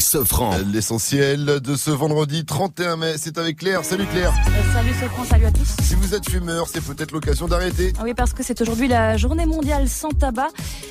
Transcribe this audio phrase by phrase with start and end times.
[0.00, 0.50] Sofran.
[0.72, 3.84] L'essentiel de ce vendredi 31 mai, c'est avec Claire.
[3.84, 4.32] Salut Claire.
[4.48, 5.68] Euh, Salut Sofran, salut à tous.
[5.82, 7.92] Si vous êtes fumeur, c'est peut-être l'occasion d'arrêter.
[7.98, 10.48] Ah Oui, parce que c'est aujourd'hui la journée mondiale sans tabac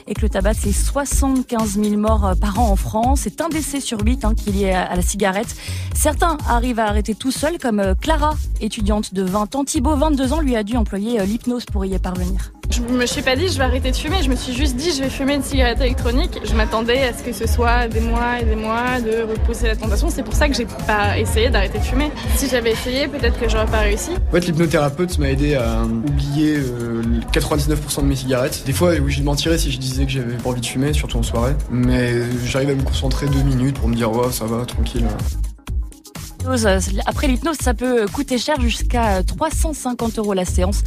[0.08, 3.22] et que le tabac, c'est 75 000 morts euh, par an en France.
[3.24, 5.56] C'est un décès sur huit hein, qui est lié à la cigarette.
[5.94, 9.64] Certains arrivent à arrêter tout seuls, comme euh, Clara, étudiante de 20 ans.
[9.64, 12.52] Thibaut, 22 ans, lui a dû employer l'hypnose pour y parvenir.
[12.70, 14.92] Je me suis pas dit je vais arrêter de fumer, je me suis juste dit
[14.92, 16.40] je vais fumer une cigarette électronique.
[16.44, 19.76] Je m'attendais à ce que ce soit des mois et des mois de repousser la
[19.76, 20.10] tentation.
[20.10, 22.12] C'est pour ça que j'ai pas essayé d'arrêter de fumer.
[22.36, 24.12] Si j'avais essayé, peut-être que j'aurais pas réussi.
[24.30, 28.64] En fait, l'hypnothérapeute m'a aidé à oublier euh, 99% de mes cigarettes.
[28.66, 31.18] Des fois, oui, je mentirais si je disais que j'avais pas envie de fumer, surtout
[31.18, 31.54] en soirée.
[31.72, 32.14] Mais
[32.46, 35.06] j'arrive à me concentrer deux minutes pour me dire, ouais, ça va, tranquille.
[36.48, 40.82] L'hypnose, euh, Après l'hypnose, ça peut coûter cher jusqu'à 350 euros la séance.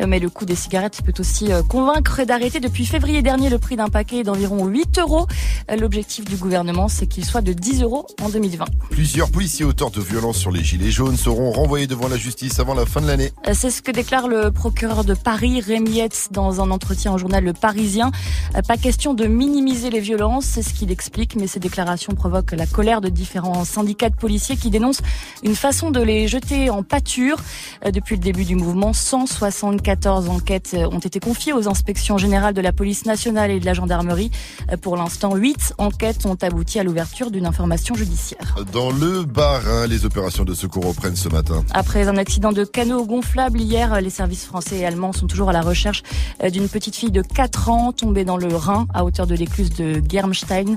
[0.00, 2.58] Euh, Mais le coût des cigarettes peut aussi euh, convaincre d'arrêter.
[2.58, 5.26] Depuis février dernier, le prix d'un paquet est d'environ 8 euros.
[5.70, 8.64] Euh, L'objectif du gouvernement, c'est qu'il soit de 10 euros en 2020.
[8.90, 12.74] Plusieurs policiers auteurs de violences sur les gilets jaunes seront renvoyés devant la justice avant
[12.74, 13.30] la fin de l'année.
[13.46, 17.18] Euh, C'est ce que déclare le procureur de Paris, Rémi Hetz, dans un entretien au
[17.18, 18.10] journal Le Parisien.
[18.56, 22.52] Euh, Pas question de minimiser les violences, c'est ce qu'il explique, mais ces déclarations provoquent
[22.52, 24.95] la colère de différents syndicats de policiers qui dénoncent
[25.42, 27.36] une façon de les jeter en pâture.
[27.84, 32.54] Euh, Depuis le début du mouvement, 174 enquêtes euh, ont été confiées aux inspections générales
[32.54, 34.30] de la police nationale et de la gendarmerie.
[34.72, 38.56] Euh, Pour l'instant, 8 enquêtes ont abouti à l'ouverture d'une information judiciaire.
[38.72, 41.64] Dans le Bas-Rhin, les opérations de secours reprennent ce matin.
[41.72, 45.52] Après un accident de canot gonflable hier, les services français et allemands sont toujours à
[45.52, 46.02] la recherche
[46.50, 50.02] d'une petite fille de 4 ans tombée dans le Rhin à hauteur de l'écluse de
[50.08, 50.76] Germstein.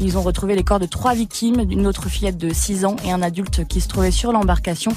[0.00, 3.12] Ils ont retrouvé les corps de trois victimes, d'une autre fillette de 6 ans et
[3.12, 4.92] un adulte qui se trouvait sur l'embarcation,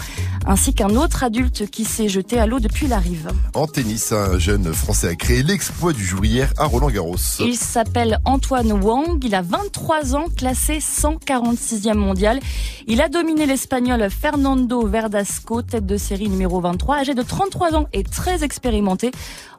[0.45, 3.29] ainsi qu'un autre adulte qui s'est jeté à l'eau depuis la rive.
[3.53, 7.15] En tennis, un jeune Français a créé l'exploit du jour hier à Roland Garros.
[7.39, 12.39] Il s'appelle Antoine Wang, il a 23 ans, classé 146e mondial.
[12.87, 17.87] Il a dominé l'Espagnol Fernando Verdasco, tête de série numéro 23, âgé de 33 ans
[17.93, 19.11] et très expérimenté.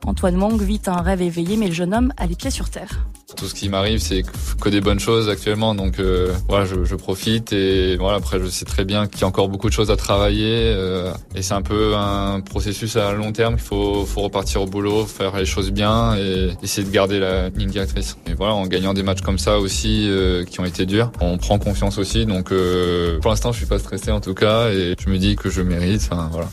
[0.06, 3.06] Antoine Wang vit un rêve éveillé, mais le jeune homme a les pieds sur terre.
[3.37, 4.22] Tout ce qui m'arrive, c'est
[4.60, 8.19] que des bonnes choses actuellement, donc euh, voilà, je, je profite et voilà.
[8.19, 11.12] Après, je sais très bien qu'il y a encore beaucoup de choses à travailler euh,
[11.34, 13.54] et c'est un peu un processus à long terme.
[13.54, 17.48] Il faut, faut repartir au boulot, faire les choses bien et essayer de garder la
[17.48, 18.16] ligne directrice.
[18.26, 21.38] Et voilà, en gagnant des matchs comme ça aussi euh, qui ont été durs, on
[21.38, 22.26] prend confiance aussi.
[22.26, 25.37] Donc euh, pour l'instant, je suis pas stressé en tout cas et je me dis
[25.37, 26.09] que je mérite.
[26.10, 26.49] Enfin voilà.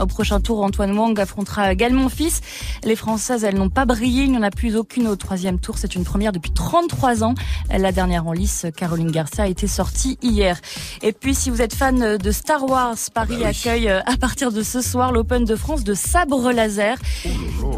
[0.00, 2.40] Au prochain tour, Antoine Wang affrontera Gal Monfils.
[2.84, 4.24] Les Françaises, elles n'ont pas brillé.
[4.24, 5.76] Il n'y en a plus aucune au troisième tour.
[5.78, 7.34] C'est une première depuis 33 ans.
[7.70, 10.58] La dernière en lice, Caroline Garcia, a été sortie hier.
[11.02, 13.44] Et puis, si vous êtes fan de Star Wars, Paris Bah oui.
[13.44, 16.96] accueille euh, à partir de ce soir l'Open de France de sabre laser.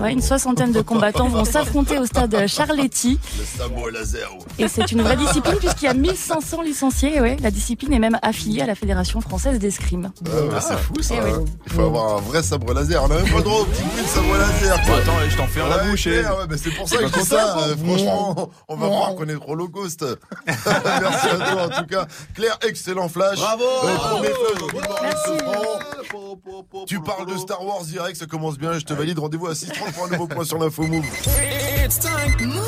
[0.00, 3.18] Ouais, une soixantaine de combattants vont s'affronter au stade Charletti.
[3.38, 4.30] Le sabre laser.
[4.58, 7.20] Et c'est une vraie discipline puisqu'il y a 1500 licenciés.
[7.20, 10.10] Ouais, la discipline est même affiliée à la Fédération française d'escrime.
[10.26, 11.14] Ah, bah, c'est fou ça.
[11.18, 11.44] Eh oui.
[11.66, 13.02] Il faut avoir un vrai sabre laser.
[13.02, 14.84] On a même pas le droit au petit bruit de sabre laser.
[14.86, 14.96] quoi.
[14.96, 16.06] attends, je t'en fais un la Ouais, bouche.
[16.06, 17.36] et- ouais, bah, c'est pour ça que je dis ça.
[17.36, 20.04] ça, euh, franchement, on va voir qu'on est trop low cost.
[20.46, 22.06] Merci à toi en tout cas.
[22.34, 23.38] Claire, excellent flash.
[23.38, 23.64] Bravo.
[23.84, 25.44] Euh, premier flash Merci.
[26.86, 28.74] Tu parles de Star Wars direct, ça commence bien.
[28.78, 29.18] Je te valide.
[29.18, 31.04] Rendez-vous à 6h30 pour un nouveau point sur l'info Move.
[31.84, 32.46] It's time.
[32.48, 32.62] Move.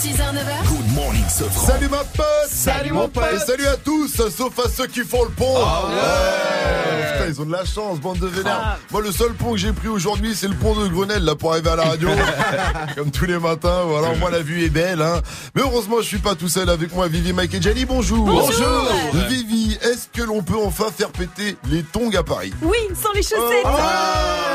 [0.00, 0.68] 6h, 9h.
[0.68, 1.66] Good morning, Sofran.
[1.66, 3.24] Salut ma pote Salut, mon pote.
[3.34, 7.12] Et salut à tous, sauf à ceux qui font le pont Ouais.
[7.12, 9.72] Putain, ils ont de la chance, bande de vénères Moi, le seul pont que j'ai
[9.72, 12.08] pris aujourd'hui, c'est le pont de Grenelle, là, pour arriver à la radio.
[12.96, 15.20] Comme tous les matins, voilà, moi, la vue est belle, hein.
[15.54, 18.88] Mais heureusement, je suis pas tout seul avec moi, Vivi, Mike et Jenny, bonjour Bonjour.
[19.28, 22.52] Vivi, est-ce que l'on peut enfin faire péter les tongs à Paris?
[22.62, 23.64] Oui, sans les chaussettes.
[23.64, 23.68] Oh.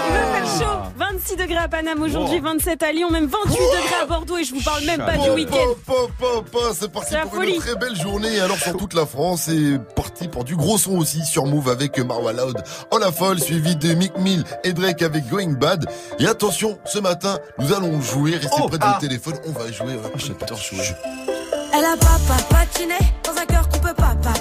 [0.08, 0.76] Il va faire chaud.
[0.98, 4.54] 26 degrés à Paname aujourd'hui, 27 à Lyon, même 28 degrés à Bordeaux et je
[4.54, 5.76] vous parle même pas du week-end.
[6.74, 7.56] C'est parti C'est la pour folie.
[7.56, 8.40] une très belle journée.
[8.40, 11.98] Alors sur toute la France, c'est parti pour du gros son aussi sur Move avec
[12.00, 12.58] Marwa Loud.
[12.92, 15.86] Oh la folle, suivi de Mick Mill et Drake avec Going Bad.
[16.20, 18.32] Et attention, ce matin, nous allons jouer.
[18.36, 18.88] Restez Oh, près de ah.
[18.90, 19.96] votre téléphone, on va jouer.
[19.96, 20.12] ouais.
[20.16, 20.80] J'adore jouer.
[21.74, 24.34] Elle a papa patiné dans un cœur qu'on peut pas, pas,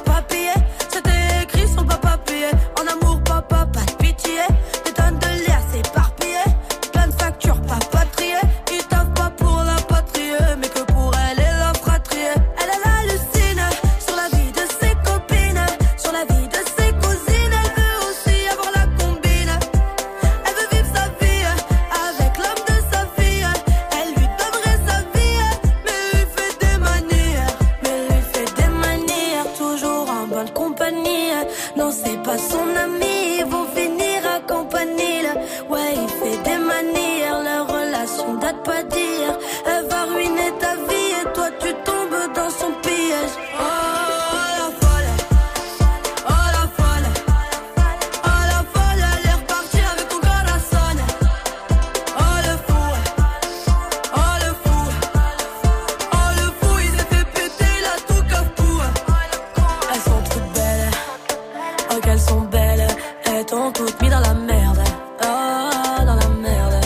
[64.20, 64.80] dans la merde,
[65.22, 66.84] oh, dans la merde.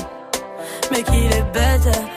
[0.90, 2.11] Mais qu'il est bête.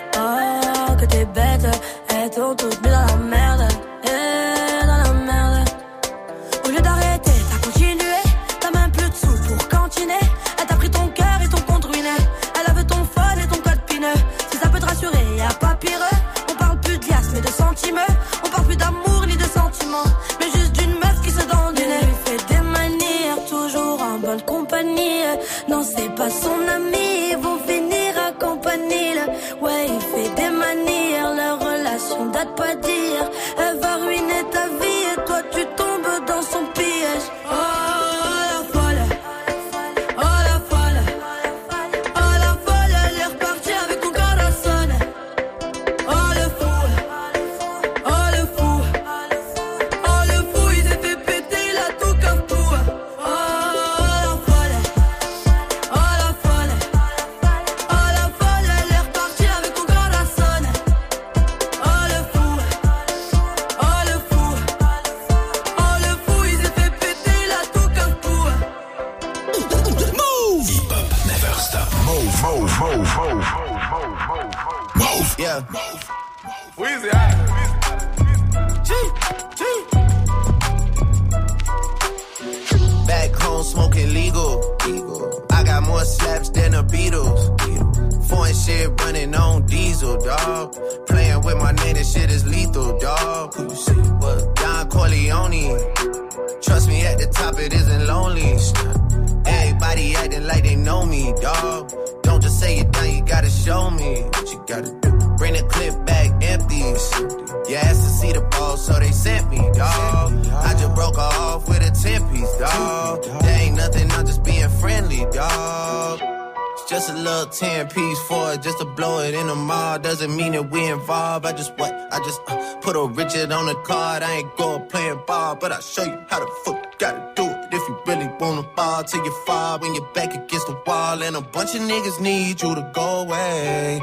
[132.15, 133.99] just need you to go away.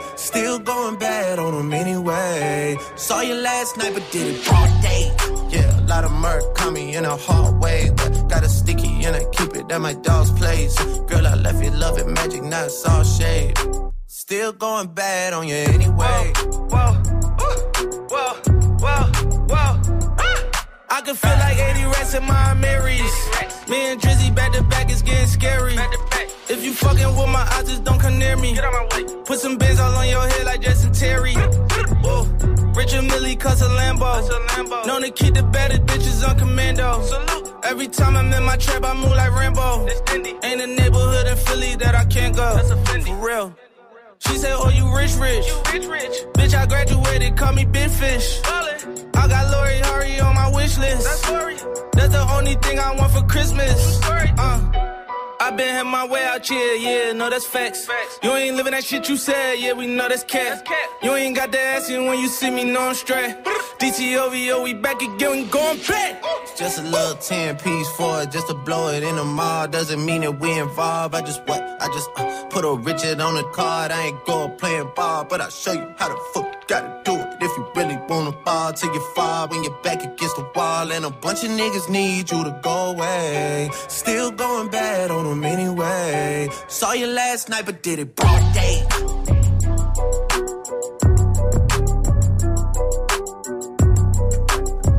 [57.32, 57.88] that's facts.
[58.22, 60.66] You ain't living that shit you said, yeah, we know that's cat.
[61.02, 63.34] You ain't got the ass when you see me, no, I'm straight.
[63.80, 66.22] DTOVO, we back again, we going back.
[66.56, 69.66] Just a little 10 piece for it, just to blow it in the mall.
[69.66, 71.14] Doesn't mean that we involved.
[71.14, 71.62] I just what?
[71.80, 73.90] I just uh, put a Richard on the card.
[73.90, 77.11] I ain't going playing ball, but I'll show you how the fuck you gotta do
[77.52, 81.04] If you really wanna fall to your fall when you're back against the wall, and
[81.04, 83.68] a bunch of niggas need you to go away.
[83.88, 86.48] Still going bad on them anyway.
[86.68, 88.82] Saw you last night, but did it broad day.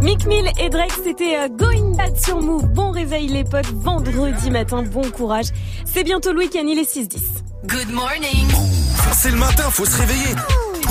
[0.03, 2.67] Mick Mill et Drake, c'était euh, Going Bad sur Move.
[2.67, 5.47] Bon réveil les potes, vendredi matin, bon courage.
[5.85, 7.17] C'est bientôt le week-end, il est 6-10.
[7.65, 8.47] Good morning.
[9.11, 10.35] C'est le matin, faut se réveiller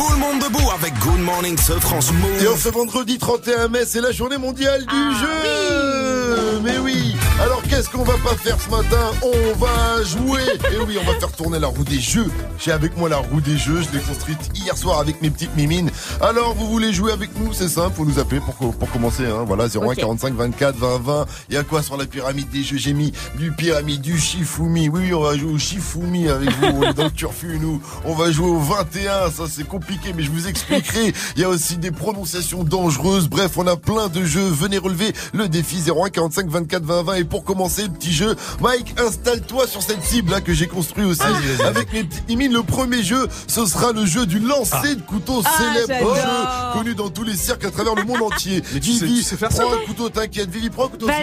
[0.02, 2.42] tout le monde debout avec Good Morning ce France Move.
[2.42, 6.60] Et ce vendredi 31 mai, c'est la journée mondiale du ah jeu.
[6.62, 7.14] Mais oui.
[7.40, 9.10] Alors qu'est-ce qu'on va pas faire ce matin?
[9.22, 10.42] On va jouer.
[10.72, 12.30] Et oui, on va faire tourner la roue des jeux.
[12.58, 13.82] J'ai avec moi la roue des jeux.
[13.82, 15.90] Je l'ai construite hier soir avec mes petites mimines.
[16.20, 17.52] Alors vous voulez jouer avec nous?
[17.52, 19.26] C'est simple, vous nous appelez pour, pour commencer.
[19.26, 19.44] Hein.
[19.46, 21.26] Voilà 01 45 24 20 20.
[21.48, 22.78] Il y a quoi sur la pyramide des jeux?
[22.78, 24.88] J'ai mis du pyramide du Shifumi.
[24.88, 26.66] Oui, oui, on va jouer au Shifumi avec vous.
[26.66, 27.80] on est dans le turfu nous.
[28.04, 29.30] On va jouer au 21.
[29.30, 31.12] Ça c'est compliqué mais je vous expliquerai.
[31.36, 33.28] Il y a aussi des prononciations dangereuses.
[33.28, 34.48] Bref, on a plein de jeux.
[34.48, 37.14] Venez relever le défi 01 45 24 20 20.
[37.14, 41.22] Et pour commencer, petit jeu, Mike, installe-toi sur cette cible là que j'ai construit aussi
[41.64, 42.52] avec mes petites mimines.
[42.52, 45.50] Le premier jeu, ce sera le jeu du lancer de couteau Ah,
[45.86, 48.62] célèbre, jeu connu dans tous les cirques à travers le monde entier.
[48.74, 50.50] Mais tu sais- Vivi, tu sais faire prends ça, un couteau, t'inquiète.
[50.50, 51.06] Vivi, prends un couteau.
[51.06, 51.14] aussi.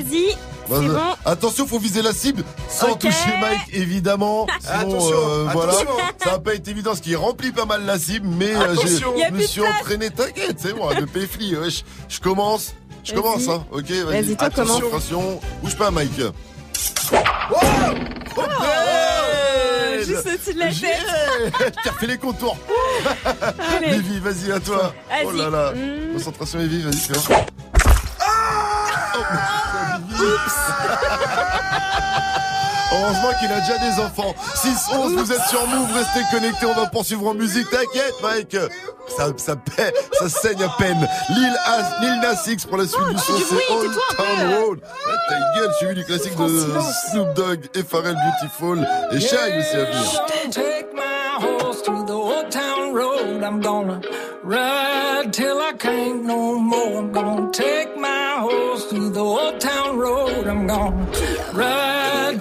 [0.69, 0.99] Vas-y, bon.
[1.25, 4.45] Attention, faut viser la cible sans toucher Mike, évidemment.
[4.61, 5.89] Sinon, Attention, euh, voilà, attention.
[6.23, 8.75] ça va pas être évident, ce qui remplit pas mal la cible, mais euh.
[9.17, 9.73] Y a je me suis place.
[9.81, 10.09] entraîné.
[10.09, 11.51] T'inquiète, c'est moi, de péfli.
[11.51, 12.73] je, je commence,
[13.03, 13.63] je commence, hein.
[13.71, 14.21] Ok, vas-y.
[14.23, 14.93] Vas-y, toi, Attention, commence.
[15.05, 15.39] attention.
[15.63, 16.21] Bouge pas, Mike.
[17.11, 17.15] Oh,
[17.51, 17.57] oh,
[18.37, 21.05] belle Juste au-dessus de la tête.
[21.83, 22.57] T'as refait les contours.
[23.85, 24.93] Vivi, vas-y, à toi.
[25.25, 25.71] Oh là là.
[25.73, 26.13] Mm.
[26.13, 27.21] Concentration, Vivi, vas-y, c'est bon.
[32.91, 34.33] Heureusement qu'il a déjà des enfants.
[34.55, 37.69] 6-11, vous êtes sur Move, restez connectés, on va poursuivre en musique.
[37.69, 38.57] T'inquiète, Mike.
[39.15, 41.07] Ça, ça, paie- ça saigne à peine.
[41.29, 44.53] Lil, As, Lil Nas X pour la suite du son, du c'est Old Town.
[44.63, 44.79] Road.
[44.79, 46.47] Ouais, T'as une gueule, suivi du classique de
[47.11, 50.25] Snoop Dogg et Pharrell Beautiful et Shine aussi à venir.
[50.51, 53.43] Take my horse through the old town road.
[53.43, 54.01] I'm gonna
[54.43, 56.99] ride till I can't no more.
[56.99, 60.47] I'm gonna take my horse through the old town road.
[60.47, 60.95] I'm gonna
[61.53, 61.88] ride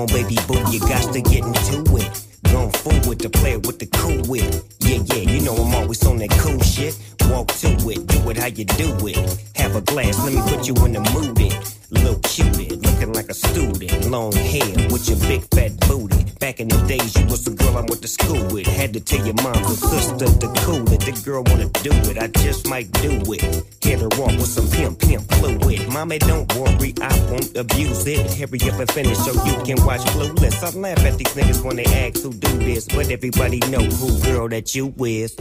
[0.00, 0.59] on, baby boo,
[28.10, 28.34] it.
[28.34, 30.62] Hurry up and finish so you can watch Clueless.
[30.62, 34.20] I laugh at these niggas when they ask who do this, but everybody know who
[34.22, 35.36] girl that you is.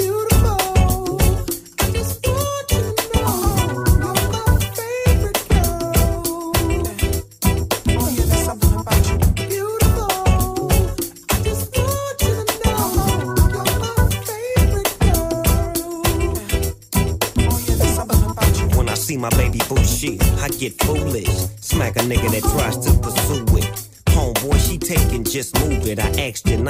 [18.78, 20.99] When I see my baby boo shit, I get foolish.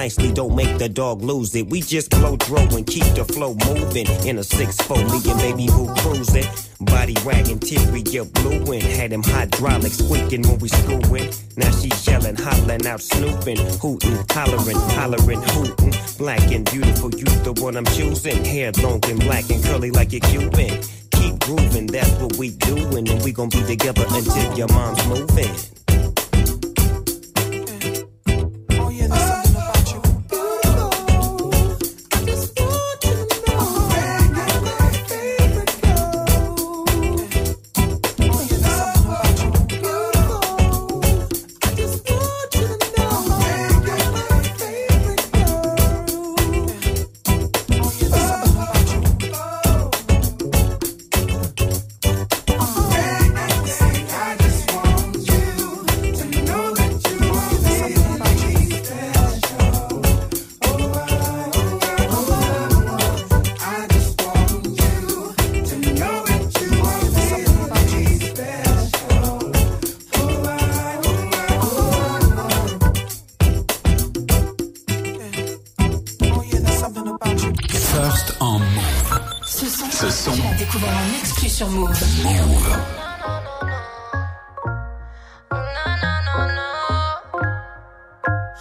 [0.10, 1.70] Nicely, don't make the dog lose it.
[1.70, 4.08] We just blow throw and keep the flow moving.
[4.28, 6.48] In a 6 4 me and baby boo cruising.
[6.82, 8.82] Body wagging, teary, get blueing.
[8.82, 11.30] Had them hydraulics squeaking when we screwing.
[11.58, 15.94] Now she yelling, hollering out, snooping, hooting, hollering, hollering, hooting.
[16.18, 18.44] Black and beautiful, you the one I'm choosing.
[18.44, 20.82] Hair long and black and curly like a Cuban.
[21.12, 23.08] Keep grooving, that's what we doing.
[23.08, 25.54] And we gon' be together until your mom's moving.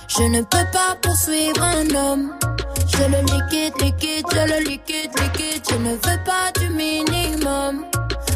[0.08, 2.32] Je ne peux pas poursuivre un homme.
[2.86, 5.62] Je le liquide, liquide, je le liquide, liquide.
[5.70, 7.84] Je ne veux pas du minimum.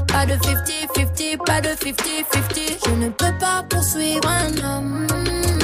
[0.06, 2.86] Pas de 50-50, pas de 50-50.
[2.86, 5.06] Je ne peux pas poursuivre un homme.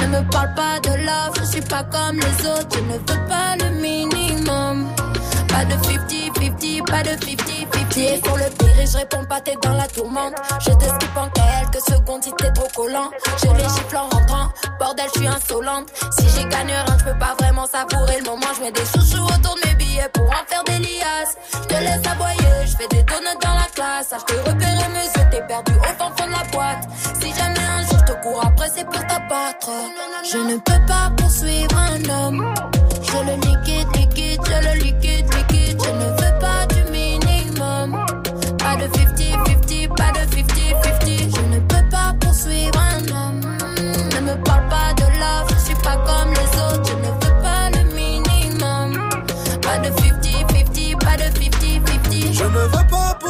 [0.01, 2.67] Ne me parle pas de love, je suis pas comme les autres.
[2.73, 4.87] Je ne veux pas le minimum.
[5.47, 7.15] Pas de 50-50, pas de
[7.99, 8.25] 50-50.
[8.25, 10.33] Sur le pire et je réponds pas, t'es dans la tourmente.
[10.59, 13.09] Je te skip en quelques secondes si t'es trop collant.
[13.37, 14.49] Je les gifle en rentrant.
[14.79, 15.87] Bordel, je suis insolente.
[16.17, 18.47] Si j'ai gagné rien, je peux pas vraiment savourer le moment.
[18.57, 21.37] Je mets des chouchous autour de mes billets pour en faire des liasses.
[21.53, 24.09] Je te laisse aboyer, je fais des donuts dans la classe.
[24.11, 26.87] Ah, je te mes yeux, t'es perdu au fin fond de la boîte.
[27.21, 29.71] Si jamais un jour je te cours après, c'est pour t'abattre.
[30.31, 32.53] Je ne peux pas poursuivre un homme.
[33.01, 35.25] Je le liquide, liquide, je le liquide,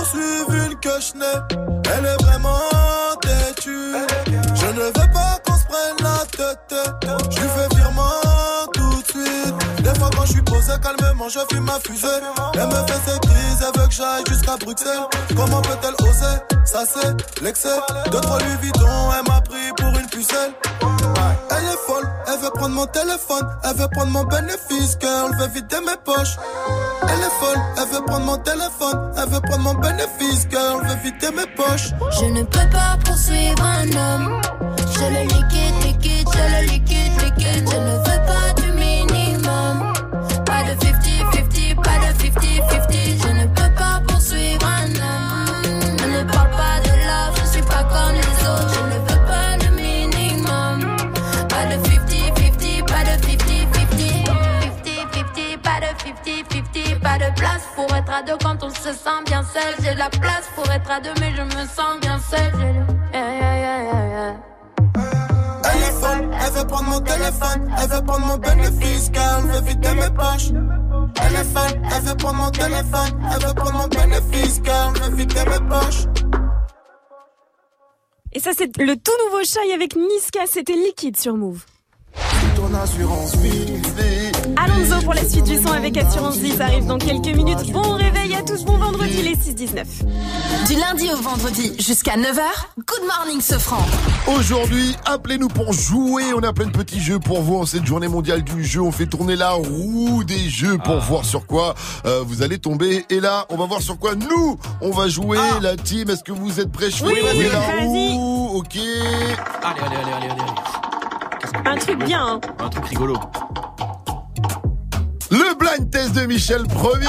[0.09, 0.79] poursuivre une.
[1.85, 2.59] Elle est vraiment
[3.21, 3.95] têtue.
[4.55, 6.75] Je ne veux pas qu'on se prenne la tête.
[7.31, 7.78] Je lui fais
[10.29, 12.07] je suis posé calmement, je fume ma fusée.
[12.53, 15.05] Elle me fait ses crises, elle veut que j'aille jusqu'à Bruxelles.
[15.35, 17.77] Comment peut-elle oser Ça c'est l'excès?
[18.11, 18.87] Deux trois lui Vuitton,
[19.17, 20.53] elle m'a pris pour une pucelle.
[21.51, 25.47] Elle est folle, elle veut prendre mon téléphone, elle veut prendre mon bénéfice, girl, veut
[25.47, 26.37] vider mes poches.
[27.03, 30.97] Elle est folle, elle veut prendre mon téléphone, elle veut prendre mon bénéfice, girl, veut
[31.03, 31.89] vider mes poches.
[32.19, 34.41] Je ne peux pas poursuivre un homme.
[34.93, 37.69] Je le liquide, liquide, je le liquide, liquide.
[37.71, 38.08] Je ne
[58.19, 59.73] à deux quand on se sent bien seul.
[59.83, 62.51] J'ai la place pour être à deux, mais je me sens bien seul.
[62.59, 64.35] J'ai le- Yeah, yeah, yeah, yeah, yeah.
[65.71, 69.61] Elle est folle, elle veut prendre mon téléphone, elle veut prendre mon bénéfice, girl, veut
[69.61, 70.49] vider mes poches.
[71.21, 75.15] Elle est folle, elle veut prendre mon téléphone, elle veut prendre mon bénéfice, girl, veut
[75.15, 76.05] vider mes poches.
[78.31, 80.41] Et ça, c'est le tout nouveau Shy avec Niska.
[80.47, 81.63] C'était liquide sur Move.
[82.55, 83.81] Ton assurance vie,
[84.61, 87.71] Alonso pour la suite du son avec Assurance Vie, ça arrive dans quelques minutes.
[87.71, 89.85] Bon réveil à tous, bon vendredi les 6-19.
[90.67, 92.41] Du lundi au vendredi jusqu'à 9h,
[92.77, 93.85] Good Morning Sofran.
[94.27, 96.33] Aujourd'hui, appelez-nous pour jouer.
[96.35, 98.81] On a plein de petits jeux pour vous en cette journée mondiale du jeu.
[98.81, 101.05] On fait tourner la roue des jeux pour Ah.
[101.07, 103.05] voir sur quoi euh, vous allez tomber.
[103.09, 105.37] Et là, on va voir sur quoi nous, on va jouer.
[105.61, 106.87] La team, est-ce que vous êtes prêts?
[107.03, 108.57] Oui, tourner la roue.
[108.57, 108.75] Ok.
[108.75, 111.69] Allez, allez, allez, allez, allez.
[111.69, 112.41] Un truc bien, hein.
[112.59, 113.15] Un truc rigolo.
[115.31, 117.05] Le blind test de Michel Premier.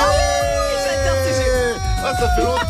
[2.02, 2.64] Ah, ça fait longtemps.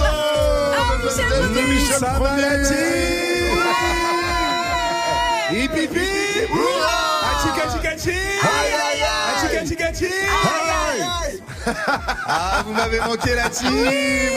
[0.92, 2.50] le blind test de Michel Premier.
[9.76, 10.06] kachi
[12.26, 13.72] Ah, vous m'avez manqué la team On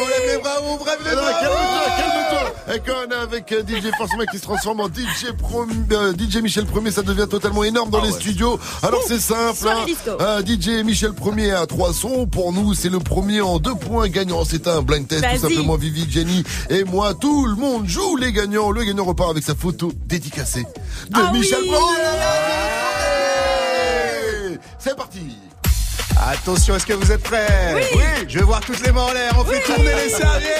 [0.07, 2.75] lève les bras, on les bras calme-toi, calme-toi.
[2.75, 6.13] Et quand on est avec euh, DJ forcément qui se transforme en DJ, Pro- euh,
[6.17, 8.59] DJ Michel Premier, ça devient totalement énorme dans les studios.
[8.81, 9.67] Alors c'est simple.
[9.69, 9.85] Hein.
[10.19, 12.25] Euh, DJ Michel Premier a trois sons.
[12.27, 14.43] Pour nous, c'est le premier en deux points gagnant.
[14.45, 15.23] C'est un blind test.
[15.35, 17.13] Tout simplement, Vivi, Jenny et moi.
[17.13, 18.71] Tout le monde joue les gagnants.
[18.71, 20.63] Le gagnant repart avec sa photo dédicacée
[21.09, 21.69] de Ah Michel oui.
[21.69, 21.93] Premier.
[24.79, 25.19] C'est parti.
[26.25, 28.01] Attention, est-ce que vous êtes prêts Oui.
[28.27, 30.53] Je vais voir toutes les mains en l'air, on fait tourner les serviettes.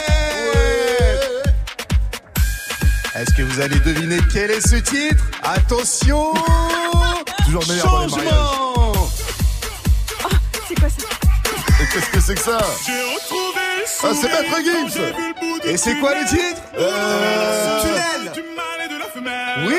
[3.15, 5.23] Est-ce que vous allez deviner quel est ce titre?
[5.43, 6.33] Attention!
[7.45, 8.93] Toujours meilleur dans les Changement.
[10.67, 11.05] C'est quoi ça?
[11.81, 12.57] Et Qu'est-ce que c'est que ça?
[14.05, 15.01] Ah, c'est Maître Gibbs.
[15.63, 16.61] Et c'est quoi le titre?
[16.77, 18.31] Euh, Tunnel.
[19.65, 19.75] Oui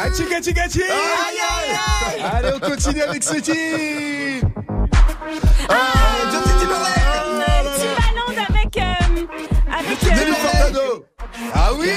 [0.00, 0.82] Hachi kachi kachi
[2.32, 3.54] Allez, on continue avec ce titre
[6.58, 8.76] Timbaland avec...
[8.78, 8.94] euh,
[9.70, 10.02] avec...
[10.04, 11.04] euh, Nelly Furtado.
[11.54, 11.90] Ah oui.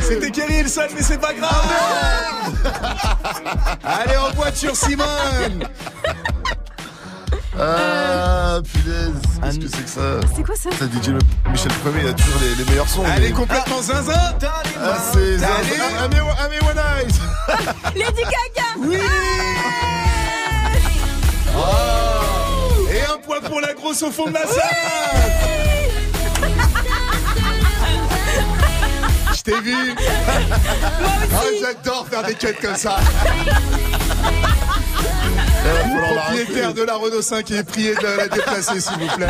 [0.00, 1.66] C'était Kelly Hilson, mais c'est pas grave.
[3.82, 5.66] Allez, en voiture, Simone
[7.60, 9.12] Ah, punaise.
[9.42, 11.10] Qu'est-ce que c'est que ça C'est quoi ça Ça, DJ
[11.50, 13.02] Michel Premier, il a toujours les, les meilleurs sons.
[13.16, 14.12] Elle est complètement zinzin.
[14.80, 15.38] Ah, c'est.
[15.42, 17.14] Ah, Ame Ame One Eyes.
[17.96, 18.68] Lady Gaga.
[18.78, 18.98] Oui.
[22.92, 24.76] Et un point pour la grosse au fond de la salle.
[29.34, 29.94] Je t'ai vu.
[29.98, 32.98] Ah, j'adore faire des cuts comme ça
[35.64, 39.26] La Propriétaire de la Renault 5 est prié de la déplacer, s'il vous plaît.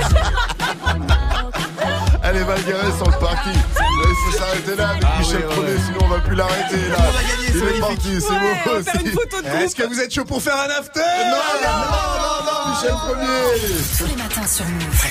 [2.22, 3.52] Elle est mal garée sur le parking.
[3.54, 5.78] Il faut s'arrêter là avec Ah Michel ouais, Premier, ouais.
[5.86, 6.96] sinon on va plus l'arrêter là.
[6.98, 7.80] On va gagner, c'est est magnifique.
[7.80, 9.04] parti, c'est Ouais, beau on va faire aussi.
[9.06, 12.44] une photo de Est-ce que vous êtes chaud pour faire un after Non, non, non,
[12.44, 13.78] non, Michel Premier.
[13.98, 15.04] Tous les matins sur Move.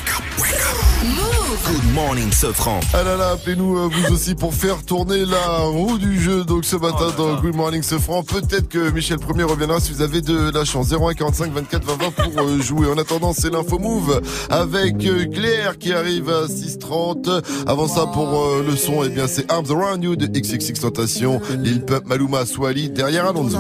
[1.65, 2.80] Good morning, Sofran.
[2.93, 6.43] Ah là là, appelez-nous euh, vous aussi pour faire tourner la roue du jeu.
[6.46, 10.22] Donc ce matin dans Good Morning Sofran, peut-être que Michel Premier reviendra si vous avez
[10.22, 10.91] de la chance.
[10.91, 12.88] 01 45 24 20 20 pour euh, jouer.
[12.88, 17.43] En attendant, c'est l'info Move avec euh, Claire qui arrive à 6h30.
[17.67, 21.41] Avant ça, pour euh, le son, eh bien c'est Arms Around You de XXX Tentation,
[21.60, 23.58] Lil Pump, Maluma, Swally, derrière Alonso.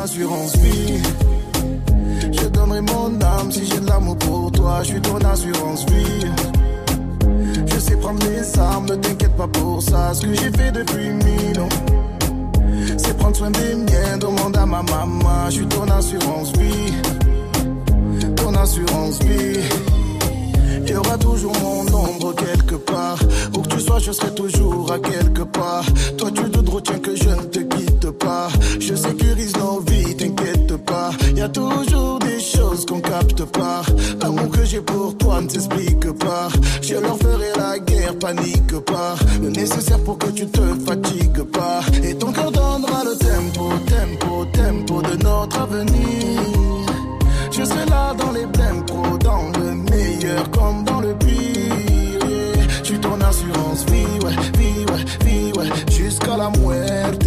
[2.31, 4.79] Je donnerai mon âme si j'ai de l'amour pour toi.
[4.83, 6.25] Je suis ton assurance vie.
[7.87, 10.13] Sais prendre les armes, ne t'inquiète pas pour ça.
[10.13, 11.69] Ce que j'ai fait depuis mille ans,
[12.97, 14.17] c'est prendre soin des miens.
[14.19, 15.45] Demande à ma maman.
[15.49, 16.93] Je suis ton assurance vie.
[18.35, 19.61] Ton assurance vie.
[20.85, 23.19] Il y aura toujours mon ombre quelque part.
[23.55, 25.85] Où que tu sois, je serai toujours à quelque part.
[26.17, 28.49] Toi, tu te retiens que je ne te quitte pas.
[28.81, 31.11] Je sécurise nos vies, t'inquiète pas.
[31.35, 33.81] Y a toujours des choses qu'on capte pas.
[34.21, 36.47] L'amour que j'ai pour toi ne s'explique pas.
[36.81, 39.15] Je leur ferai la guerre, panique pas.
[39.41, 41.81] Le nécessaire pour que tu te fatigues pas.
[42.03, 46.41] Et ton cœur donnera le tempo, tempo, tempo de notre avenir.
[47.51, 48.83] Je serai là dans les blèmes
[49.19, 52.67] dans le meilleur comme dans le pire.
[52.83, 57.26] suis ton assurance vie, ouais, vie, ouais, vie, ouais, jusqu'à la muerte.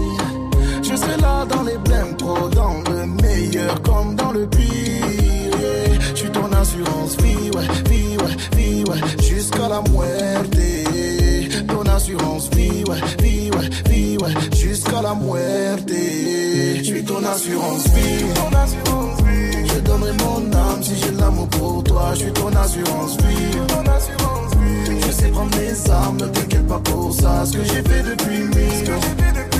[0.91, 5.99] je serai là dans les blèmes, trop dans le meilleur comme dans le pire.
[6.13, 10.57] Je suis ton assurance vie, ouais, vie, ouais, vie, ouais, jusqu'à la muerte.
[11.67, 15.89] Ton assurance vie, ouais, vie, ouais, vie, ouais, jusqu'à la muerte.
[15.89, 18.25] Je suis ton assurance vie.
[19.65, 22.11] Je donnerai mon âme si j'ai l'amour pour toi.
[22.13, 25.01] Je suis ton assurance vie, ton assurance vie.
[25.07, 27.45] Je sais prendre mes armes, ne t'inquiète pas pour ça.
[27.45, 29.50] Ce que j'ai fait depuis mille.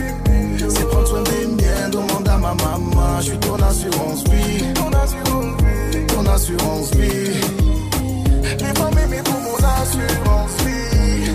[0.91, 3.19] Prendre soin des demande à ma maman.
[3.19, 4.73] Je suis ton assurance vie.
[4.73, 6.05] Ton assurance vie.
[6.07, 7.41] Ton assurance vie.
[8.81, 11.31] Pas m'aimer pour mon assurance vie.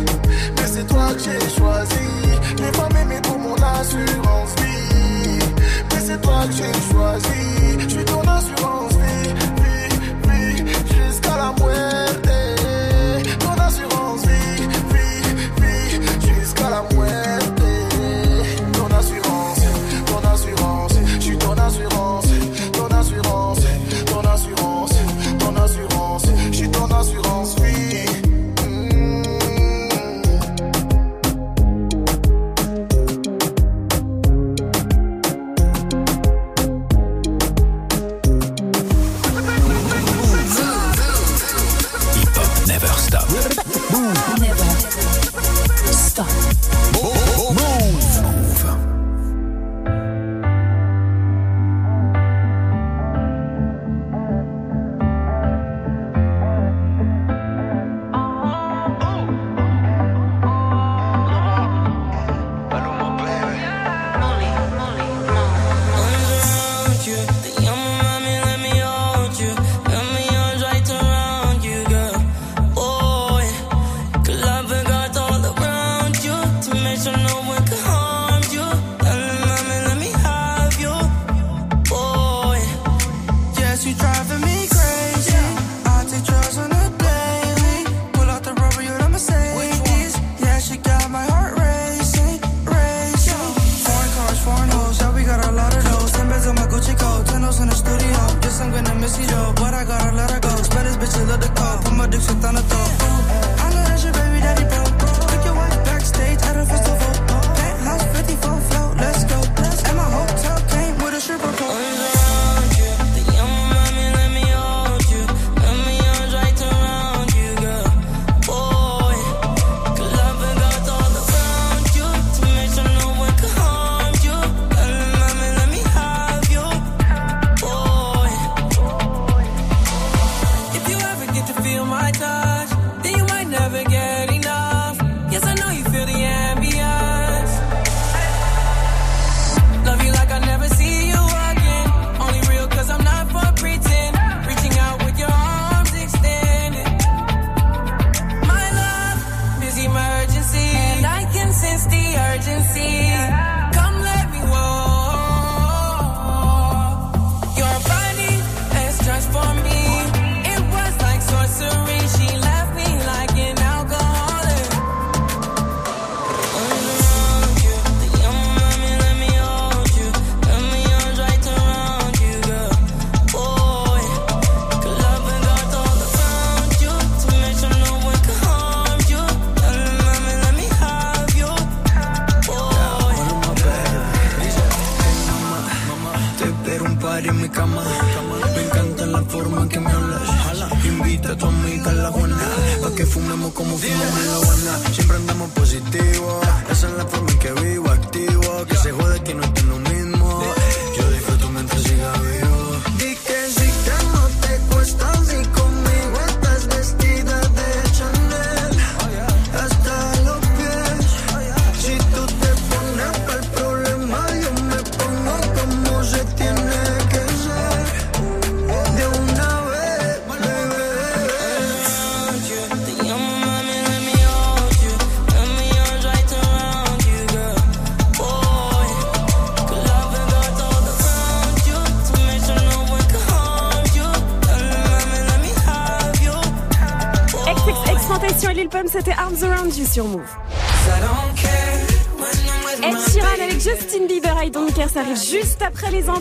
[0.56, 2.06] Mais c'est toi que j'ai choisi.
[2.58, 5.38] Les pas m'aimer pour mon assurance vie.
[5.90, 7.78] Mais c'est toi que j'ai choisi.
[7.78, 9.34] Je suis ton assurance vie.
[9.62, 11.95] Vie, vie, jusqu'à la moelle.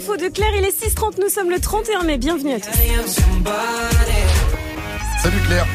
[0.05, 0.51] Infos de Claire.
[0.57, 2.17] Il est 6h30, nous sommes le 31 mai.
[2.17, 2.69] Bienvenue à tous.
[5.21, 5.65] Salut Claire.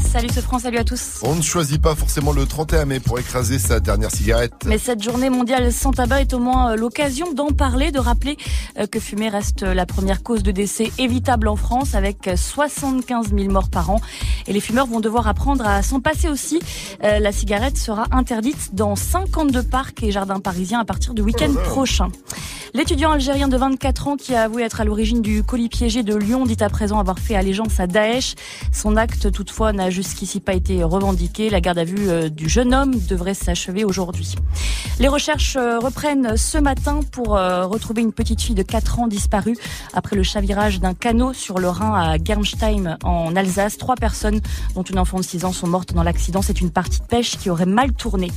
[0.00, 1.20] Salut ce France, salut à tous.
[1.22, 4.52] On ne choisit pas forcément le 31 mai pour écraser sa dernière cigarette.
[4.64, 8.36] Mais cette journée mondiale sans tabac est au moins euh, l'occasion d'en parler, de rappeler
[8.78, 13.50] euh, que fumer reste la première cause de décès évitable en France avec 75 000
[13.52, 14.00] morts par an.
[14.46, 16.60] Et les fumeurs vont devoir apprendre à s'en passer aussi.
[17.04, 21.52] Euh, La cigarette sera interdite dans 52 parcs et jardins parisiens à partir du week-end
[21.64, 22.08] prochain.
[22.74, 26.14] L'étudiant algérien de 24 ans qui a avoué être à l'origine du colis piégé de
[26.14, 28.34] Lyon dit à présent avoir fait allégeance à Daesh.
[28.72, 31.48] Son acte toutefois n'a jusqu'ici pas été revendiqué.
[31.48, 34.34] La garde à vue euh, du jeune homme devrait s'achever aujourd'hui.
[35.00, 39.06] Les recherches euh, reprennent ce matin pour euh, retrouver une petite fille de 4 ans
[39.06, 39.56] disparue
[39.94, 43.78] après le chavirage d'un canot sur le Rhin à Gernsheim en Alsace.
[43.78, 44.40] Trois personnes,
[44.74, 46.42] dont une enfant de 6 ans, sont mortes dans l'accident.
[46.42, 48.30] C'est une partie de pêche qui aurait mal tourné.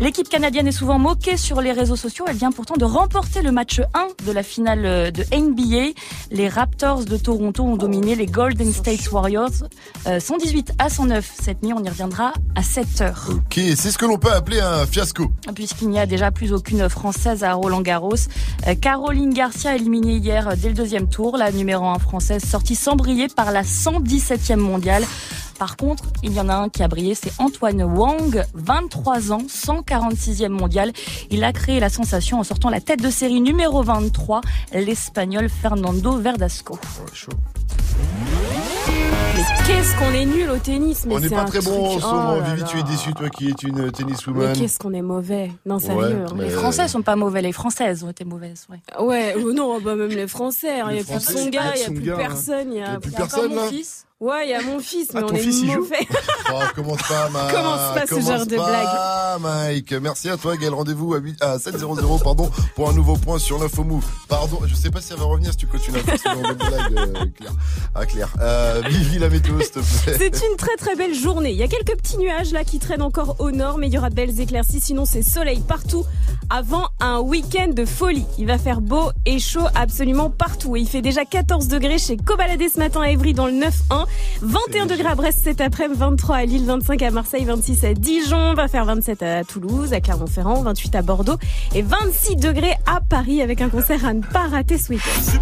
[0.00, 2.24] L'équipe canadienne est souvent moquée sur les réseaux sociaux.
[2.28, 5.94] Elle vient pourtant de remporter le match 1 de la finale de NBA.
[6.30, 9.68] Les Raptors de Toronto ont dominé les Golden State Warriors
[10.06, 11.72] euh, 118 à 109 cette nuit.
[11.72, 13.28] On y reviendra à 7 heures.
[13.30, 15.30] Ok, c'est ce que l'on peut appeler un fiasco.
[15.54, 18.14] Puisqu'il n'y a déjà plus aucune Française à Roland Garros.
[18.66, 21.36] Euh, Caroline Garcia éliminée hier dès le deuxième tour.
[21.36, 25.04] La numéro 1 française sortie sans briller par la 117e mondiale.
[25.58, 29.42] Par contre, il y en a un qui a brillé, c'est Antoine Wang, 23 ans,
[29.48, 30.92] 146e mondial.
[31.30, 34.40] Il a créé la sensation en sortant la tête de série numéro 23,
[34.72, 36.78] l'Espagnol Fernando Verdasco.
[39.36, 41.90] Mais qu'est-ce qu'on est nul au tennis mais On n'est c'est pas très bon en
[41.90, 42.34] truc- ce oh moment.
[42.36, 44.52] là Vivi, tu es déçu, toi qui es une Mais tenniswoman.
[44.56, 45.98] qu'est-ce qu'on est mauvais Non, sérieux.
[46.00, 46.34] Ouais, hein.
[46.36, 48.66] mais- Les Français sont pas mauvais, les Françaises ont été mauvaises.
[48.68, 48.80] Ouais.
[49.04, 50.80] Ouais, ou non, bah même les Français.
[50.80, 50.86] hein.
[50.90, 52.68] Il n'y a plus de Français, son gars, il n'y a plus personne.
[52.72, 54.04] Il y Y a plus personne, mon fils.
[54.20, 55.96] Ouais, il y a mon fils, mais Ah, on ton est fils, il joue mauvais.
[56.50, 57.54] Oh, commence pas, Mike.
[57.54, 59.92] Commence pas ce genre de pas, Mike.
[60.00, 60.72] Merci à toi, Gaël.
[60.74, 64.04] Rendez-vous à, 8 à 700, pardon, pour un nouveau point sur l'info move.
[64.28, 66.54] Pardon, je sais pas si ça va revenir si tu continues à faire ce genre
[66.54, 67.52] de blague, euh, Claire.
[67.94, 68.28] Ah, Claire.
[68.40, 70.16] Euh, Vivi, la météo, s'il te plaît.
[70.18, 71.50] C'est une très très belle journée.
[71.50, 73.98] Il y a quelques petits nuages là qui traînent encore au nord, mais il y
[73.98, 74.80] aura de belles éclaircies.
[74.80, 76.04] Sinon, c'est soleil partout
[76.50, 78.24] avant un week-end de folie.
[78.38, 80.76] Il va faire beau et chaud absolument partout.
[80.76, 84.06] Et il fait déjà 14 degrés chez Cobaladé ce matin à Évry dans le 9-1.
[84.42, 88.54] 21 degrés à Brest cet après-midi, 23 à Lille, 25 à Marseille, 26 à Dijon,
[88.54, 91.36] va faire 27 à Toulouse, à Clermont-Ferrand, 28 à Bordeaux
[91.74, 95.38] et 26 degrés à Paris avec un concert à ne pas rater ce week-end.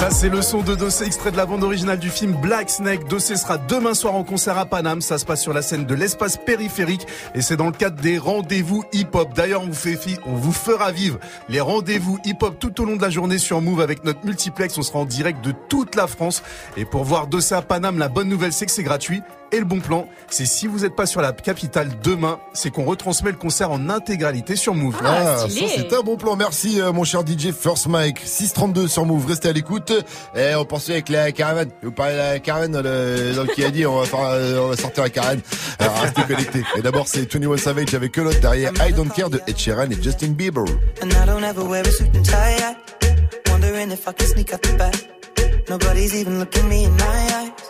[0.00, 3.06] Ça, c'est le son de Dossé, extrait de la bande originale du film Black Snake.
[3.06, 5.02] Dossé sera demain soir en concert à Paname.
[5.02, 8.16] Ça se passe sur la scène de l'espace périphérique et c'est dans le cadre des
[8.16, 9.34] rendez-vous hip-hop.
[9.34, 11.18] D'ailleurs, on vous fait fi- on vous fera vivre
[11.50, 14.78] les rendez-vous hip-hop tout au long de la journée sur Move avec notre multiplex.
[14.78, 16.42] On sera en direct de toute la France.
[16.78, 19.20] Et pour voir Dossé à Paname, la bonne nouvelle, c'est que c'est gratuit.
[19.52, 22.84] Et le bon plan, c'est si vous n'êtes pas sur la capitale demain, c'est qu'on
[22.84, 24.96] retransmet le concert en intégralité sur Move.
[25.04, 26.36] Ah, ça c'est un bon plan.
[26.36, 28.20] Merci euh, mon cher DJ First Mike.
[28.24, 29.26] 632 sur Move.
[29.26, 29.92] Restez à l'écoute.
[30.36, 31.70] Et on pensait avec la caravane.
[31.82, 34.20] Vous parlez de la caravane dans le, dans le qui a dit on va, faire,
[34.22, 35.40] euh, on va sortir la caravane.
[35.80, 36.62] Alors restez connectés.
[36.76, 39.90] Et d'abord c'est 21 Savage avec que l'autre derrière I Don't Care de Ed Sheeran
[39.90, 40.64] et Justin Bieber.
[41.02, 42.56] And I don't ever wear a suit and tie.
[42.56, 42.76] I
[43.50, 45.68] wondering if I can sneak out the back.
[45.68, 47.69] Nobody's even looking me in my eyes.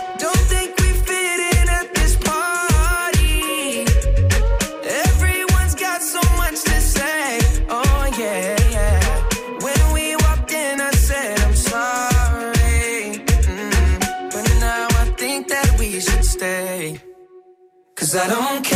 [18.11, 18.70] Cause I don't care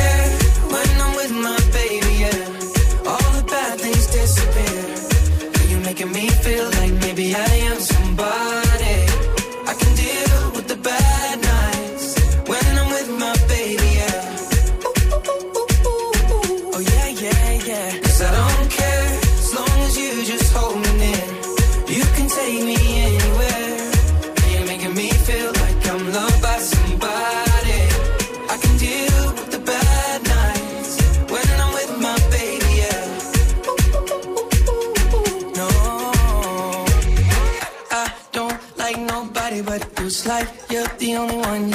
[41.26, 41.75] only one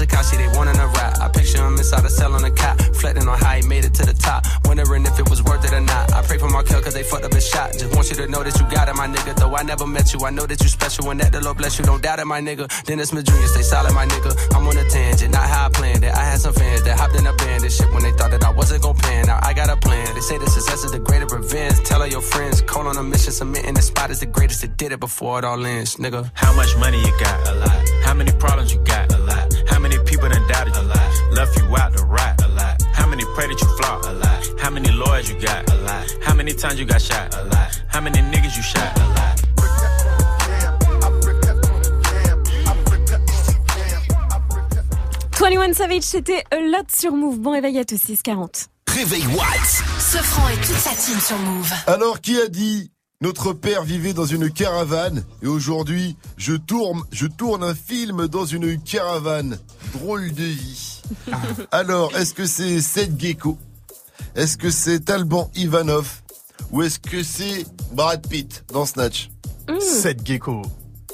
[0.00, 1.20] Takashi, they wantin' a rap.
[1.20, 3.92] I picture him inside a cell on a cot, flattening on how he made it
[3.94, 4.46] to the top.
[4.64, 6.12] Wondering if it was worth it or not.
[6.14, 7.72] I pray for Markel cause they fucked up a shot.
[7.72, 9.36] Just want you to know that you got it, my nigga.
[9.36, 11.78] Though I never met you, I know that you special and that the Lord bless
[11.78, 11.84] you.
[11.84, 12.64] Don't doubt it, my nigga.
[12.84, 14.32] Dennis Madrid, stay solid, my nigga.
[14.56, 16.14] I'm on a tangent, not how I planned it.
[16.14, 18.42] I had some fans that hopped in a band and shit when they thought that
[18.42, 19.26] I wasn't gonna plan.
[19.26, 20.14] Now I got a plan.
[20.14, 21.78] They say the success is the greater revenge.
[21.84, 24.78] Tell all your friends, call on a mission, submitting the spot is the greatest that
[24.78, 26.30] did it before it all ends, nigga.
[26.32, 27.48] How much money you got?
[27.48, 27.88] A lot.
[28.02, 29.12] How many problems you got?
[29.12, 29.69] A lot.
[30.20, 30.82] How many people done doubted you?
[30.82, 31.32] A lot.
[31.32, 32.42] Left you out to rot?
[32.44, 32.82] A lot.
[32.92, 34.04] How many pray that you flop?
[34.04, 34.60] A lot.
[34.60, 35.70] How many lawyers you got?
[35.72, 36.06] A lot.
[36.22, 37.34] How many times you got shot?
[37.34, 37.82] A lot.
[37.88, 38.98] How many niggas you shot?
[38.98, 39.36] A lot.
[45.32, 47.38] 21 Savage, c'était A Lot sur Move.
[47.38, 48.68] Bon réveil à tous, 640.
[48.88, 49.82] Réveil Watts.
[49.98, 51.72] Sofran et toute sa team sur Move.
[51.86, 52.92] Alors, qui a dit
[53.22, 58.46] notre père vivait dans une caravane et aujourd'hui, je tourne, je tourne un film dans
[58.46, 59.58] une caravane.
[59.92, 61.02] Drôle de vie.
[61.70, 63.58] Alors, est-ce que c'est Seth Gecko?
[64.34, 66.22] Est-ce que c'est Alban Ivanov?
[66.70, 69.30] Ou est-ce que c'est Brad Pitt dans Snatch?
[69.78, 70.62] Seth Gecko.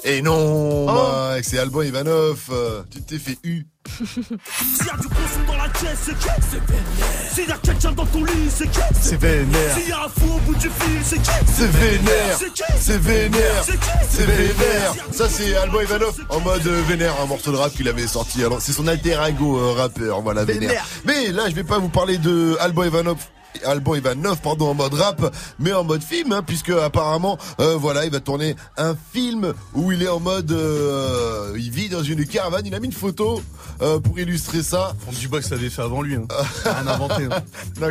[0.03, 2.39] Et non, Mike, c'est Alban Ivanov.
[2.51, 3.65] euh, tu t'es fait U.
[3.97, 7.33] S'il y a du poisson dans la caisse, c'est qui C'est vénère.
[7.33, 9.77] S'il y a quelqu'un dans ton lit, c'est qui C'est vénère.
[9.77, 12.37] S'il y a un fou au bout du fil, c'est qui C'est vénère,
[12.79, 14.93] C'est vénère, C'est qui c'est vénère.
[15.11, 18.43] Ça c'est Alban Ivanov en mode euh, vénère, un morceau de rap qu'il avait sorti.
[18.43, 20.69] Alors c'est son alter ego euh, rappeur, voilà vénère.
[20.69, 20.85] Vénère.
[21.05, 23.17] Mais là je vais pas vous parler de Alban Ivanov.
[23.65, 28.05] Alban Ivanov, pardon, en mode rap, mais en mode film, hein, puisque apparemment, euh, voilà,
[28.05, 32.25] il va tourner un film où il est en mode, euh, il vit dans une
[32.25, 32.65] caravane.
[32.65, 33.41] Il a mis une photo
[33.81, 34.95] euh, pour illustrer ça.
[35.01, 36.15] Franck Dubox l'avait fait avant lui.
[36.15, 36.25] Hein.
[36.65, 37.23] Rien inventé.
[37.31, 37.41] hein.
[37.81, 37.87] Non.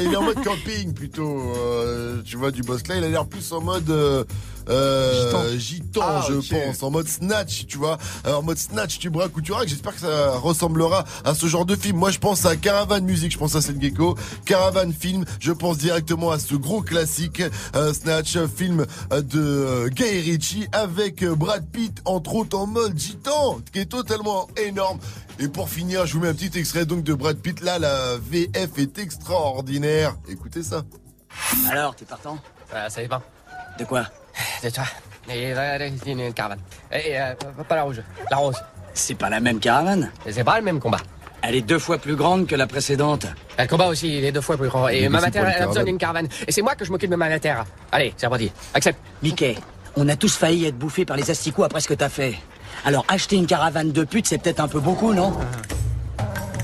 [0.00, 1.40] Il est en mode camping plutôt.
[1.56, 3.90] euh, tu vois, du boss là, il a l'air plus en mode
[4.68, 6.82] euh, euh, gitan, Ah, je pense.
[6.82, 7.98] En mode snatch, tu vois.
[8.26, 9.68] En mode snatch, tu braques ou tu raques.
[9.68, 11.96] J'espère que ça ressemblera à ce genre de film.
[11.98, 14.16] Moi, je pense à Caravan Music, je pense à Seth Gecko.
[14.44, 17.42] Caravan Film, je pense directement à ce gros classique.
[17.74, 22.98] euh, snatch, film euh, de euh, Guy Ritchie avec Brad Pitt, entre autres en mode
[22.98, 24.98] gitan, qui est totalement énorme.
[25.38, 27.60] Et pour finir, je vous mets un petit extrait donc de Brad Pitt.
[27.60, 30.16] Là, la VF est extraordinaire.
[30.28, 30.82] Écoutez ça.
[31.70, 32.38] Alors, t'es partant?
[32.74, 33.22] Euh, ça dépend.
[33.78, 34.06] De quoi?
[34.62, 34.84] De toi.
[35.28, 36.60] Et, euh, une, une caravane.
[36.92, 37.34] Et, euh,
[37.68, 38.56] pas la rouge, la rose.
[38.94, 40.10] C'est pas la même caravane?
[40.28, 41.00] C'est pas le même combat.
[41.42, 43.26] Elle est deux fois plus grande que la précédente.
[43.58, 44.88] Le combat aussi, il est deux fois plus grand.
[44.88, 46.28] Et Mais ma c'est matière, pour une elle a besoin d'une caravane.
[46.46, 47.64] Et c'est moi que je m'occupe de ma matière.
[47.92, 48.50] Allez, c'est reparti.
[48.74, 48.98] Accepte.
[49.22, 49.56] Mickey,
[49.96, 52.34] on a tous failli être bouffés par les asticots après ce que t'as fait.
[52.84, 55.36] Alors acheter une caravane de pute, c'est peut-être un peu beaucoup, non?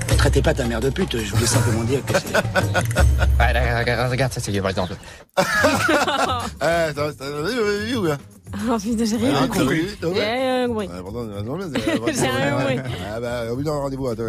[0.09, 2.35] Ne traitez pas ta mère de pute, je voulais simplement dire que c'est...
[2.35, 4.93] Ouais, regarde, regarde, regarde, ça c'est par exemple.
[6.61, 8.17] Ah, vu ou bien?
[8.69, 9.87] Oh putain, j'ai rien Ah, compris.
[9.91, 10.05] Ah.
[10.13, 10.87] J'ai rien compris.
[12.13, 12.79] J'ai rien compris.
[13.11, 14.23] Ah bah, rendez-vous, attends,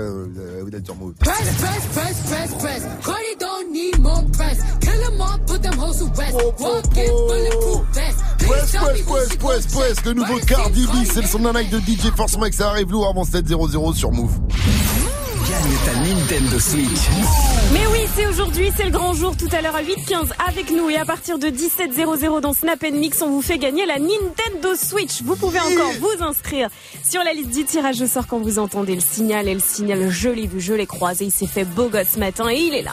[0.62, 1.12] vous êtes sur Move.
[1.20, 2.82] Press, press, press, press, press.
[3.04, 4.60] Cardi don't need more press.
[4.80, 6.32] Kill them all, put them hoes to rest.
[6.58, 8.18] Walk in bulletproof vest.
[8.38, 11.78] Press, press, press, press, press, le nouveau Cardi B, c'est le son d'un like de
[11.80, 14.32] DJ Force Mike, ça arrive lourd avant 7-0-0 sur Move.
[15.48, 17.08] Gagne ta Nintendo Switch.
[17.72, 20.88] Mais oui, c'est aujourd'hui, c'est le grand jour tout à l'heure à 8h15 avec nous
[20.88, 25.22] et à partir de 17h00 dans Snap Mix, on vous fait gagner la Nintendo Switch.
[25.22, 26.68] Vous pouvez encore vous inscrire
[27.06, 30.08] sur la liste du tirage au sort quand vous entendez le signal et le signal,
[30.10, 32.74] je l'ai vu, je l'ai croisé, il s'est fait beau gosse ce matin et il
[32.74, 32.92] est là.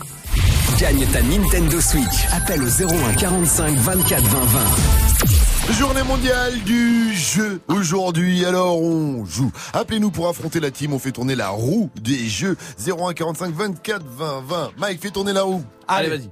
[0.77, 2.25] Gagne ta Nintendo Switch.
[2.33, 5.40] Appelle au 01 45 24 20 20.
[5.79, 9.51] Journée mondiale du jeu aujourd'hui, alors on joue.
[9.73, 14.05] Appelez-nous pour affronter la team, on fait tourner la roue des jeux 01 45 24
[14.05, 14.71] 20 20.
[14.77, 15.63] Mike, fais tourner la roue.
[15.87, 16.29] Allez, vas-y.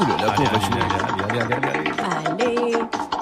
[0.00, 1.68] Ouh là là, pauvre Allez, allez, allez, allez,
[2.38, 2.72] allez.
[2.72, 3.15] Allez.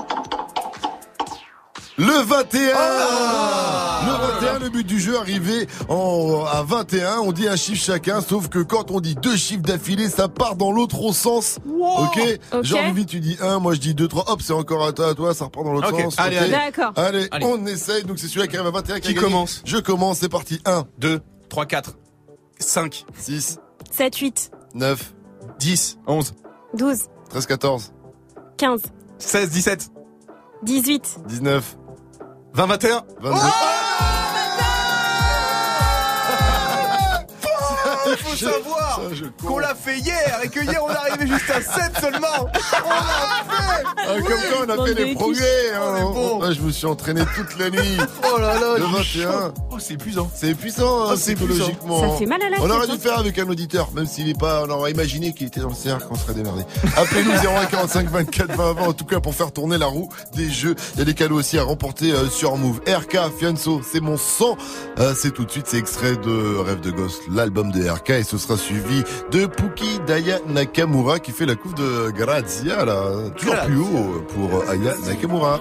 [1.96, 4.00] Le 21 Ah
[4.40, 8.20] Le 21, le but du jeu arrivé en, à 21, on dit un chiffre chacun,
[8.20, 11.58] sauf que quand on dit deux chiffres d'affilée, ça part dans l'autre sens.
[11.64, 12.18] Ok,
[12.52, 12.62] Ok.
[12.64, 15.08] Genre Vivi, tu dis 1, moi je dis 2, 3, hop, c'est encore à toi,
[15.10, 16.18] à toi, ça repart dans l'autre sens.
[16.18, 16.50] allez.
[16.50, 16.92] D'accord.
[16.96, 17.46] Allez, Allez.
[17.46, 19.62] on essaye, donc c'est celui qui arrive à 21 qui, Qui commence?
[19.64, 20.60] Je commence, c'est parti.
[20.64, 21.92] 1, 2, 3, 4,
[22.58, 23.58] 5, 6,
[23.92, 25.14] 7, 8, 9,
[25.60, 26.34] 10, 11,
[26.76, 26.98] 12,
[27.30, 27.92] 13, 14,
[28.56, 28.82] 15,
[29.18, 29.90] 16, 17,
[30.64, 31.76] 18, 19,
[32.54, 33.02] 20, 21.
[33.20, 33.38] 22.
[38.06, 38.83] Il faut savoir
[39.44, 42.26] qu'on l'a fait hier et que hier on est arrivé juste à 7 seulement.
[42.38, 43.84] On l'a fait.
[44.06, 45.72] Ah, comme quoi on a fait de des progrès.
[45.74, 45.80] hein.
[45.82, 46.40] On est bon.
[46.42, 47.96] Ah, je me suis entraîné toute la nuit.
[48.32, 49.30] Oh là là, Le j'ai 21.
[49.32, 49.54] chaud.
[49.72, 50.30] Oh, c'est épuisant.
[50.34, 52.00] C'est épuisant, hein, c'est psychologiquement.
[52.12, 52.96] Ça fait mal à la On aurait dû hein.
[52.96, 55.68] le faire avec un auditeur, même s'il est pas, on aurait imaginé qu'il était dans
[55.68, 56.62] le cercle, on serait démerdé.
[56.96, 60.50] Appelez-nous 01 45 24 20 20, en tout cas pour faire tourner la roue des
[60.50, 60.74] jeux.
[60.94, 62.80] Il y a des cadeaux aussi à remporter euh, sur Move.
[62.86, 64.56] RK, Fianso, c'est mon sang.
[64.98, 68.22] Euh, c'est tout de suite, c'est extrait de Rêve de gosse, l'album de RK, et
[68.22, 68.93] ce sera suivi
[69.30, 73.30] de Puki Daya Nakamura qui fait la couve de Grazia, là.
[73.36, 74.24] Toujours plus haut.
[74.34, 75.60] Pour Aya Nakamura.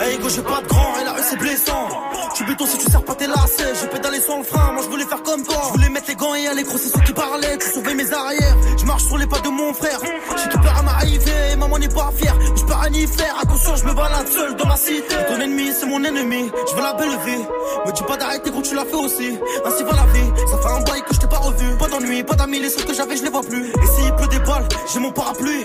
[0.00, 1.88] Hey Hugo, j'ai pas de grand et la rue c'est blessant.
[2.34, 3.74] Tu béton si tu sers pas tes lacets.
[3.80, 5.60] J'ai pédalé sans le frein, moi je voulais faire comme toi.
[5.66, 7.58] Je voulais mettre les gants et aller c'est ceux qui parlaient.
[7.58, 8.56] Tu sauver mes arrières.
[8.78, 10.00] Je marche sur les pas de mon frère.
[10.42, 11.39] J'ai tout peur à m'arriver,
[11.88, 12.36] pas fière.
[12.56, 15.14] Je peux rien y faire, attention, je me balade seul dans la cité.
[15.28, 16.50] Ton ennemi, c'est mon ennemi.
[16.68, 17.44] Je veux la belle vie.
[17.86, 19.38] Me dis pas d'arrêter quand tu l'as fait aussi.
[19.64, 20.30] Ainsi va la vie.
[20.50, 21.76] Ça fait un bail que je t'ai pas revu.
[21.78, 23.68] Pas d'ennui, pas d'amis, les seuls que j'avais, je les vois plus.
[23.70, 25.64] Et s'il pleut des balles, j'ai mon parapluie.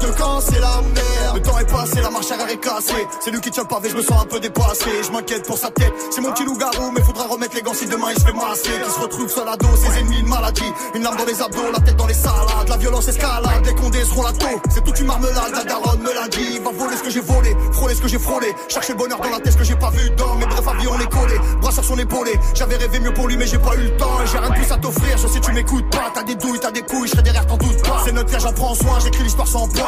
[0.00, 1.34] Deux camps, c'est la merde.
[1.34, 3.06] Le temps est passé, la marche arrière est cassée.
[3.20, 4.90] C'est lui qui tient le pavé, je me sens un peu dépassé.
[5.04, 5.92] Je m'inquiète pour sa tête.
[6.10, 8.70] C'est mon petit loup-garou, mais faudra remettre les gants si demain il se fait masser.
[8.84, 10.72] Qui se retrouve seul à dos, ses ennemis, une maladie.
[10.94, 12.68] Une lame dans les abdos, la tête dans les salades.
[12.68, 14.60] La violence escalade, les condés seront la taux.
[14.70, 16.58] C'est toute une marmelade, la daronne me l'a dit.
[16.60, 18.54] Va voler ce que j'ai volé, frôler ce que j'ai frôlé.
[18.68, 20.34] Chercher le bonheur dans la tête, ce que j'ai pas vu dans.
[20.36, 22.38] Mais bref, avion on est collé, bras sur son épaulé.
[22.54, 24.18] J'avais rêvé mieux pour lui, mais j'ai pas eu le temps.
[24.30, 26.10] J'ai rien de plus à t'offrir, je sais tu m'écoutes pas.
[26.14, 28.02] T'as des douilles, t'as des couilles, je derrière, t'en doute pas.
[28.04, 29.87] C'est notre j'en prends soin, j'écris l'histoire sans point.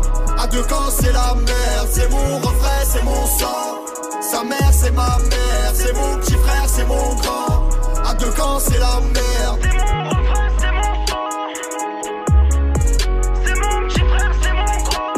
[0.41, 1.87] À deux camps, c'est la merde.
[1.91, 3.85] C'est mon refrain, c'est mon sang.
[4.21, 5.71] Sa mère, c'est ma mère.
[5.75, 7.69] C'est mon petit frère, c'est mon grand.
[8.03, 9.59] À deux camps, c'est la merde.
[9.61, 11.29] C'est mon refrain, c'est mon sang.
[13.45, 15.13] C'est mon petit frère, c'est mon grand.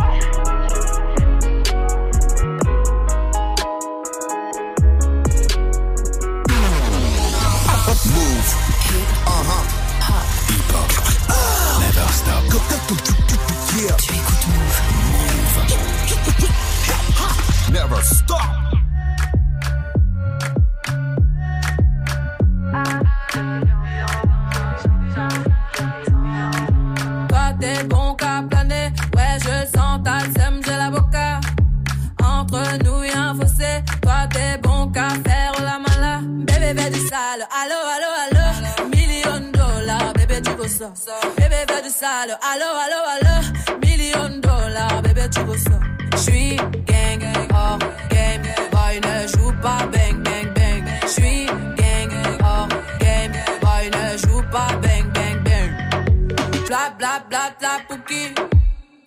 [8.06, 8.50] Move.
[10.50, 10.92] Hip hop.
[11.80, 12.44] Never stop.
[13.76, 13.96] Yeah.
[13.98, 14.83] Tu écoutes Move.
[17.72, 18.40] Never stop.
[27.30, 31.40] Toi t'es bon qu'à planer, ouais je sens ta sème, j'ai la boca.
[32.24, 36.22] Entre nous y'a un fossé, toi t'es bon qu'à faire la mala.
[36.24, 38.13] Bébé fais du sale, allo allo
[41.38, 45.80] bébé fais du sale, allo allo allo, million dollars, bébé tu veux ça.
[46.18, 50.84] J'suis gang, hors game, boy ne joue pas bang bang bang.
[51.06, 52.12] J'suis gang,
[52.44, 52.68] hors
[53.00, 55.72] game, boy ne joue pas bang bang bang.
[56.68, 58.34] Bla bla bla bla pouki.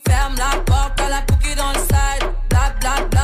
[0.06, 2.28] Ferme la porte à la pouki dans le side.
[2.50, 3.15] Bla bla bla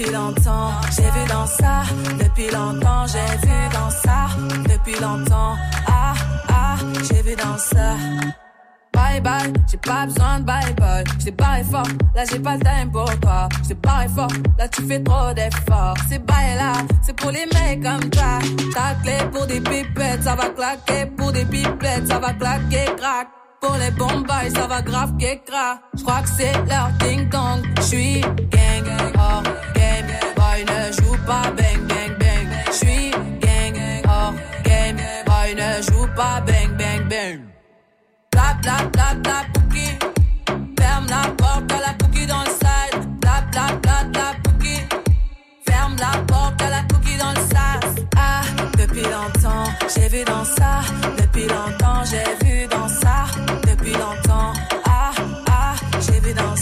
[0.00, 1.82] depuis longtemps, j'ai vu dans ça.
[2.18, 4.28] Depuis longtemps, j'ai vu dans ça.
[4.68, 6.14] Depuis longtemps, ah,
[6.48, 6.76] ah,
[7.08, 7.96] j'ai vu dans ça.
[8.92, 11.04] Bye bye, j'ai pas besoin de bye bye.
[11.18, 13.48] J't'ai barré fort, là j'ai pas le time pour toi.
[13.64, 15.96] J't'ai barré fort, là tu fais trop d'efforts.
[16.08, 16.72] C'est bye là,
[17.02, 18.38] c'est pour les mecs comme toi.
[18.74, 21.06] Ta clé pour des pipettes, ça va claquer.
[21.16, 23.28] Pour des pipettes, ça va claquer, crack.
[23.60, 25.80] Pour les bombes, ça va grave crack.
[25.94, 27.62] J'crois que c'est leur ding dong.
[27.82, 28.86] J'suis gang,
[29.18, 29.42] hors
[29.74, 30.06] game.
[30.36, 32.48] Boy ne joue pas bang bang bang.
[32.72, 33.76] J'suis gang,
[34.08, 34.34] hors
[34.64, 34.96] game.
[35.26, 37.40] Boy ne joue pas bang bang bang.
[38.32, 39.88] Bla bla bla bla pouki.
[40.78, 43.20] Ferme la porte à la pouki dans le side.
[43.20, 44.76] Bla bla bla bla pouki.
[45.68, 48.04] Ferme la porte à la pouki dans le sas.
[48.16, 48.40] Ah,
[48.78, 50.80] depuis longtemps, j'ai vu dans ça.
[51.18, 53.26] Depuis longtemps, j'ai vu dans ça.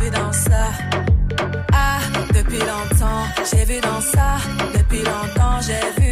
[0.00, 0.66] vu dans ça.
[1.72, 1.98] Ah,
[2.34, 4.38] depuis longtemps, j'ai vu dans ça.
[4.76, 6.07] Depuis longtemps, j'ai vu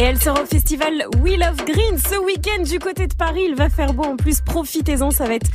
[0.00, 0.92] Et elle sera au festival
[1.22, 3.46] We Love Green ce week-end du côté de Paris.
[3.48, 4.40] Il va faire beau en plus.
[4.40, 5.48] Profitez-en, ça va être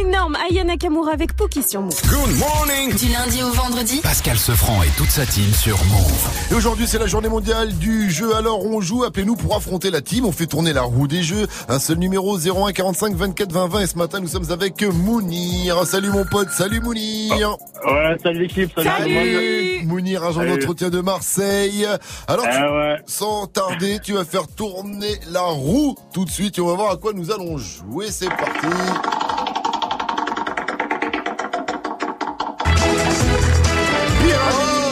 [0.00, 0.36] énorme.
[0.50, 2.00] Aya Nakamura avec Pookie sur Move.
[2.08, 6.30] Good morning Du lundi au vendredi Pascal Sefranc et toute sa team sur Move.
[6.50, 8.34] Et aujourd'hui, c'est la journée mondiale du jeu.
[8.34, 9.04] Alors, on joue.
[9.04, 10.24] Appelez-nous pour affronter la team.
[10.24, 11.46] On fait tourner la roue des jeux.
[11.68, 13.80] Un seul numéro 01 45 24 20 20.
[13.80, 15.84] Et ce matin, nous sommes avec Mounir.
[15.86, 16.48] Salut mon pote.
[16.48, 17.56] Salut Mounir.
[17.86, 18.72] Ouais, salut l'équipe.
[18.76, 18.88] Salut.
[19.14, 19.84] Salut.
[19.84, 21.86] Mounir, agent d'entretien de Marseille.
[22.26, 22.96] Alors, tu- Ah ouais.
[23.06, 26.58] sans tarder, tu vas faire tourner la roue tout de suite.
[26.58, 28.10] Et on va voir à quoi nous allons jouer.
[28.10, 28.66] C'est parti.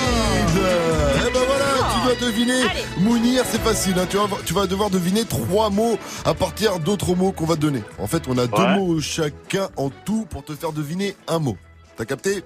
[0.04, 1.64] Eh ben voilà,
[1.94, 2.62] tu dois deviner.
[2.98, 3.94] Mounir, c'est facile.
[3.98, 4.06] hein.
[4.08, 7.60] Tu, vas, tu vas devoir deviner trois mots à partir d'autres mots qu'on va te
[7.60, 7.82] donner.
[7.98, 8.76] En fait, on a deux Ouais.
[8.78, 11.56] mots chacun en tout pour te faire deviner un mot.
[11.96, 12.42] T'as capté?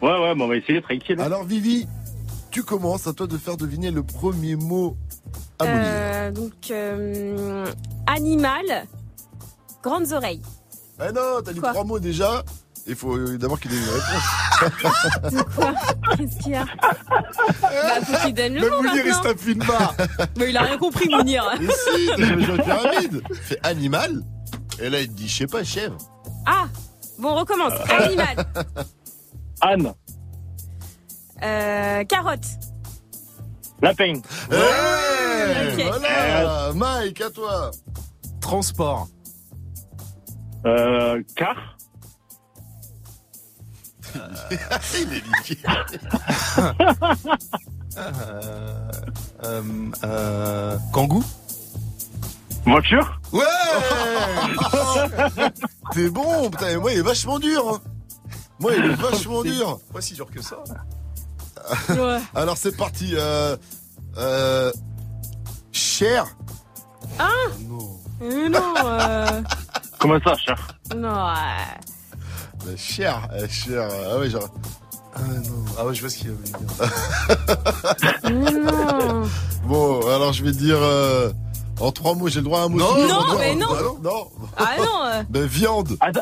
[0.00, 1.20] Ouais, ouais, bon, on va essayer tranquille.
[1.20, 1.86] Alors, Vivi,
[2.52, 4.96] tu commences à toi de faire deviner le premier mot
[5.58, 5.82] à Mounir.
[5.86, 7.66] Euh, donc, euh,
[8.06, 8.86] animal,
[9.82, 10.42] grandes oreilles.
[11.00, 12.44] Eh non, t'as dit Quoi trois mots déjà.
[12.86, 15.32] Il faut euh, d'abord qu'il ait une réponse.
[15.32, 15.72] De quoi
[16.16, 16.64] Qu'est-ce qu'il y a
[17.60, 19.94] Bah, faut qu'il donne le, Le mot Mounir, il se tape une barre.
[20.36, 21.44] Mais il a rien compris, Mounir.
[21.60, 23.22] Mais si, t'as pyramide.
[23.42, 24.22] Fait animal.
[24.80, 25.96] Et là, il te dit, je sais pas, chèvre.
[26.44, 26.66] Ah
[27.18, 27.72] Bon, on recommence.
[27.88, 28.46] Animal.
[29.60, 29.94] Anne,
[31.42, 32.46] Euh, carotte.
[33.82, 33.90] Ouais,
[35.72, 35.82] Ok.
[35.86, 36.72] voilà.
[36.74, 37.70] Mike, à toi.
[38.40, 39.08] Transport.
[40.66, 41.56] euh, car,
[44.94, 45.66] il est liquide.
[47.98, 48.90] Euh,
[49.44, 49.62] euh,
[50.04, 51.22] euh, Kangoo.
[52.64, 53.44] voiture, Ouais
[55.92, 57.68] T'es bon, putain, moi, il est vachement dur.
[57.68, 57.80] hein.
[58.60, 59.78] Moi, il est vachement dur.
[59.92, 60.56] Pas si dur que ça.
[61.90, 62.18] Ouais.
[62.34, 63.12] Alors, c'est parti.
[63.14, 63.56] Euh,
[64.18, 64.70] euh,
[65.72, 66.26] cher.
[67.18, 67.28] Ah
[68.22, 69.42] Euh, Non, euh,
[69.98, 70.56] comment ça, cher?
[70.96, 71.08] Non.
[71.28, 71.34] euh,
[72.68, 73.88] Euh, cher, euh, cher.
[74.12, 74.48] Ah ouais, genre.
[75.14, 75.64] Ah non.
[75.78, 76.58] Ah ouais, je vois ce qu'il a voulu dire.
[78.30, 79.22] Non.
[79.66, 80.78] Bon, alors je vais dire.
[80.80, 81.30] euh,
[81.80, 82.78] en trois mots, j'ai le droit à un mot.
[82.78, 83.66] Non, non, mais non.
[83.70, 84.30] Ah non, non.
[84.56, 85.04] Ah non.
[85.06, 85.96] euh, Ben, viande.
[86.00, 86.20] Attends.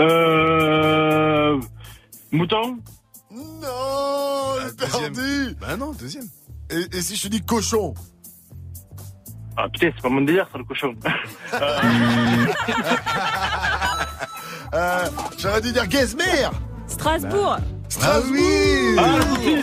[0.00, 1.60] Euh,
[2.32, 2.78] mouton,
[3.34, 5.12] Non, j'ai deuxième.
[5.12, 5.56] perdu.
[5.60, 6.28] Bah non, deuxième.
[6.70, 7.94] Et, et si je te dis cochon
[9.56, 10.94] ah putain, c'est pas mon délire, ça, le cochon.
[11.54, 12.46] Euh,
[14.74, 15.06] euh,
[15.38, 16.48] J'aurais dû dire Gezmer.
[16.88, 17.58] Strasbourg.
[17.88, 18.40] Strasbourg.
[18.98, 19.02] ah, ouais, Ah
[19.38, 19.62] ouais, ouais,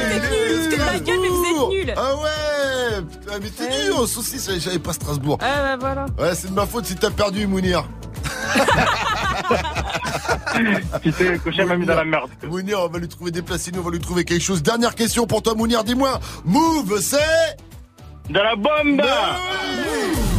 [0.00, 1.94] Vous êtes nuls, vous êtes pas gueule, mais vous êtes nuls.
[1.94, 3.82] Ah ouais Putain, mais t'es Ouais.
[3.84, 5.36] nul en saucisse, j'avais pas Strasbourg.
[5.42, 6.06] Ah bah voilà.
[6.18, 7.84] Ouais, c'est de ma faute si t'as perdu, Mounir.
[11.02, 12.30] Putain, le cochon m'a mis dans la merde.
[12.48, 14.62] Mounir, on va lui trouver des placines, on va lui trouver quelque chose.
[14.62, 16.20] Dernière question pour toi, Mounir, dis-moi.
[16.44, 17.56] Move, c'est...
[18.28, 19.02] De la bombe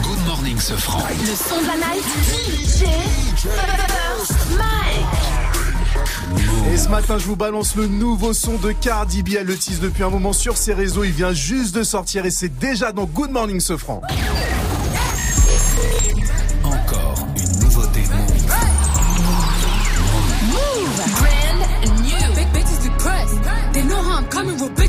[0.04, 1.00] Good morning, Sefranc.
[1.10, 2.06] Le son de la night
[2.46, 2.84] DJ
[6.72, 9.30] Et ce matin, je vous balance le nouveau son de Cardi B.
[9.40, 11.04] Elle le tease depuis un moment sur ses réseaux.
[11.04, 14.02] Il vient juste de sortir et c'est déjà dans Good Morning Sefranc.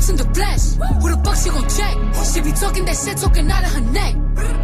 [0.09, 0.75] In the flesh.
[1.01, 1.95] Who the fuck she gon' check?
[2.33, 4.15] She be talking that shit, talking out of her neck.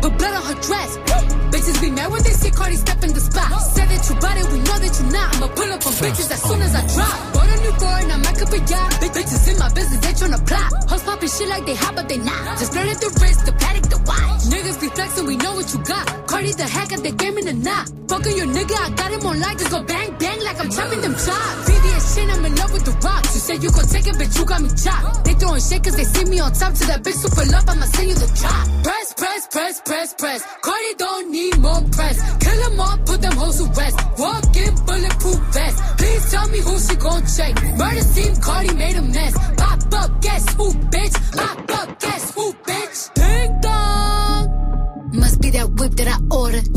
[0.01, 1.46] But blood on her dress.
[1.51, 3.47] Bitches be mad when they see Cardi step in the spot.
[3.73, 5.35] Said that you bought it, we know that you're not.
[5.35, 7.15] I'ma pull up on bitches as soon as I drop.
[7.33, 8.91] Bought a new foreign, I might up a yacht.
[8.99, 10.69] Big bitches in my business, they tryna plot.
[10.89, 12.59] Hoes popping shit like they hot, but they not.
[12.59, 14.43] Just learn at the wrist, the paddock, the watch.
[14.51, 16.05] Niggas be flexing, we know what you got.
[16.27, 17.89] Cardi the hack at the game in the knot.
[18.07, 19.57] Fucking your nigga, I got him on lock.
[19.57, 21.59] Just go bang, bang like I'm chopping them chops.
[21.67, 23.35] VVS shit, I'm in love with the rocks.
[23.35, 25.25] You said you gon' take it, bitch, you got me chopped.
[25.25, 26.73] They throwing shit cause they see me on top.
[26.73, 28.65] To that bitch super love, I'ma send you the drop.
[28.83, 30.41] Press, press, press, press, press.
[30.61, 32.17] Cardi don't need more press.
[32.43, 33.97] Kill them all, put them hoes to rest.
[34.17, 35.97] Walk in bulletproof vest.
[35.97, 37.53] Please tell me who she gon' check.
[37.77, 39.33] Murder scene, Cardi made a mess.
[39.57, 41.15] Pop up, guess who, bitch?
[41.35, 43.13] Pop up, guess who, bitch?
[43.13, 45.11] Ding dong.
[45.13, 46.67] Must be that whip that I ordered.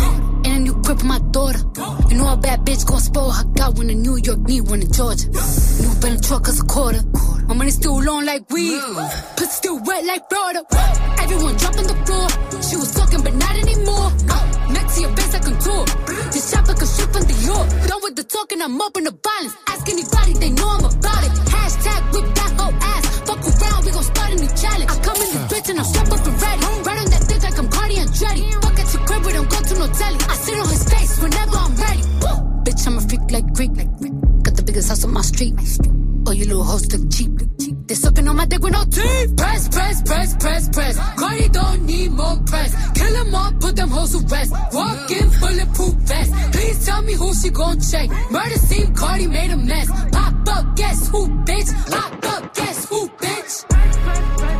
[0.90, 1.60] For my daughter.
[2.10, 3.44] You know a bad bitch gon' spoil her.
[3.54, 5.30] Got one in New York, need one in Georgia.
[5.30, 7.00] New Bentley truck is a quarter.
[7.46, 8.82] My money still long like weed.
[9.36, 10.66] Pussy still wet like Florida.
[11.22, 12.26] Everyone drop on the floor.
[12.60, 14.10] She was talking, but not anymore.
[14.74, 15.86] Next to your face, I contour.
[16.34, 17.68] This shopper can shoot from the York.
[17.86, 19.54] Done with the talking, I'm up in the violence.
[19.68, 21.32] Ask anybody, they know I'm about it.
[21.54, 23.06] Hashtag whip that whole ass.
[23.30, 24.90] Fuck around, we gon' start a new challenge.
[24.90, 26.66] I come in this bitch and I'm strapped up and ready.
[26.82, 27.09] Right on
[27.96, 30.18] Cardi Fuck at your crib, we don't go to no telly.
[30.28, 32.02] I sit on his face whenever I'm ready.
[32.22, 32.62] Woo!
[32.64, 33.76] Bitch, I'm a freak like Greek.
[33.76, 34.12] Like Greek.
[34.42, 35.54] Got the biggest house on my street.
[36.26, 37.32] Oh, you little hoes look cheap.
[37.86, 39.36] They sucking on my dick with no teeth.
[39.36, 40.98] Press, press, press, press, press.
[41.18, 42.92] Cardi don't need more press.
[42.92, 44.52] Kill them all, put them hoes to rest.
[44.72, 46.32] Walk in bulletproof vest.
[46.52, 48.08] Please tell me who she gon' check.
[48.30, 49.90] Murder scene, Cardi made a mess.
[50.12, 51.90] Pop up, guess who, bitch?
[51.90, 54.59] Pop up, guess who, bitch?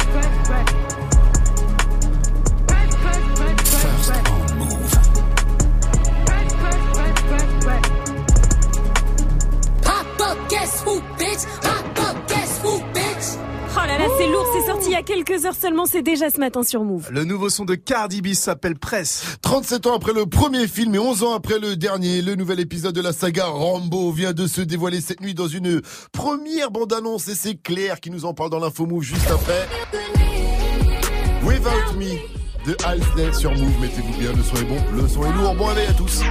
[10.50, 11.46] Guess who, bitch?
[11.62, 13.38] Pop up, guess who, bitch?
[13.72, 16.28] Oh là là, c'est lourd, c'est sorti il y a quelques heures seulement, c'est déjà
[16.28, 17.08] ce matin sur Move.
[17.12, 19.38] Le nouveau son de Cardi B s'appelle Presse.
[19.42, 22.94] 37 ans après le premier film et 11 ans après le dernier, le nouvel épisode
[22.94, 25.80] de la saga Rambo vient de se dévoiler cette nuit dans une
[26.12, 29.68] première bande-annonce et c'est Claire qui nous en parle dans l'info Move juste après.
[31.44, 32.18] Without Me
[32.66, 35.68] de Halsey sur Move, mettez-vous bien, le son est bon, le son est lourd, bon
[35.68, 36.22] allez à tous.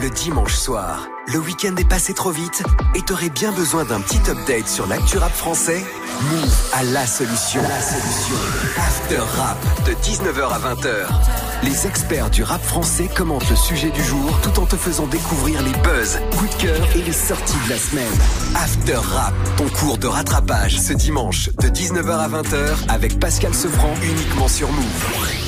[0.00, 2.62] Le dimanche soir, le week-end est passé trop vite
[2.94, 5.82] et t'aurais bien besoin d'un petit update sur l'actu rap français?
[6.30, 7.60] Move a la solution.
[7.62, 8.36] La solution.
[8.76, 11.64] After Rap de 19h à 20h.
[11.64, 15.62] Les experts du rap français commentent le sujet du jour tout en te faisant découvrir
[15.62, 18.06] les buzz, coups de cœur et les sorties de la semaine.
[18.54, 23.94] After Rap, ton cours de rattrapage ce dimanche de 19h à 20h avec Pascal Sefranc
[24.04, 25.47] uniquement sur Move.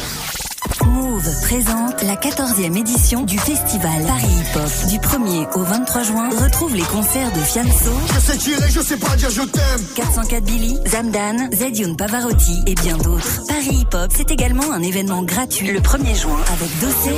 [1.43, 4.89] Présente la 14e édition du festival Paris Hip Hop.
[4.89, 8.97] Du 1er au 23 juin, retrouve les concerts de Fianso, Je sais tirer, je sais
[8.97, 9.85] pas dire je t'aime.
[9.97, 13.45] 404 Billy, Zamdan, Zedion Pavarotti et bien d'autres.
[13.47, 17.15] Paris Hip Hop, c'est également un événement gratuit le 1er juin avec Dossé,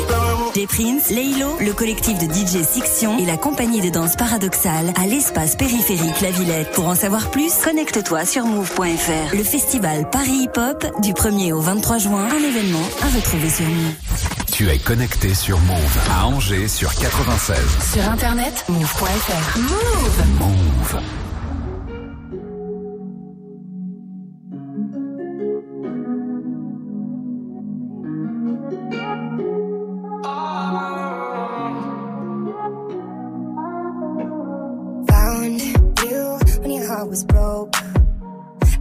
[0.57, 5.07] J Prince, Leilo, le collectif de DJ Sixion et la compagnie de danse paradoxale à
[5.07, 6.73] l'espace périphérique La Villette.
[6.73, 9.37] Pour en savoir plus, connecte-toi sur move.fr.
[9.37, 13.67] Le festival Paris Hip Hop du 1er au 23 juin, un événement à retrouver sur
[13.67, 13.92] Move.
[14.53, 17.57] Tu es connecté sur Move à Angers sur 96.
[17.95, 19.59] Sur internet, move.fr.
[19.59, 20.23] Move.
[20.39, 21.03] Move.
[35.09, 37.75] Found you when your heart was broke.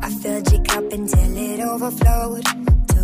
[0.02, 2.46] I filled your cup until it overflowed.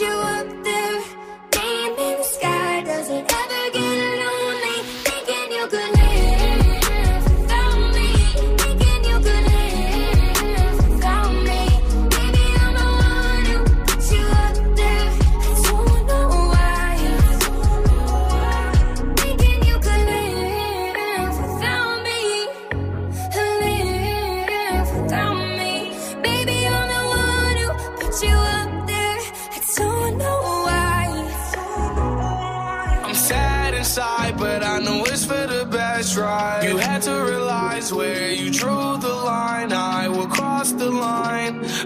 [0.00, 0.61] You up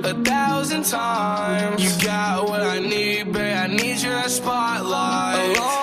[0.04, 1.82] a thousand times.
[1.82, 3.56] You got what I need, babe.
[3.56, 5.56] I need your spotlight.
[5.56, 5.75] Along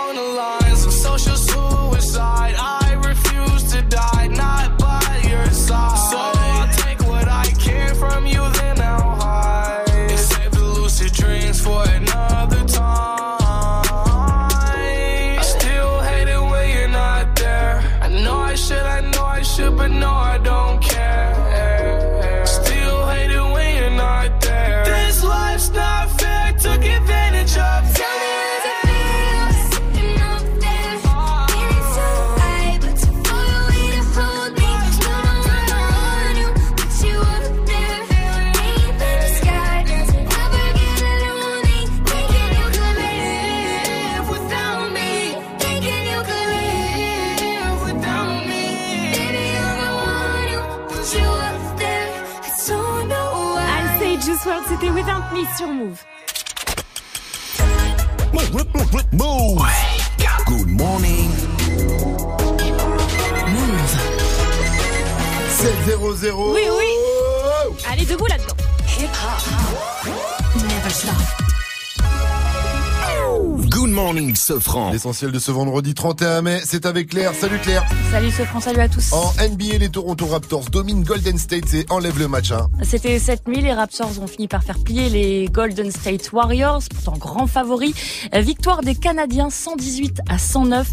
[55.34, 56.03] c'était Without Me sur Move.
[59.11, 59.61] Move.
[60.45, 61.29] Good morning.
[63.47, 63.97] Move.
[65.49, 66.53] 7-0-0.
[66.53, 66.89] Oui, oui.
[67.89, 68.55] Allez, debout là-dedans.
[68.99, 69.41] Hip hop.
[70.55, 71.52] Never stop.
[73.84, 74.91] Good morning, Sofran.
[74.91, 77.34] L'essentiel de ce vendredi 31 mai, c'est avec Claire.
[77.34, 77.84] Salut Claire.
[78.11, 79.11] Salut ce France, salut à tous.
[79.11, 82.53] En NBA, les Toronto Raptors dominent Golden State et enlèvent le match.
[82.53, 82.69] Hein.
[82.81, 87.45] C'était 7000, les Raptors ont fini par faire plier les Golden State Warriors, pourtant grand
[87.45, 87.93] favori.
[88.31, 90.88] Victoire des Canadiens 118 à 109.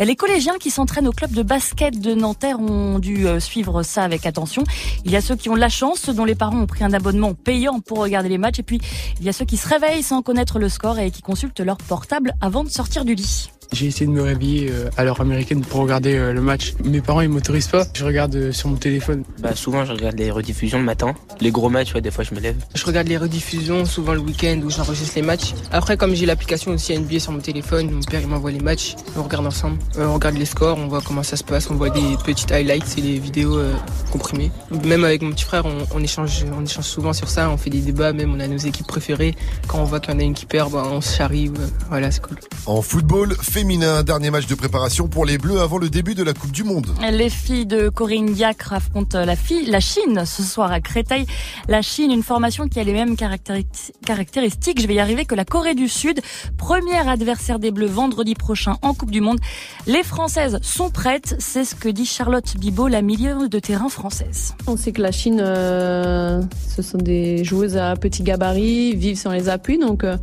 [0.00, 4.02] Les collégiens qui s'entraînent au club de basket de Nanterre ont dû euh, suivre ça
[4.02, 4.64] avec attention.
[5.04, 6.84] Il y a ceux qui ont de la chance, ceux dont les parents ont pris
[6.84, 8.80] un abonnement payant pour regarder les matchs, et puis
[9.18, 11.76] il y a ceux qui se réveillent sans connaître le score et qui consultent leur
[11.76, 13.50] portable avant de sortir du lit.
[13.72, 16.74] J'ai essayé de me réveiller euh, à l'heure américaine pour regarder euh, le match.
[16.84, 17.84] Mes parents ils m'autorisent pas.
[17.94, 19.22] Je regarde euh, sur mon téléphone.
[19.38, 21.14] Bah souvent je regarde les rediffusions le matin.
[21.40, 22.56] Les gros matchs, ouais, des fois je me lève.
[22.74, 25.54] Je regarde les rediffusions souvent le week-end où j'enregistre les matchs.
[25.70, 28.96] Après comme j'ai l'application aussi NBA sur mon téléphone, mon père il m'envoie les matchs.
[29.16, 29.78] On regarde ensemble.
[29.98, 32.98] On regarde les scores, on voit comment ça se passe, on voit des petites highlights
[32.98, 33.72] et les vidéos euh,
[34.10, 34.50] comprimées.
[34.84, 37.48] Même avec mon petit frère, on, on échange, on échange souvent sur ça.
[37.50, 39.36] On fait des débats, même on a nos équipes préférées.
[39.68, 41.50] Quand on voit qu'il y en a une qui perd, bah, on se charrie.
[41.88, 42.38] Voilà, c'est cool.
[42.66, 46.32] En football féminin, dernier match de préparation pour les Bleus avant le début de la
[46.32, 46.86] Coupe du Monde.
[47.12, 51.26] Les filles de Corinne Diacre affrontent la, fille, la Chine ce soir à Créteil.
[51.68, 53.66] La Chine, une formation qui a les mêmes caractéri-
[54.06, 56.22] caractéristiques, je vais y arriver, que la Corée du Sud.
[56.56, 59.40] Premier adversaire des Bleus vendredi prochain en Coupe du Monde.
[59.86, 64.54] Les Françaises sont prêtes, c'est ce que dit Charlotte Bibot, la milieu de terrain française.
[64.68, 66.40] On sait que la Chine, euh,
[66.74, 69.78] ce sont des joueuses à petit gabarit, vivent sans les appuis.
[69.78, 70.16] Donc, euh,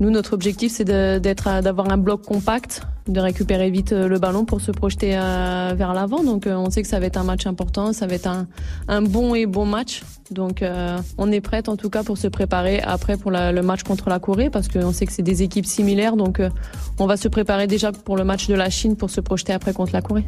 [0.00, 2.82] nous, notre objectif, c'est d'être, à- d'avoir un bloc compact,
[3.12, 6.22] de récupérer vite euh, le ballon pour se projeter euh, vers l'avant.
[6.24, 8.46] Donc, euh, on sait que ça va être un match important, ça va être un,
[8.88, 10.02] un bon et bon match.
[10.30, 13.62] Donc, euh, on est prête en tout cas pour se préparer après pour la- le
[13.62, 16.14] match contre la Corée, parce qu'on sait que c'est des équipes similaires.
[16.16, 16.50] Donc, euh,
[16.98, 19.72] on va se préparer déjà pour le match de la Chine pour se projeter après
[19.72, 20.24] contre la Corée.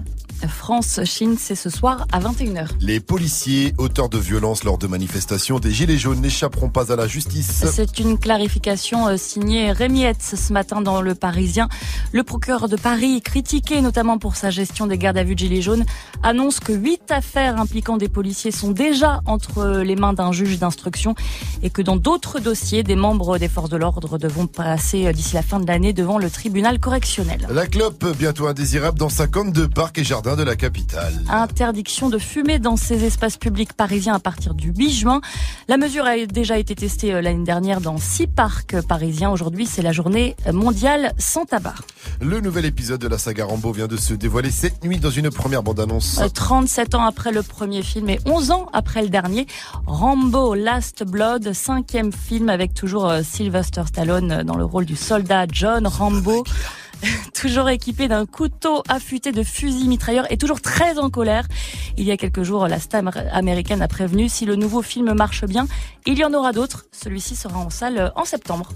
[0.49, 2.69] France-Chine, c'est ce soir à 21h.
[2.81, 7.07] Les policiers, auteurs de violences lors de manifestations des Gilets jaunes, n'échapperont pas à la
[7.07, 7.65] justice.
[7.73, 11.69] C'est une clarification signée Rémi Hetz ce matin dans Le Parisien.
[12.13, 15.61] Le procureur de Paris, critiqué notamment pour sa gestion des gardes à vue de Gilets
[15.61, 15.85] jaunes,
[16.23, 21.15] annonce que huit affaires impliquant des policiers sont déjà entre les mains d'un juge d'instruction
[21.63, 25.35] et que dans d'autres dossiers, des membres des forces de l'ordre devront passer euh, d'ici
[25.35, 27.47] la fin de l'année devant le tribunal correctionnel.
[27.51, 31.13] La clope, bientôt indésirable dans 52 parcs et jardins de la capitale.
[31.29, 35.21] Interdiction de fumer dans ces espaces publics parisiens à partir du 8 juin.
[35.69, 39.31] La mesure a déjà été testée euh, l'année dernière dans six parcs parisiens.
[39.31, 41.75] Aujourd'hui, c'est la journée mondiale sans tabac.
[42.23, 45.31] Le nouvel épisode de la saga Rambo vient de se dévoiler cette nuit dans une
[45.31, 46.19] première bande-annonce.
[46.21, 49.47] Euh, 37 ans après le premier film et 11 ans après le dernier,
[49.87, 54.97] Rambo Last Blood, cinquième film avec toujours euh, Sylvester Stallone euh, dans le rôle du
[54.97, 56.45] soldat John Rambo.
[57.35, 61.49] toujours équipé d'un couteau affûté de fusil mitrailleur et toujours très en colère.
[61.97, 65.47] Il y a quelques jours, la star américaine a prévenu si le nouveau film marche
[65.47, 65.67] bien,
[66.05, 66.85] il y en aura d'autres.
[66.93, 68.69] Celui-ci sera en salle euh, en septembre.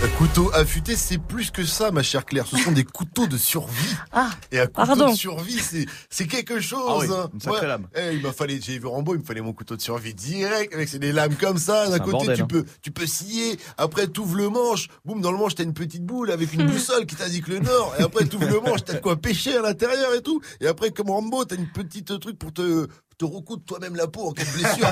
[0.00, 2.46] Euh, couteau affûté, c'est plus que ça, ma chère Claire.
[2.46, 3.94] Ce sont des couteaux de survie.
[4.12, 5.10] Ah, Et un couteau pardon.
[5.10, 6.80] de survie, c'est, c'est quelque chose.
[6.88, 7.30] Ah oui, hein.
[7.34, 7.88] une sacrée lame.
[7.94, 10.74] Eh, il m'a fallu, j'ai vu Rambo, il me fallait mon couteau de survie direct.
[10.74, 11.88] Avec c'est des lames comme ça.
[11.88, 12.46] D'un côté, bordel, tu hein.
[12.48, 13.58] peux, tu peux scier.
[13.76, 14.88] Après, t'ouvres le manche.
[15.04, 17.94] Boum, dans le manche, t'as une petite boule avec une boussole qui t'indique le nord.
[17.98, 20.40] Et après, t'ouvres le manche, t'as de quoi pêcher à l'intérieur et tout.
[20.60, 22.88] Et après, comme Rambo, t'as une petite truc pour te,
[23.18, 24.88] te recoudre toi-même la peau en cas de blessure.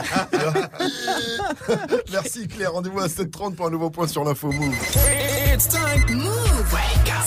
[2.13, 4.75] Merci Claire, rendez-vous à 7h30 pour un nouveau point sur l'info Move.
[5.53, 6.17] It's time.
[6.17, 6.77] Move.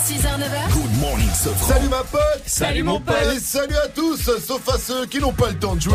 [0.04, 0.72] 6h, 9h.
[0.72, 1.66] Good morning, Sofran.
[1.74, 3.14] Salut ma pote Salut, mon pote.
[3.34, 5.94] Et salut à tous, sauf à ceux qui n'ont pas le temps de jouer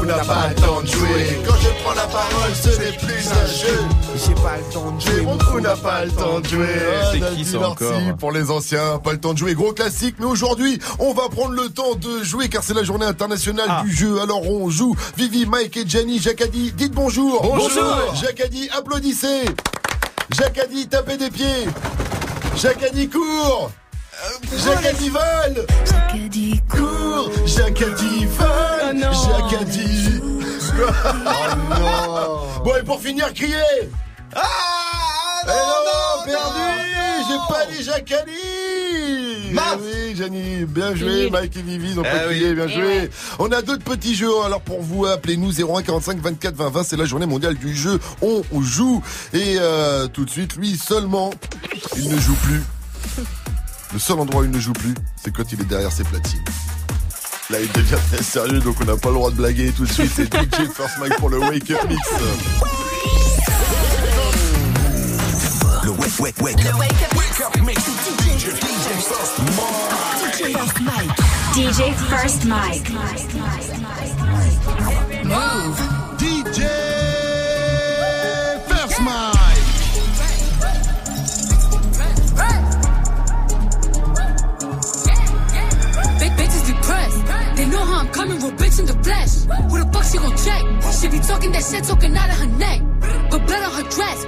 [0.00, 3.28] On n'a pas le temps de jouer Quand je prends la parole, ce n'est plus
[3.30, 3.78] un jeu
[4.16, 5.22] J'ai pas le temps de jouer.
[5.22, 8.32] Mon crew n'a pas le temps de jouer Ah, C'est qui, David ça, encore Pour
[8.32, 11.68] les anciens, pas le temps de jouer, gros classique Mais aujourd'hui, on va prendre le
[11.70, 13.79] temps de jouer Car c'est la journée internationale Ah.
[13.84, 14.20] Du jeu.
[14.20, 14.94] Alors on joue.
[15.16, 17.42] Vivi, Mike et Gianni Jacadi, dites bonjour.
[17.42, 18.14] Bonjour.
[18.14, 19.44] Jacadi, applaudissez.
[20.36, 21.68] Jacadi, tapez des pieds.
[22.56, 23.70] Jacadi, cours.
[24.64, 25.66] Jacadi vole.
[25.84, 27.30] Jacadi cours.
[27.46, 29.08] Jacadi vole.
[29.12, 30.20] Jacadi
[32.64, 33.90] Bon et pour finir, criez.
[34.34, 34.40] Ah
[35.46, 36.99] non, non, perdu
[37.30, 38.32] J'ai pas dit Jacadi
[39.52, 41.30] Oui, bien joué.
[41.30, 42.54] Mike et Vivi, ils ont Eh oui.
[42.54, 42.84] bien Eh joué.
[42.84, 43.10] ouais.
[43.38, 46.96] On a d'autres petits jeux, alors pour vous, appelez-nous 01 45 24 20 20, c'est
[46.96, 49.02] la journée mondiale du jeu, on joue.
[49.32, 51.30] Et euh, tout de suite, lui seulement,
[51.96, 52.62] il ne joue plus.
[53.92, 56.44] Le seul endroit où il ne joue plus, c'est quand il est derrière ses platines.
[57.50, 59.92] Là, il devient très sérieux, donc on n'a pas le droit de blaguer tout de
[59.92, 60.12] suite.
[60.14, 62.00] C'est DJ First Mike pour le Wake Up Mix.
[66.18, 67.16] Le wake, wake, wake up.
[67.16, 67.82] Wake up mix.
[70.34, 71.10] DJ First Mike.
[71.54, 72.90] DJ First Mike.
[75.24, 75.78] Move.
[76.18, 76.99] DJ
[87.60, 89.44] They know how I'm coming with bitch in the flesh.
[89.68, 90.62] Who the fuck she gon' check?
[90.96, 92.80] She be talking that shit, talking out of her neck.
[93.28, 94.18] But blood on her dress.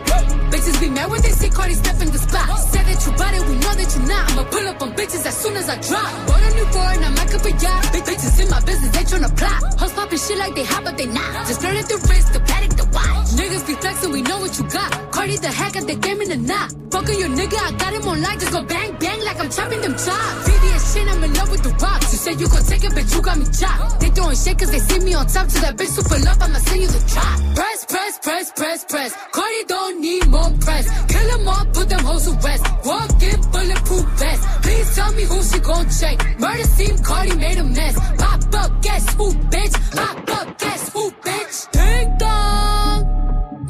[0.53, 2.45] Bitches be mad when they see Cardi step in the spot.
[2.69, 4.25] Said that you bought it, we know that you're not.
[4.33, 6.13] I'ma pull up on bitches as soon as I drop.
[6.29, 7.83] Bought a new foreign, I might up a yacht.
[8.05, 9.81] Bitches in my business, they tryna plot.
[9.81, 11.49] Hoes popping shit like they hot, but they not.
[11.49, 13.22] Just learn at the wrist, the paddock, the watch.
[13.43, 14.91] Niggas be flexing, we know what you got.
[15.11, 16.71] Cardi the hacker, they game in the knot.
[16.93, 18.39] Fucking your nigga, I got him on lock.
[18.39, 20.47] Just go bang, bang like I'm chopping them chops.
[20.47, 22.13] VVS shit, I'm in love with the rocks.
[22.13, 23.99] You say you gon' take it, bitch, you got me chopped.
[23.99, 25.49] They throwing shit cause they see me on top.
[25.49, 27.35] To that bitch super love, I'ma send you the chop.
[27.59, 29.11] Press, press, press, press, press.
[29.33, 30.87] Cardi don't need more press.
[31.11, 32.63] Kill them all, put them hoes to rest.
[32.87, 34.43] Walk in bulletproof vest.
[34.63, 36.17] Please tell me who she gon' check.
[36.39, 37.99] Murder scene, Cardi made a mess.
[38.23, 39.75] Pop up, guess who, bitch?
[39.99, 41.57] Pop up, guess who, bitch?
[41.75, 42.72] Ding dong.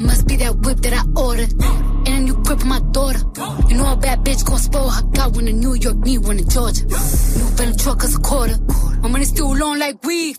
[0.03, 1.53] Must be that whip that I ordered.
[2.05, 3.19] And a new crib for my daughter.
[3.69, 5.01] You know a bad bitch gon' spoil her.
[5.13, 6.83] Got one in New York, need one in Georgia.
[6.83, 8.57] New Venom truck cause a quarter.
[9.01, 10.37] My money still long like weed.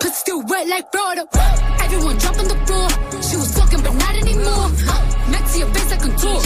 [0.00, 1.26] Pussy still wet like Florida.
[1.80, 2.88] Everyone drop on the floor.
[3.22, 5.13] She was talking, but not anymore.
[5.54, 6.40] To your face, I contour.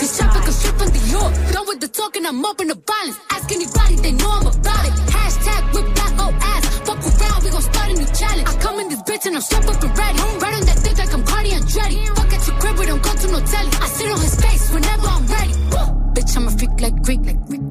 [0.00, 1.32] This shop like a strip the York.
[1.52, 3.18] Done with the talking, I'm up in the violence.
[3.28, 4.94] Ask anybody, they know I'm about it.
[5.12, 6.64] Hashtag whip that whole ass.
[6.88, 8.48] Fuck around, we gon' start a new challenge.
[8.48, 10.18] I come in this bitch and I'm strapped up and ready.
[10.40, 12.08] Right on that dick like I'm Cardi Andretti.
[12.16, 13.70] Fuck at your crib, we don't go to no telly.
[13.84, 15.54] I sit on his face whenever I'm ready.
[15.68, 15.84] Woo!
[16.16, 17.20] Bitch, I'm a freak like Greek.
[17.20, 17.63] Like Greek.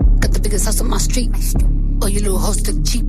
[0.54, 1.32] Got the biggest house on my street.
[2.04, 3.06] Oh, you little hoes look cheap.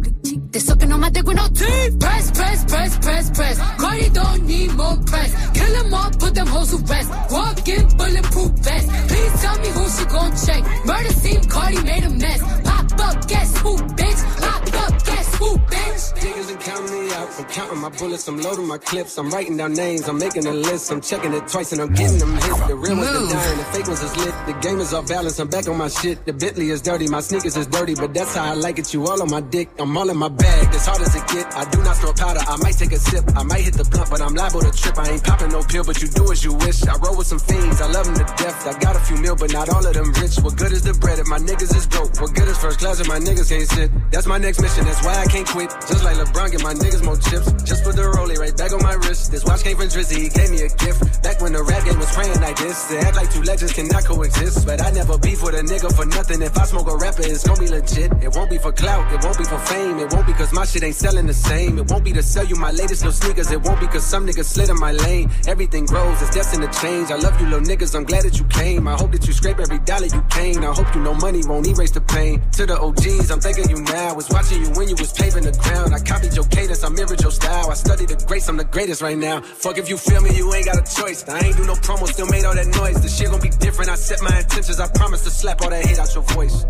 [0.50, 2.00] They sucking on my dick with no teeth.
[2.00, 3.58] Press, press, press, press, press.
[3.76, 5.50] Cardi don't need more press.
[5.52, 7.10] Kill them all, put them hoes to rest.
[7.30, 8.88] Walk in bulletproof vest.
[9.08, 10.86] Please tell me who she gon' check.
[10.86, 12.40] Murder scene, Cardi made a mess.
[12.62, 14.40] Pop up, guess who, bitch?
[14.40, 16.02] Pop up, guess who, bitch?
[16.24, 17.28] Niggas and counting me out.
[17.38, 19.18] I'm counting my bullets, I'm loading my clips.
[19.18, 20.92] I'm writing down names, I'm making a list.
[20.92, 22.60] I'm checking it twice and I'm getting them hits.
[22.68, 24.34] The real ones are dying, the fake ones is lit.
[24.46, 26.24] The game is off balance, I'm back on my shit.
[26.24, 28.94] The Bentley is dirty, my sneakers is dirty, but that's how I like it.
[28.94, 30.74] You all on my dick, I'm all in my bag.
[30.74, 32.40] As hard as it get, I do not store powder.
[32.46, 34.96] I might take a sip, I might hit the blunt, but I'm liable to trip.
[34.98, 36.86] I ain't popping no pill, but you do as you wish.
[36.86, 38.66] I roll with some fiends, I love them to death.
[38.66, 40.38] I got a few mil, but not all of them rich.
[40.38, 42.14] What good is the bread if my niggas is broke?
[42.22, 43.90] What good is first class if my niggas can't sit?
[44.12, 45.70] That's my next mission, that's why I can't quit.
[45.90, 47.50] Just like LeBron, get my niggas more chips.
[47.66, 49.32] Just put the rollie right back on my wrist.
[49.32, 51.22] This watch came from Drizzy, he gave me a gift.
[51.26, 52.78] Back when the rap game was praying like this.
[52.94, 54.66] to act like two legends cannot coexist.
[54.66, 56.40] But I never beef with a nigga for nothing.
[56.42, 58.12] If I smoke a rapper, it's gonna be legit.
[58.22, 59.98] It won't be for clout, it won't be for fame.
[59.98, 61.78] It won't be cause my shit ain't selling the same.
[61.78, 63.50] It won't be to sell you my latest little sneakers.
[63.50, 65.30] It won't be cause some niggas slid in my lane.
[65.46, 67.10] Everything grows, it's destined to change.
[67.10, 68.88] I love you little niggas, I'm glad that you came.
[68.88, 70.62] I hope that you scrape every dollar you came.
[70.62, 72.42] I hope you know money won't erase the pain.
[72.52, 74.14] To the OGs, I'm thanking you now.
[74.14, 75.94] Was watching you when you was paving the ground.
[75.94, 77.70] I copied your cadence, I mirrored your style.
[77.70, 79.40] I studied the grace, I'm the greatest right now.
[79.40, 81.26] Fuck if you feel me, you ain't got a choice.
[81.28, 83.00] I ain't do no promo, still made all that noise.
[83.00, 83.90] The shit gon' be different.
[83.90, 84.80] I set my intentions.
[84.80, 86.64] I promise to slap all that hate out your voice.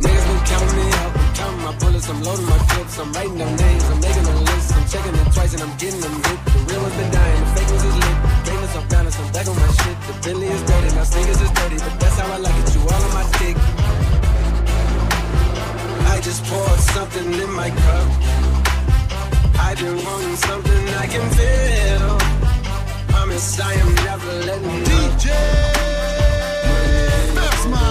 [0.00, 1.12] Niggas been counting me out.
[1.20, 2.08] I'm counting my bullets.
[2.08, 2.98] I'm loading my clips.
[2.98, 3.84] I'm writing down names.
[3.90, 4.68] I'm making a list.
[4.76, 6.38] I'm checking it twice and I'm getting them hit.
[6.52, 7.40] The real ones been dying.
[7.40, 8.16] The fake ones is lit.
[8.46, 9.16] Game is off balance.
[9.20, 9.96] I'm back on my shit.
[10.08, 10.90] The Billy is dirty.
[10.96, 11.78] My sneakers is dirty.
[11.84, 12.74] But that's how I like it.
[12.74, 13.56] You all on my dick.
[16.12, 18.08] I just poured something in my cup.
[19.60, 22.18] I've been wanting something I can feel.
[23.08, 25.26] Promise I am never letting DJ
[27.36, 27.82] First Mike.
[27.82, 27.89] I've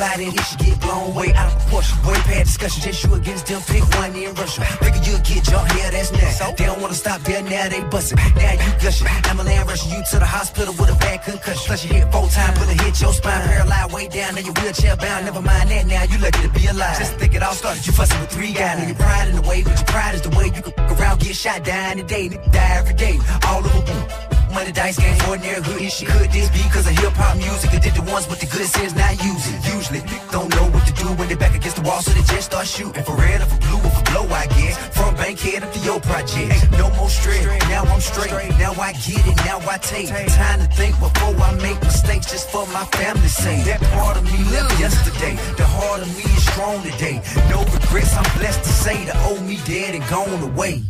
[0.00, 1.98] Reply, then it should get blown way out of proportion.
[2.08, 4.64] Way past discussion, just you against them, pick one in Russia.
[4.80, 6.40] Figure you'll get jumped, yeah, that's next.
[6.56, 8.16] They don't wanna stop there, now they bustin'.
[8.34, 9.06] Now you gushing.
[9.28, 11.64] I'm a land rushing you to the hospital with a bad concussion.
[11.66, 14.52] Plus you hit four times, put a hit your spine, paralyzed way down, now you
[14.52, 15.26] wheelchair bound.
[15.26, 16.96] Never mind that, now you lucky to be alive.
[16.96, 18.80] Just think it all started, you fussing with three guys.
[18.80, 21.20] And your pride in the way, but your pride is the way you can around,
[21.20, 23.18] get shot, die in the day, die every day.
[23.44, 24.39] All over boom.
[24.52, 26.08] Money dice game, ordinary hood shit.
[26.08, 27.72] Could this be cause of hip hop music?
[27.72, 29.46] Or did the ones with the good sense not it?
[29.74, 32.50] Usually, don't know what to do when they back against the wall, so they just
[32.50, 33.02] start shooting.
[33.04, 34.74] For red or for blue or for blow, I guess.
[34.96, 36.70] From Bankhead up to your project.
[36.72, 38.32] No more stress, now I'm straight.
[38.58, 42.50] Now I get it, now I take time to think before I make mistakes just
[42.50, 43.64] for my family's sake.
[43.64, 45.38] That part of me left yesterday.
[45.56, 47.22] The heart of me is strong today.
[47.50, 50.82] No regrets, I'm blessed to say the old me dead and gone away.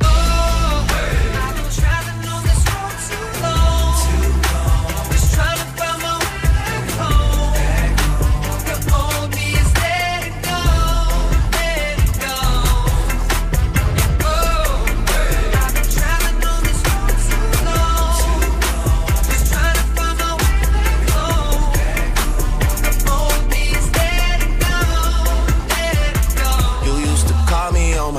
[1.35, 1.40] You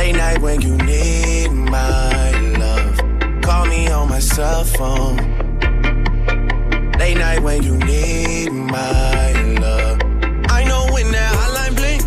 [0.00, 2.96] Late night when you need my love.
[3.42, 5.18] Call me on my cell phone.
[6.98, 9.98] Late night when you need my love.
[10.48, 12.02] I know when that hotline blink,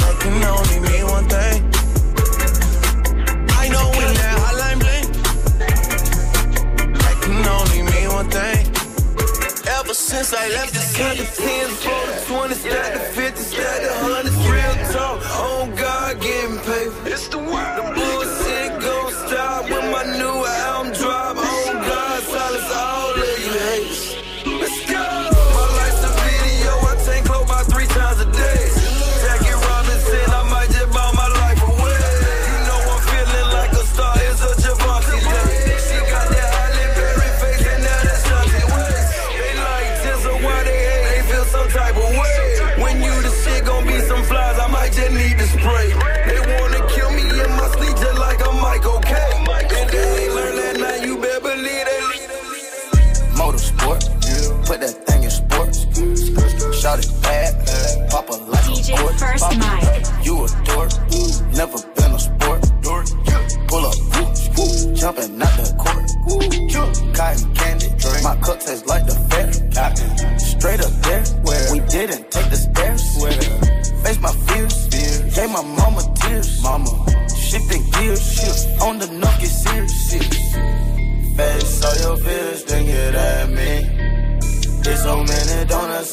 [0.00, 1.62] that can only mean one thing.
[3.62, 5.06] I know when that hotline blink,
[6.98, 8.66] that can only mean one thing.
[9.78, 10.82] Ever since I left the
[11.14, 14.41] the 10 for the 20, stack the 50, stack the 100, real
[14.92, 15.20] talk.
[15.24, 16.81] Oh God, getting paper.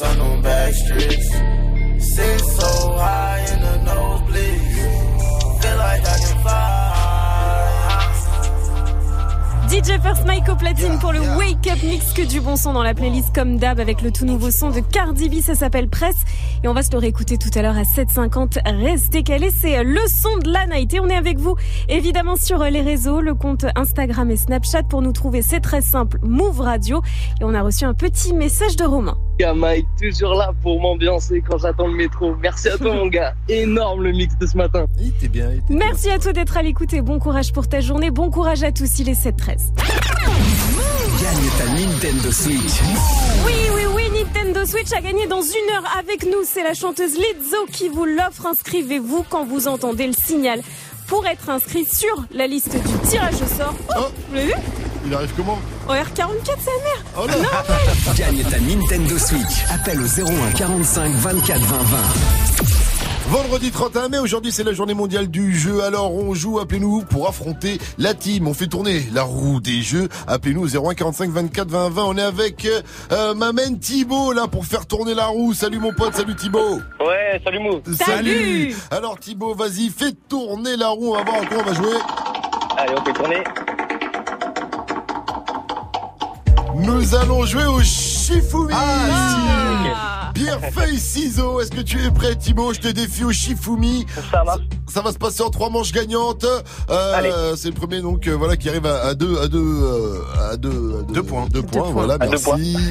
[0.00, 1.30] donuts on them back streets.
[2.14, 5.62] Sit so high in the nosebleeds.
[5.62, 6.80] Feel like I can fly.
[9.68, 12.82] DJ First Mike au platine pour le Wake Up Mix que du bon son dans
[12.82, 16.16] la playlist comme d'hab avec le tout nouveau son de Cardi B, ça s'appelle Presse
[16.62, 18.58] et on va se le réécouter tout à l'heure à 7h50.
[18.64, 21.56] Restez calés, c'est le son de la night et on est avec vous
[21.88, 26.18] évidemment sur les réseaux, le compte Instagram et Snapchat pour nous trouver, c'est très simple,
[26.22, 27.02] Move Radio
[27.40, 29.16] et on a reçu un petit message de Romain.
[29.54, 32.34] Mike, toujours là pour m'ambiancer quand j'attends le métro.
[32.42, 33.34] Merci à toi, mon gars.
[33.48, 34.86] Énorme le mix de ce matin.
[34.98, 37.66] Il était bien, il était Merci à toi d'être à l'écoute et bon courage pour
[37.68, 39.72] ta journée, bon courage à tous, il est 7-13.
[41.20, 42.80] Gagne ta Nintendo Switch.
[43.44, 43.89] Oui, oui, oui,
[44.50, 46.42] Nintendo Switch a gagné dans une heure avec nous.
[46.44, 48.46] C'est la chanteuse Lizzo qui vous l'offre.
[48.46, 50.60] Inscrivez-vous quand vous entendez le signal
[51.06, 53.74] pour être inscrit sur la liste du tirage au sort.
[53.96, 54.54] Oh, vous l'avez vu
[55.06, 55.56] Il arrive comment
[55.86, 56.02] En R44,
[56.58, 57.04] c'est la mère.
[57.16, 59.64] Oh non, Gagne ta Nintendo Switch.
[59.70, 62.89] Appelle au 01 45 24 20 20.
[63.30, 65.84] Vendredi 31 mai, aujourd'hui c'est la journée mondiale du jeu.
[65.84, 68.48] Alors on joue, appelez-nous pour affronter la team.
[68.48, 70.08] On fait tourner la roue des jeux.
[70.26, 72.04] Appelez-nous au 01 45 24 20 20.
[72.06, 72.66] On est avec
[73.12, 75.54] euh, ma main Thibaut là pour faire tourner la roue.
[75.54, 76.80] Salut mon pote, salut Thibaut.
[76.98, 77.80] Ouais, salut Mou.
[78.90, 81.14] Alors Thibaut, vas-y, fais tourner la roue.
[81.14, 81.98] On va voir à quoi on va jouer.
[82.78, 83.44] Allez, on peut tourner.
[86.74, 87.80] Nous allons jouer au
[88.30, 88.72] Shifumi.
[88.72, 90.30] Ah.
[90.34, 91.60] Pierre, feuille, ciseaux.
[91.60, 92.72] Est-ce que tu es prêt, Thibaut?
[92.72, 94.06] Je te défie au Shifumi.
[94.30, 94.56] Ça va.
[94.88, 96.44] Ça va se passer en trois manches gagnantes.
[96.90, 100.22] Euh, c'est le premier donc euh, voilà qui arrive à, à deux à deux euh,
[100.52, 101.46] à deux à deux, points.
[101.48, 101.90] Deux points.
[101.90, 102.76] Voilà, À deux merci.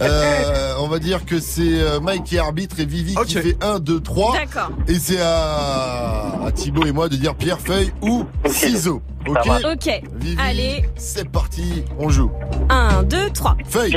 [0.00, 3.78] Euh, on va dire que c'est Mike qui est arbitre et Vivi qui fait 1,
[3.78, 4.32] 2, 3.
[4.32, 4.70] D'accord.
[4.88, 9.02] Et c'est à, à Thibaut et moi de dire pierre, feuille ou ciseaux.
[9.28, 9.36] Ok.
[9.72, 10.02] Ok.
[10.16, 12.30] Vivi, Allez, c'est parti, on joue.
[12.70, 13.56] 1, 2, 3.
[13.68, 13.96] Feuille.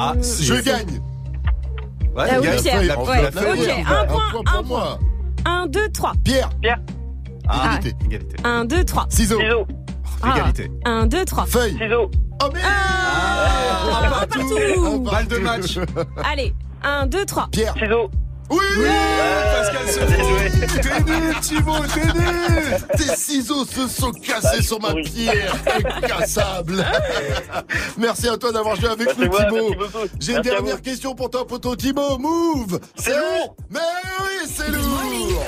[0.00, 1.00] Ah, Je gagne.
[2.14, 2.82] Ouais, Ah oui, la Pierre.
[2.84, 3.60] la Ouais, la feuille.
[3.62, 4.98] ok, un point, pour un moi.
[5.44, 6.12] 1, 2, 3.
[6.24, 6.50] Pierre.
[6.60, 6.78] Pierre.
[7.48, 8.04] Ah, Égalité.
[8.06, 8.36] égalité.
[8.44, 9.06] 1, 2, 3.
[9.08, 9.40] Ciseaux.
[9.40, 9.66] Ciseaux.
[10.34, 10.70] Égalité.
[10.84, 11.46] 1, 2, 3.
[11.46, 11.72] Feuille.
[11.80, 12.10] Ciseaux.
[12.42, 14.40] Oh merde Ah, Un partout.
[14.84, 15.78] Un Balle de match.
[16.24, 16.54] Allez,
[16.84, 17.48] 1, 2, 3.
[17.50, 17.74] Pierre.
[17.74, 18.10] Ciseaux.
[18.50, 18.58] Oui,
[19.52, 20.80] Pascal se Bien joué.
[20.82, 25.54] T'es nul, Thibaut, t'es nul Tes ciseaux se sont cassés sur ma pierre
[26.02, 26.84] incassable
[27.98, 29.74] Merci à toi d'avoir joué avec Bah, nous, Thibaut.
[30.20, 32.18] J'ai une dernière question pour toi, poteau Thibaut.
[32.18, 33.56] Move C'est lourd.
[33.70, 33.78] Mais
[34.20, 35.28] oui, c'est Good morning.
[35.30, 35.44] lourd.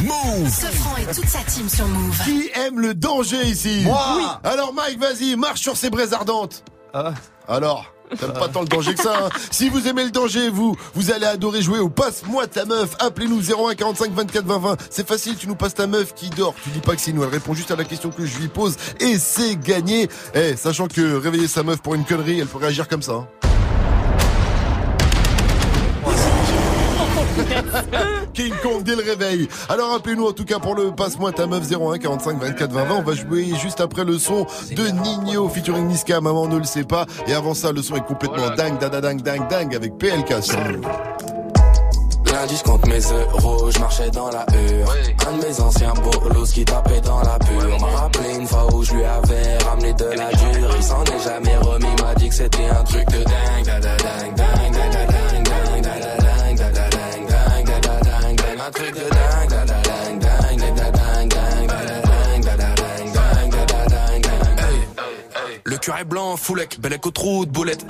[0.00, 2.18] Move Sofran et toute sa team sur Move.
[2.24, 4.02] Qui aime le danger ici Moi.
[4.16, 4.24] Oui.
[4.44, 6.64] Alors Mike, vas-y, marche sur ces braises ardentes.
[6.94, 7.12] Ah.
[7.48, 9.26] Alors T'aimes pas tant le danger que ça.
[9.26, 9.28] hein.
[9.50, 12.96] Si vous aimez le danger, vous, vous allez adorer jouer au passe-moi ta meuf.
[12.98, 14.76] Appelez-nous 01 45 24 20 20.
[14.90, 16.54] C'est facile, tu nous passes ta meuf qui dort.
[16.64, 17.22] Tu dis pas que c'est nous.
[17.22, 20.08] Elle répond juste à la question que je lui pose et c'est gagné.
[20.34, 23.12] Eh, sachant que réveiller sa meuf pour une connerie, elle peut réagir comme ça.
[23.12, 23.51] hein.
[28.34, 29.48] King Kong dès le réveil.
[29.68, 32.94] Alors appelez-nous en tout cas pour le passe-moi ta meuf 01 45 24 20 20.
[32.96, 36.20] On va jouer juste après le son de Nino featuring Niska.
[36.20, 37.06] Maman ne le sait pas.
[37.26, 40.58] Et avant ça, le son est complètement dingue, dada dingue, dingue, dingue avec PLK sur
[40.68, 40.82] nous.
[42.32, 44.94] Lundi je compte mes euros, je marchais dans la hure
[45.28, 48.82] Un de mes anciens bolos qui tapait dans la pure M'a rappelé une fois où
[48.82, 52.34] je lui avais ramené de la dure Il s'en est jamais remis, m'a dit que
[52.34, 55.21] c'était un truc de dingue Dada dingue, dingue, dingue, dingue,
[58.72, 59.52] truc de dingue,
[65.64, 67.84] Le blanc, foulec, bellec au trou de boulette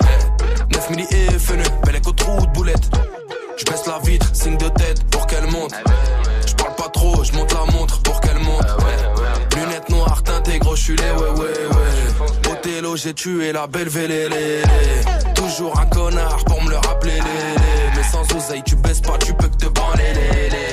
[0.71, 2.89] 9 milli et feneux, bellec au trou de boulette
[3.57, 5.73] je baisse la vitre, signe de tête pour qu'elle monte.
[6.45, 8.65] Je parle pas trop, je monte la montre pour qu'elle monte.
[9.55, 12.51] Lunettes noires teintées, gros, je suis les ouais ouais ouais.
[12.51, 14.63] Othello, j'ai tué la belle vélélé.
[15.35, 17.19] Toujours un connard pour me le rappeler.
[17.95, 20.13] Mais sans oseille, tu baisses pas, tu peux que te branler.
[20.13, 20.72] lé, lé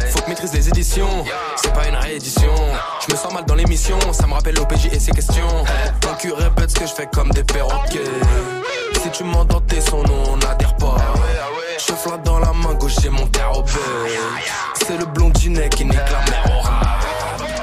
[0.11, 1.23] Faut que maîtrise les éditions,
[1.55, 2.53] c'est pas une réédition.
[3.07, 5.47] Je me sens mal dans l'émission, ça me rappelle l'OPJ et ses questions.
[6.01, 7.99] Ton cul répète ce que je fais comme des perroquets.
[9.01, 10.97] Si tu m'entends tes son nom, on n'adhère pas.
[11.77, 13.63] Je flatte dans la main gauche, j'ai mon terre au
[14.75, 17.00] C'est le blondinet qui nique la mer au.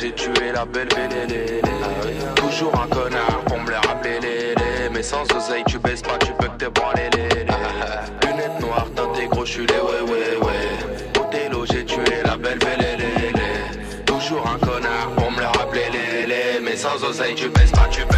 [0.00, 1.60] j'ai tué la belle vélélé.
[2.36, 4.88] Toujours un connard pour me le rappeler, les, les.
[4.92, 8.28] Mais sans oseille, tu baisses pas, tu peux que te branler, les, les.
[8.28, 11.20] Lunettes noires, teintées crochelées, ouais, ouais, ouais.
[11.20, 13.08] Othello, j'ai tué la belle vélélé.
[14.06, 16.60] Toujours un connard pour me le rappeler, les, les.
[16.62, 18.17] Mais sans oseille, tu baisses pas, tu peux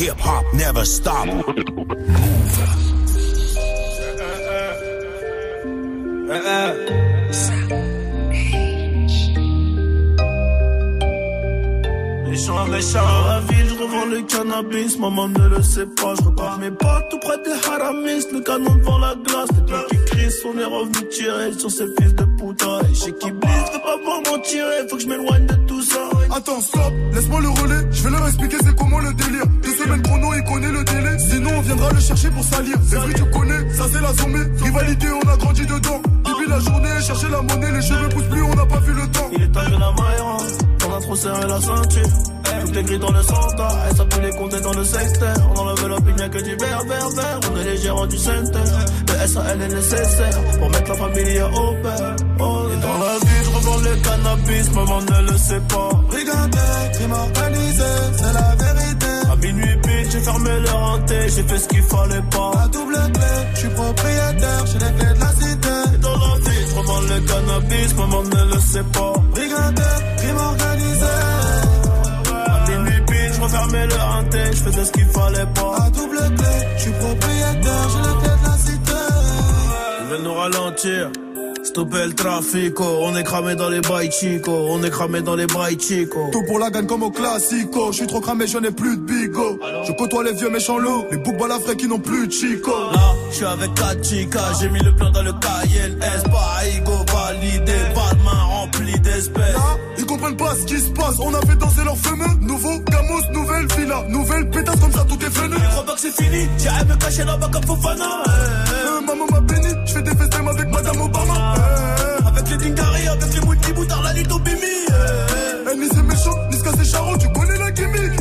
[0.00, 1.26] Hip hop never stop.
[12.28, 16.22] Méchant, méchant, dans la ville, je revends le cannabis, maman ne le sait pas, je
[16.26, 20.04] repars mes pas tout près des haramis, le canon devant la glace, les deux qui
[20.12, 23.80] crient, on est revenu tirer sur ces fils de putain, et chez qui blisse, veut
[23.80, 27.48] pas voir m'en tirer, faut que je m'éloigne de tout ça, Attends, stop, laisse-moi le
[27.48, 27.88] relais.
[27.90, 29.44] Je vais leur expliquer c'est comment le délire.
[29.78, 31.18] Deux semaines chrono, il connaît le délai.
[31.18, 32.76] Sinon, on viendra le chercher pour salir.
[32.88, 34.44] C'est vrai, tu connais, ça c'est la sommée.
[34.60, 36.02] Rivalité, on a grandi dedans.
[36.24, 39.06] Depuis la journée, chercher la monnaie, les cheveux poussent plus, on n'a pas vu le
[39.08, 39.30] temps.
[39.32, 40.20] Il est temps de la maille,
[40.84, 42.08] on a trop serré la ceinture.
[42.60, 45.36] Toutes les grilles dans le centre, et ça peut les compter dans le secteur.
[45.54, 47.40] On enlève l'opinion que du vert, vert, vert.
[47.52, 48.58] On est les gérants du center.
[49.06, 52.16] Le SAL est nécessaire pour mettre la famille au père.
[52.40, 55.90] Oh, et dans la vie, je revends le cannabis, maman ne le sait pas.
[56.08, 56.58] Brigandé,
[56.94, 57.84] crime organisé,
[58.16, 58.67] c'est la vérité.
[59.42, 62.52] Minuit pile, j'ai fermé le renté, j'ai fait ce qu'il fallait pas.
[62.62, 65.68] À double clé, je suis propriétaire, j'ai les clés de la cité.
[65.94, 69.12] Et dans la vie, je revends le cannabis, maman ne le sait pas.
[70.16, 71.14] Crime organisé.
[72.34, 75.76] À minuit pile, je refermais le renté, je faisais ce qu'il fallait pas.
[75.84, 78.92] À double clé, je suis propriétaire, j'ai les clés de la cité.
[80.00, 81.10] Ils veulent nous ralentir.
[81.78, 85.46] Stopper le trafic, on est cramé dans les bails chico, on est cramé dans les
[85.46, 86.28] bails chico.
[86.32, 87.92] Tout pour la gagne comme au classico.
[87.92, 89.60] Je suis trop cramé, je n'ai plus de bigot.
[89.86, 92.72] Je côtoie les vieux méchants loups, les boucs balafrés qui n'ont plus de chico.
[92.72, 96.66] Là, je suis avec 4 chicas, j'ai mis le plan dans le cahier, S, pas
[96.66, 99.54] ego validé, pas de main remplie d'espèces.
[99.54, 101.14] Là, ils comprennent pas ce qui se passe.
[101.20, 102.40] On a fait danser leur fameux.
[102.40, 105.54] Nouveau Gamos, nouvelle villa, nouvelle pétasse comme ça, tout est venu.
[105.54, 108.24] Je crois pas que c'est fini, j'irai me cacher là-bas comme Fofana.
[108.26, 110.57] Euh, maman m'a béni, je fais des avec
[116.88, 118.14] charron, tu connais la gimmick.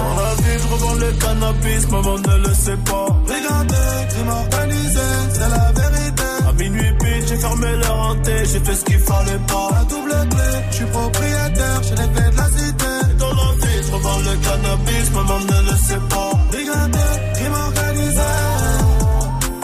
[0.00, 3.06] Dans la vie, je revends le cannabis, maman ne le sait pas.
[3.26, 6.28] Brigandé, crime organisé, c'est la vérité.
[6.48, 9.68] À minuit pile, j'ai fermé le renté, j'ai fait ce qu'il fallait pas.
[9.80, 12.92] À double clé, je suis propriétaire, j'ai les clés de la cité.
[13.10, 16.30] Et dans la vie, je revends le cannabis, maman ne le sait pas.
[16.50, 18.30] Brigandé, crime organisé.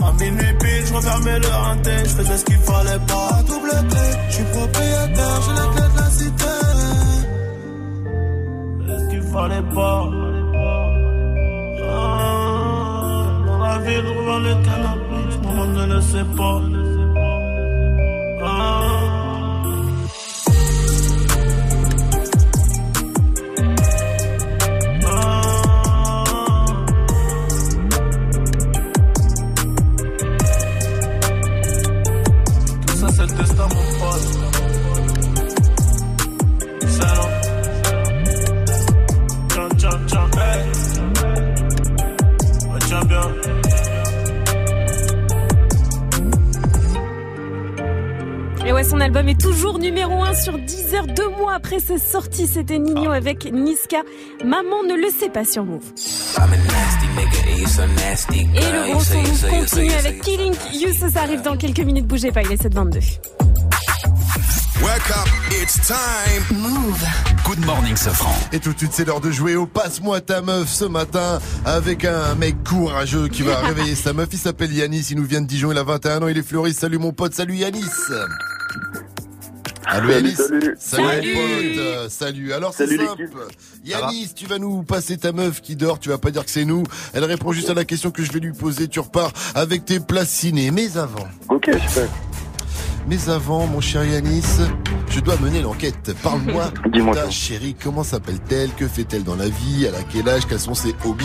[0.02, 3.42] À minuit pile, je refermais le renté, je faisais ce qu'il fallait pas.
[3.46, 5.79] Double clé, je suis propriétaire, j'ai les
[9.32, 10.08] fallait pas.
[11.92, 16.60] Ah, dans la vie, revends le cannabis, maman ne le sait pas.
[18.42, 19.09] Ah.
[49.00, 52.46] Son album est toujours numéro 1 sur 10 heures, deux mois après sa sortie.
[52.46, 54.02] C'était Nino avec Niska.
[54.44, 55.80] Maman ne le sait pas sur Move.
[58.34, 60.92] Et le gros son Move continue avec Killing You.
[60.92, 62.06] Ça arrive dans quelques minutes.
[62.06, 63.20] Bougez pas, il est 7h22.
[64.82, 65.28] Wake up,
[65.62, 66.58] it's time.
[66.58, 67.02] Move.
[67.46, 68.34] Good morning, Sofran.
[68.52, 72.04] Et tout de suite, c'est l'heure de jouer au Passe-moi ta meuf ce matin avec
[72.04, 74.28] un mec courageux qui va réveiller sa meuf.
[74.32, 76.80] Il s'appelle Yanis, il nous vient de Dijon, il a 21 ans, il est fleuriste.
[76.80, 77.80] Salut mon pote, salut Yanis.
[79.86, 80.74] Allô Salut, Yanis salut.
[80.78, 81.34] Salut, Salut.
[81.74, 82.10] pote.
[82.10, 82.52] Salut.
[82.52, 83.28] Alors c'est Salut, simple.
[83.84, 86.64] Yanis, tu vas nous passer ta meuf qui dort, tu vas pas dire que c'est
[86.64, 86.84] nous.
[87.14, 88.88] Elle répond juste à la question que je vais lui poser.
[88.88, 90.70] Tu repars avec tes places ciné.
[90.70, 91.26] Mais avant.
[91.48, 92.08] Ok, super.
[93.08, 94.44] Mais avant, mon cher Yanis,
[95.08, 96.12] je dois mener l'enquête.
[96.22, 97.74] Parle-moi de Dis-moi ta chérie.
[97.82, 98.70] Comment s'appelle-t-elle?
[98.74, 99.86] Que fait-elle dans la vie?
[99.88, 100.46] Elle a quel âge?
[100.46, 101.24] Quels sont ses hobbies?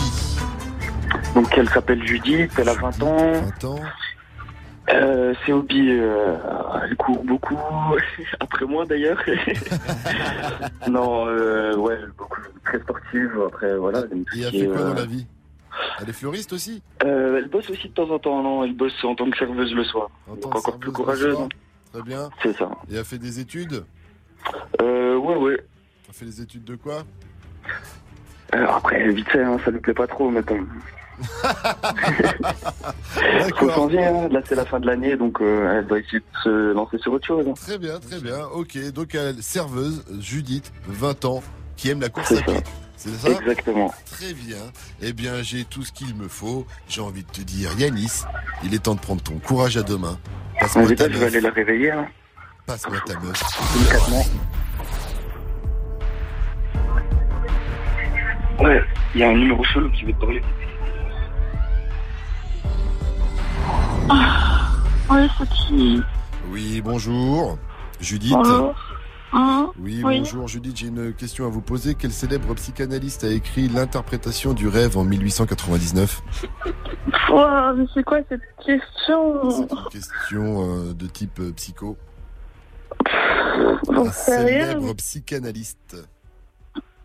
[1.34, 3.32] Donc elle s'appelle Judith, elle a 20 ans.
[3.60, 3.80] 20 ans.
[4.90, 6.36] Euh, ses hobbies, euh,
[6.84, 7.58] elle court beaucoup,
[8.40, 9.20] après moi d'ailleurs.
[10.88, 13.30] non, euh, ouais, beaucoup, très sportive.
[13.46, 14.04] Après, voilà.
[14.36, 15.26] Et elle fait quoi dans euh, la vie?
[16.00, 16.82] Elle est fleuriste aussi?
[17.04, 19.74] Euh, Elle bosse aussi de temps en temps, non Elle bosse en tant que serveuse
[19.74, 20.08] le soir.
[20.30, 21.36] En tant Donc encore plus courageuse.
[21.38, 21.48] hein.
[21.92, 22.30] Très bien.
[22.42, 22.70] C'est ça.
[22.90, 23.84] Et elle fait des études?
[24.80, 25.60] Euh, ouais, ouais.
[26.08, 27.02] Elle fait des études de quoi?
[28.54, 30.64] Euh, après, vite fait, hein, ça lui plaît pas trop maintenant.
[33.58, 34.28] Faut changer, hein.
[34.30, 37.12] là c'est la fin de l'année, donc euh, elle doit essayer de se lancer sur
[37.12, 37.46] autre chose.
[37.48, 37.54] hein.
[37.54, 38.44] Très bien, très bien.
[38.52, 41.42] Ok, donc elle, serveuse, Judith, 20 ans,
[41.76, 42.54] qui aime la course à pied.
[42.96, 43.28] C'est ça?
[43.30, 43.92] Exactement.
[44.10, 44.56] Très bien.
[45.02, 46.66] Eh bien, j'ai tout ce qu'il me faut.
[46.88, 48.22] J'ai envie de te dire, Yanis,
[48.64, 50.18] il est temps de prendre ton courage à deux mains.
[50.60, 51.28] Passe-moi ta je vais meuf.
[51.28, 51.90] aller la réveiller.
[51.90, 52.06] Hein.
[52.66, 53.42] Passe-moi ta meuf.
[53.74, 54.24] Délicatement.
[58.60, 58.82] Ouais,
[59.14, 60.42] il y a un numéro chelou qui veut te parler.
[64.08, 66.00] Oui, c'est qui
[66.50, 67.58] Oui, bonjour.
[68.00, 68.32] Judith.
[68.32, 68.74] Bonjour.
[69.32, 70.18] Hein Oui, Oui.
[70.20, 71.94] bonjour Judith, j'ai une question à vous poser.
[71.94, 76.22] Quel célèbre psychanalyste a écrit L'interprétation du rêve en 1899
[77.30, 81.96] Ouah, mais c'est quoi cette question Question euh, de type euh, psycho.
[83.88, 85.96] Un célèbre psychanalyste.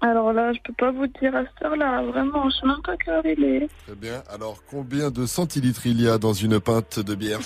[0.01, 2.01] Alors là, je peux pas vous dire à cette heure-là.
[2.03, 3.69] Vraiment, je sais même pas quelle heure il est.
[3.85, 4.23] Très bien.
[4.33, 7.39] Alors, combien de centilitres il y a dans une pinte de bière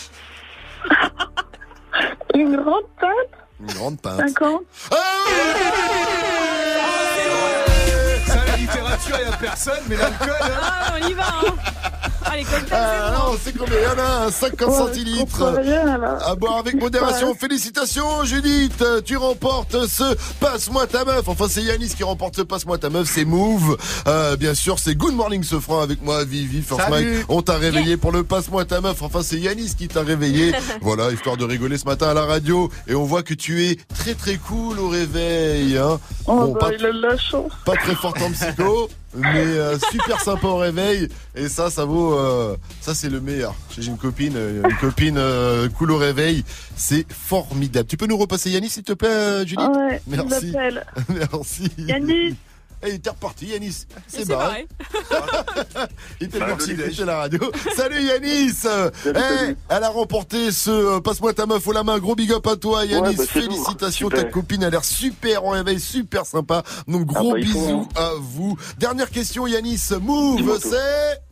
[2.34, 3.11] Une grande pinte
[3.60, 4.19] Une grande pinte.
[4.30, 4.61] 50
[8.26, 10.30] Ça, la littérature, il y a personne, mais l'alcool.
[10.41, 10.60] hein.
[10.61, 11.53] Ah, on y va, hein.
[12.27, 13.76] Ah, les cocktails, Ah non, c'est combien?
[13.77, 15.43] Il y en a un 50 centilitres.
[16.26, 17.35] À boire avec modération.
[17.35, 18.84] Félicitations, Judith.
[19.06, 21.27] Tu remportes ce Passe-moi ta meuf.
[21.27, 23.07] Enfin, c'est Yanis qui remporte ce Passe-moi ta meuf.
[23.11, 23.77] C'est Move.
[24.07, 26.89] Euh, bien sûr, c'est Good Morning Sofran avec moi, Vivi, Force.
[26.89, 27.26] Mike.
[27.30, 29.02] On t'a réveillé pour le Passe-moi ta meuf.
[29.02, 30.53] Enfin, c'est Yanis qui t'a réveillé.
[30.81, 32.69] voilà, histoire de rigoler ce matin à la radio.
[32.88, 35.77] Et on voit que tu es très très cool au réveil.
[35.77, 35.99] Hein.
[36.27, 37.52] Oh, Bon, bah, pas, il a de la chance.
[37.65, 41.09] pas très fort en psycho, mais euh, super sympa au réveil.
[41.35, 43.55] Et ça, ça vaut, euh, ça c'est le meilleur.
[43.77, 46.43] J'ai une copine, euh, une copine euh, cool au réveil.
[46.75, 47.87] C'est formidable.
[47.87, 49.67] Tu peux nous repasser Yanis, s'il te plaît, Judith?
[49.75, 50.51] Ouais, je Merci.
[50.51, 50.85] l'appelle.
[52.84, 52.93] Yanis.
[52.93, 53.85] Hey, t'es reparti, Yanis.
[54.07, 54.68] C'est c'est barré.
[56.22, 57.39] Il était parti, il était à la radio.
[57.76, 58.53] Salut Yanis
[59.06, 61.99] Eh, Elle a remporté ce euh, Passe-moi ta meuf au la main.
[61.99, 63.10] Gros big up à toi Yanis.
[63.10, 66.64] Ouais, bah, Félicitations, ta copine a l'air super en réveil, super sympa.
[66.88, 68.02] Donc Ah gros bah, il faut, bisous hein.
[68.02, 68.57] à vous.
[68.77, 69.81] Dernière question Yanis.
[70.02, 71.24] Move, c'est...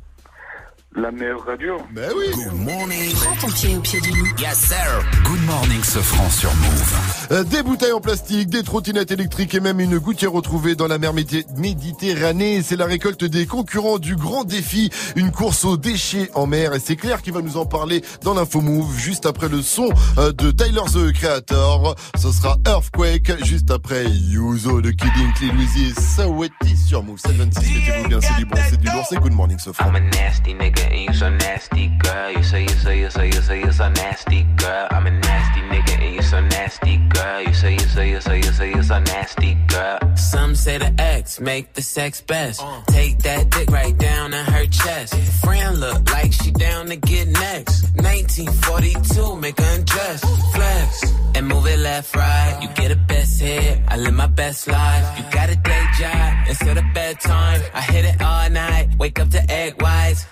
[0.95, 1.77] La meilleure radio.
[1.91, 3.13] Ben oui Good morning.
[3.15, 4.27] Prends ton pied au pied du loup.
[4.39, 5.03] Yes, sir.
[5.23, 6.93] Good morning, ce franc sur Move.
[7.31, 10.99] Euh, Des bouteilles en plastique, des trottinettes électriques et même une gouttière retrouvée dans la
[10.99, 12.61] mer Méditerranée.
[12.61, 16.75] C'est la récolte des concurrents du grand défi, une course aux déchets en mer.
[16.75, 19.89] Et c'est Claire qui va nous en parler dans l'info Move, juste après le son
[20.19, 21.95] euh, de Tyler the Creator.
[22.19, 25.53] Ce sera Earthquake, juste après Yuzo de Kidding, Clean
[25.99, 27.17] Saweti sur Move.
[27.19, 29.85] 726, mettez-vous bien, c'est du bon, c'est du lourd, c'est Good Morning, ce franc.
[29.87, 32.31] I'm a nasty nigga and you so nasty, girl.
[32.31, 34.87] You say, you say, you say, you say, you so nasty, girl.
[34.91, 37.41] I'm a nasty nigga and you so nasty, girl.
[37.41, 39.99] You say, you say, you say, you say, you so nasty, girl.
[40.15, 42.61] Some say the X make the sex best.
[42.87, 45.15] Take that dick right down in her chest.
[45.43, 47.83] Friend look like she down to get next.
[47.95, 50.21] 1942, make her undress.
[50.53, 52.59] Flex and move it left, right.
[52.61, 53.79] You get a best hit.
[53.87, 55.17] I live my best life.
[55.17, 57.61] You got a day job instead of bedtime.
[57.73, 58.89] I hit it all night.
[58.97, 60.25] Wake up to egg whites.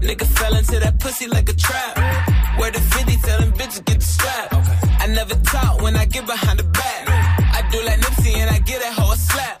[0.00, 1.96] Nigga fell into that pussy like a trap.
[2.58, 4.48] Where the 50 tell them bitches get the strap.
[4.98, 7.08] I never talk when I get behind the back.
[7.08, 9.60] I do like Nipsey and I get that hoe a slap.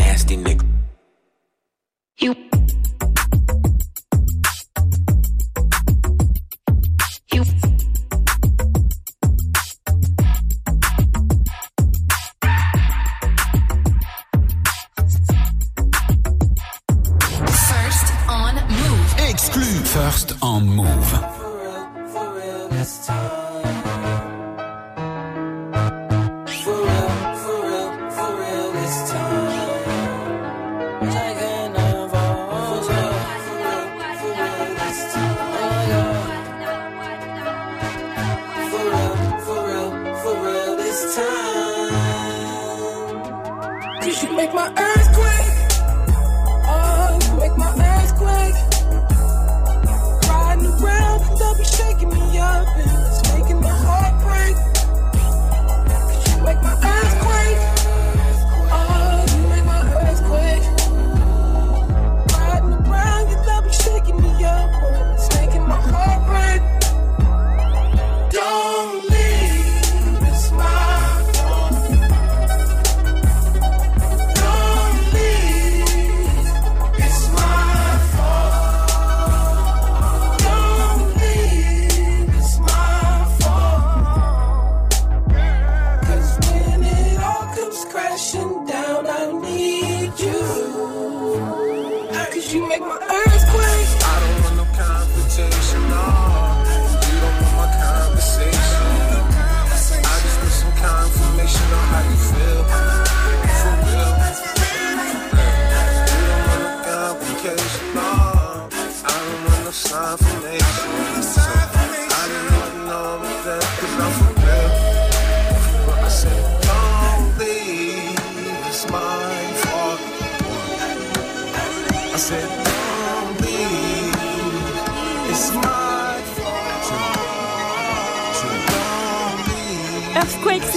[0.01, 0.65] nasty nigga.
[2.19, 2.35] You.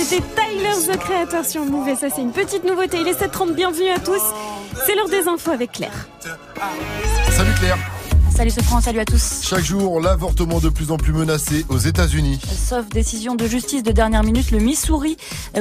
[0.05, 2.99] C'était Tyler the Creator sur Move et ça c'est une petite nouveauté.
[3.01, 4.23] Il est 7h30, bienvenue à tous.
[4.87, 6.09] C'est l'heure des infos avec Claire.
[7.31, 7.79] Salut Claire.
[8.35, 9.43] Salut ce France, salut à tous.
[9.45, 12.41] Chaque jour, l'avortement de plus en plus menacé aux États-Unis.
[12.45, 15.17] Sauf décision de justice de dernière minute, le Missouri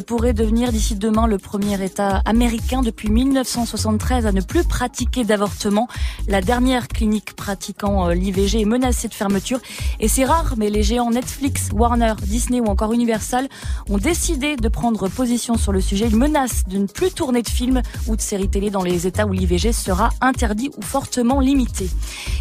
[0.08, 5.88] pourrait devenir d'ici demain le premier État américain depuis 1973 à ne plus pratiquer d'avortement.
[6.28, 9.60] La dernière clinique pratiquant euh, l'IVG est menacée de fermeture.
[10.00, 13.50] Et c'est rare, mais les géants Netflix, Warner, Disney ou encore Universal
[13.88, 16.08] ont décidé de prendre position sur le sujet.
[16.10, 19.28] Ils menacent de ne plus tourner de films ou de séries télé dans les États
[19.28, 21.88] où l'IVG sera interdit ou fortement limité.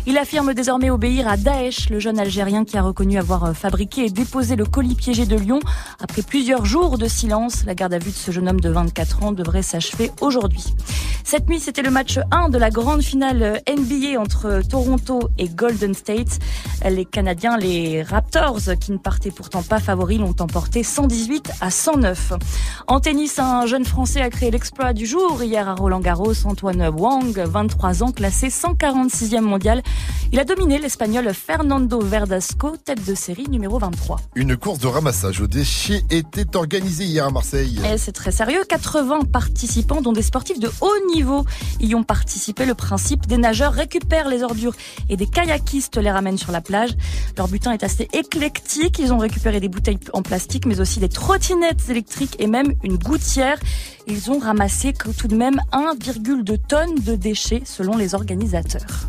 [0.06, 4.06] Il affirme désormais obéir à Daesh, le jeune Algérien qui a reconnu avoir euh, fabriqué
[4.06, 5.58] et déposé le colis piégé de Lyon.
[6.00, 9.24] Après plusieurs jours de silence, la garde à vue de ce jeune homme de 24
[9.24, 10.62] ans devrait s'achever aujourd'hui.
[11.24, 15.48] Cette nuit, c'était le match 1 de la grande finale euh, NBA entre Toronto et
[15.48, 16.38] Golden State.
[16.88, 22.34] Les Canadiens, les Raptors, qui ne partaient pourtant pas favoris, l'ont emporté 118 à 109.
[22.86, 26.44] En tennis, un jeune Français a créé l'exploit du jour hier à Roland Garros.
[26.44, 29.82] Antoine Wang, 23 ans, classé 146e mondial.
[30.32, 34.18] Il a dominé l'Espagnol Fernando Verdasco, tête de série numéro 23.
[34.34, 37.78] Une course de ramassage aux déchets était organisée hier à Marseille.
[37.92, 41.44] Et c'est très sérieux, 80 participants, dont des sportifs de haut niveau,
[41.80, 42.64] y ont participé.
[42.64, 44.74] Le principe des nageurs récupèrent les ordures
[45.08, 46.96] et des kayakistes les ramènent sur la plage.
[47.36, 48.98] Leur butin est assez éclectique.
[48.98, 52.96] Ils ont récupéré des bouteilles en plastique, mais aussi des trottinettes électriques et même une
[52.96, 53.58] gouttière.
[54.06, 59.08] Ils ont ramassé tout de même 1,2 tonnes de déchets selon les organisateurs.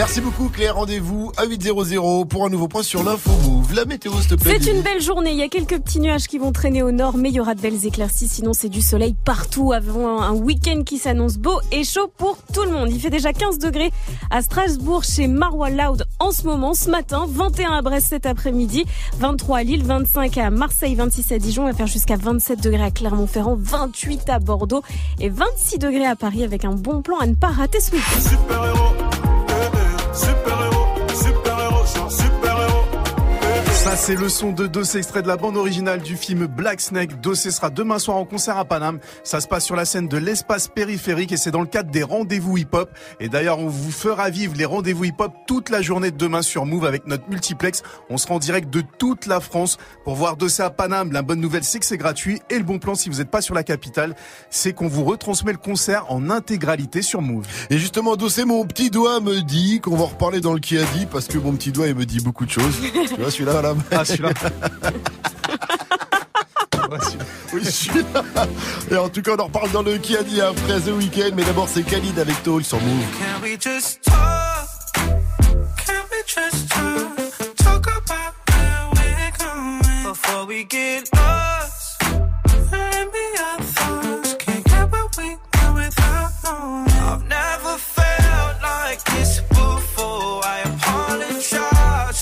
[0.00, 3.74] Merci beaucoup Claire, rendez-vous à 8.00 pour un nouveau point sur l'info move.
[3.74, 4.56] La météo s'il te plaît.
[4.58, 7.18] C'est une belle journée, il y a quelques petits nuages qui vont traîner au nord,
[7.18, 10.84] mais il y aura de belles éclaircies, sinon c'est du soleil partout avant un week-end
[10.86, 12.88] qui s'annonce beau et chaud pour tout le monde.
[12.90, 13.90] Il fait déjà 15 degrés
[14.30, 18.86] à Strasbourg chez Marois Loud en ce moment, ce matin, 21 à Brest cet après-midi,
[19.18, 22.84] 23 à Lille, 25 à Marseille, 26 à Dijon, on va faire jusqu'à 27 degrés
[22.84, 24.82] à Clermont-Ferrand, 28 à Bordeaux
[25.20, 29.29] et 26 degrés à Paris avec un bon plan à ne pas rater ce week-end.
[30.12, 30.69] Super
[33.80, 37.18] Ça, c'est le son de Dossé, extrait de la bande originale du film Black Snake.
[37.22, 38.98] Dossé sera demain soir en concert à Paname.
[39.24, 42.02] Ça se passe sur la scène de l'espace périphérique et c'est dans le cadre des
[42.02, 42.90] rendez-vous hip-hop.
[43.20, 46.66] Et d'ailleurs, on vous fera vivre les rendez-vous hip-hop toute la journée de demain sur
[46.66, 47.82] Move avec notre multiplex.
[48.10, 51.10] On sera en direct de toute la France pour voir Dossé à Paname.
[51.12, 52.42] La bonne nouvelle, c'est que c'est gratuit.
[52.50, 54.14] Et le bon plan, si vous n'êtes pas sur la capitale,
[54.50, 57.46] c'est qu'on vous retransmet le concert en intégralité sur Move.
[57.70, 60.76] Et justement, Dossé, mon petit doigt me dit qu'on va en reparler dans le qui
[60.76, 62.78] a dit parce que mon petit doigt, il me dit beaucoup de choses.
[63.08, 63.69] tu vois, celui-là, là.
[63.92, 64.30] Ah, celui-là.
[67.52, 68.22] Oui, celui-là.
[68.90, 71.34] Et en tout cas, on en reparle dans le qui a dit après The Weekend.
[71.34, 73.04] Mais d'abord, c'est Khalid avec Toll sur Move.
[73.18, 74.68] Can we just talk?
[75.86, 77.56] Can we just talk?
[77.56, 81.79] Talk about where we're going before we get lost.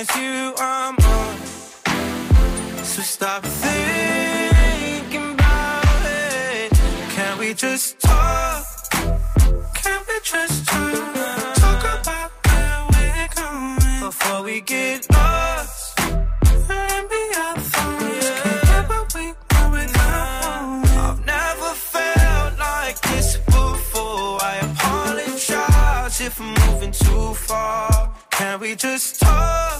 [0.00, 1.36] it's you I'm on.
[2.84, 6.72] So stop thinking about it.
[7.10, 8.64] Can we just talk?
[9.82, 11.54] Can we just talk?
[11.64, 15.98] Talk about where we're going before we get lost.
[16.68, 18.30] Maybe our thoughts
[18.68, 19.26] can't we
[19.76, 20.88] without.
[21.04, 24.38] I've never felt like this before.
[24.50, 28.14] I apologize if I'm moving too far.
[28.30, 29.79] Can we just talk?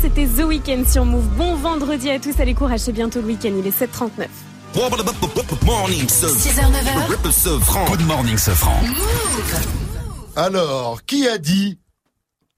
[0.00, 1.26] C'était The Weeknd sur Move.
[1.36, 4.28] Bon vendredi à tous, allez courage, c'est bientôt le week-end, il est 7h39.
[5.64, 7.88] Morning, 6h, 9h.
[7.88, 8.80] Good morning, Sofran.
[10.36, 11.78] Alors, qui a dit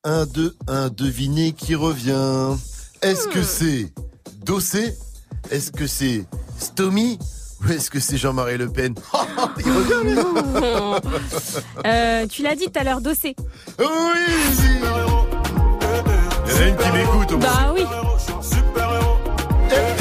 [0.05, 2.56] 1, 2, 1, devinez qui revient?
[3.01, 3.93] Est-ce que c'est
[4.44, 4.94] Dossé?
[5.51, 6.24] Est-ce que c'est
[6.59, 7.19] Stomy?
[7.64, 8.94] Ou est-ce que c'est Jean-Marie Le Pen?
[9.59, 10.23] Il revient.
[11.86, 13.35] Euh, tu l'as dit tout à l'heure, Dossé.
[13.78, 13.86] Oui
[16.44, 17.22] Il y en a une qui m'écoute.
[17.43, 17.85] Bah oui.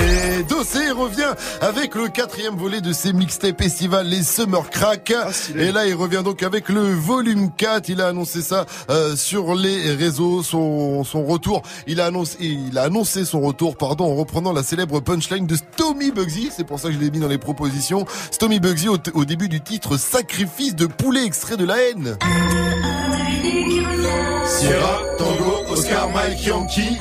[0.04, 5.14] Et Dossé revient avec le quatrième volet de ses mixtapes estivales, les Summer Crack.
[5.56, 7.90] et là, il revient donc avec le volume 4.
[7.90, 11.62] Il a annoncé ça euh, sur les réseaux, son, son retour.
[11.88, 15.56] Il a annoncé, il a annoncé son retour, pardon, en reprenant la célèbre punchline de
[15.56, 16.50] Stomy Bugsy.
[16.56, 18.06] C'est pour ça que je l'ai mis dans les propositions.
[18.32, 22.18] Stomy Bugsy au, au début du titre Sacrifice de poulet extrait de la haine.
[24.46, 26.98] Sierra, Tango, Oscar, Mike, Yankee.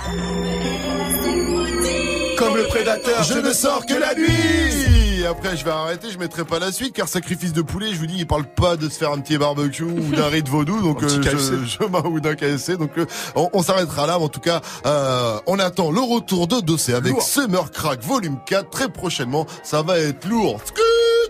[2.40, 5.24] Comme le prédateur, je ne sors que la nuit.
[5.28, 8.06] Après, je vais arrêter, je mettrai pas la suite, car sacrifice de poulet, je vous
[8.06, 10.80] dis, il parle pas de se faire un petit barbecue ou d'un riz de vaudou,
[10.80, 11.52] donc Un petit euh, KFC.
[11.62, 13.04] je, je m'en- ou d'un KFC, donc euh,
[13.36, 14.16] on, on s'arrêtera là.
[14.18, 17.22] Mais en tout cas, euh, on attend le retour de Dossé avec Lourd.
[17.22, 19.46] Summer Crack Volume 4 très prochainement.
[19.62, 20.60] Ça va être lourd.
[20.64, 20.80] Scoot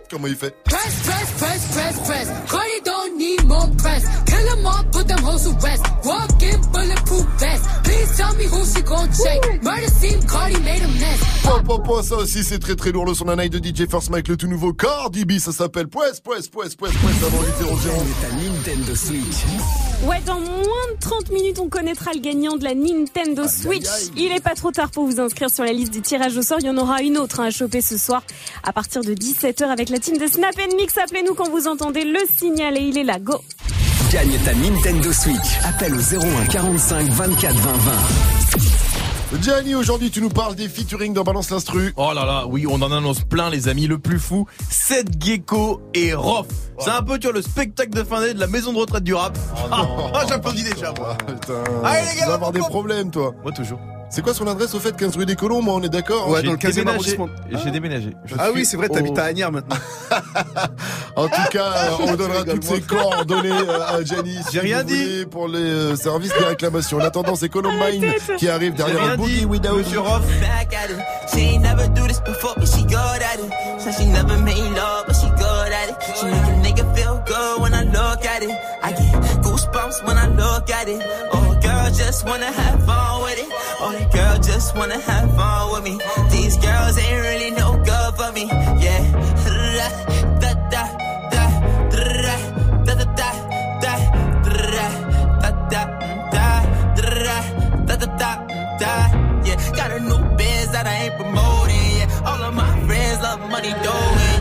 [0.09, 0.55] comment il fait?
[0.65, 2.29] Press, press, press,
[3.21, 4.03] need more press.
[4.25, 5.85] Kill 'em all, put them hoes to rest.
[6.05, 7.65] Walk in bulletproof vest.
[7.85, 9.41] Please tell me who she gon' check.
[9.63, 11.21] Murder scene, Cardi made a mess.
[11.45, 14.11] Pop, pop, pop, ça aussi c'est très très lourd le son d'un de DJ First
[14.11, 17.83] Mike, le tout nouveau Cardi B, ça s'appelle Poès, Poès, Poès, Poès, Poès, avant du
[17.83, 19.45] 0 ta Nintendo Switch.
[20.07, 23.87] Ouais, dans moins de 30 minutes, on connaîtra le gagnant de la Nintendo Switch.
[24.17, 26.59] Il est pas trop tard pour vous inscrire sur la liste du tirage au sort.
[26.61, 28.23] Il y en aura une autre hein, à choper ce soir
[28.63, 30.97] à partir de 17h avec la team de Snap Mix.
[30.97, 33.10] Appelez-nous quand vous entendez le signal et il est là.
[33.19, 33.43] Go
[34.13, 35.59] Gagne ta Nintendo Switch.
[35.65, 39.41] Appelle au 01 45 24 20 20.
[39.41, 41.93] Gianni, aujourd'hui tu nous parles des featuring dans Balance l'Instru.
[41.97, 45.81] Oh là là, oui, on en annonce plein les amis, le plus fou, Seth Gecko
[45.95, 46.47] et Rof.
[46.79, 49.05] C'est un peu tu vois, le spectacle de fin d'année de la maison de retraite
[49.05, 49.39] du rap.
[49.71, 51.17] Ah, ah, j'applaudis déjà moi.
[51.27, 53.33] Putain, Allez, les tu gars, vas avoir des problèmes toi.
[53.43, 53.79] Moi toujours.
[54.13, 56.43] C'est quoi son adresse au fait 15 rue des Colons Moi on est d'accord Ouais,
[56.43, 56.89] dans le 15e déménagé.
[57.17, 57.29] arrondissement.
[57.65, 58.11] J'ai déménagé.
[58.25, 59.77] Je Ah oui, c'est vrai, t'habites au- à Agnières maintenant.
[61.17, 64.15] En tout cas, on donnera toutes ses coordonnées euh, à si
[64.53, 66.99] J'ai rien voulez, pour les euh, services de réclamation.
[66.99, 70.23] En attendant, c'est Columbine qui arrive derrière un Boogie dit, Without Monsieur Rof.
[70.41, 70.99] back at it.
[71.33, 73.81] She ain't never do this before, but she good at it.
[73.81, 75.97] Said she never made love, but she good at it.
[76.19, 78.51] She make a nigga feel good when I look at it.
[78.83, 81.01] I get goosebumps when I look at it.
[81.33, 83.40] Oh, girl just wanna have fun with it.
[83.83, 85.99] Oh, that girl just wanna have fun with me.
[86.31, 88.45] These girls ain't really no good for me.
[88.85, 89.03] Yeah.
[90.43, 90.85] Da da
[91.33, 91.45] da
[91.93, 92.35] da
[92.87, 93.35] da da da
[93.83, 93.93] da
[95.71, 95.85] da
[97.89, 98.33] da da da
[98.81, 98.93] da
[99.45, 103.41] yeah got a new biz that I ain't promoting yeah all of my friends love
[103.51, 104.41] money doing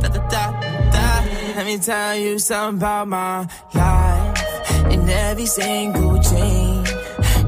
[0.00, 0.44] da da da
[0.94, 1.10] da
[1.56, 6.61] let me tell you something about my life in every single chain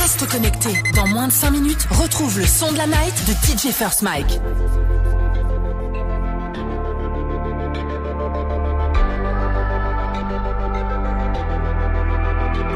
[0.00, 0.70] Reste connecté.
[0.94, 4.40] Dans moins de 5 minutes, retrouve le son de la night de DJ First Mike.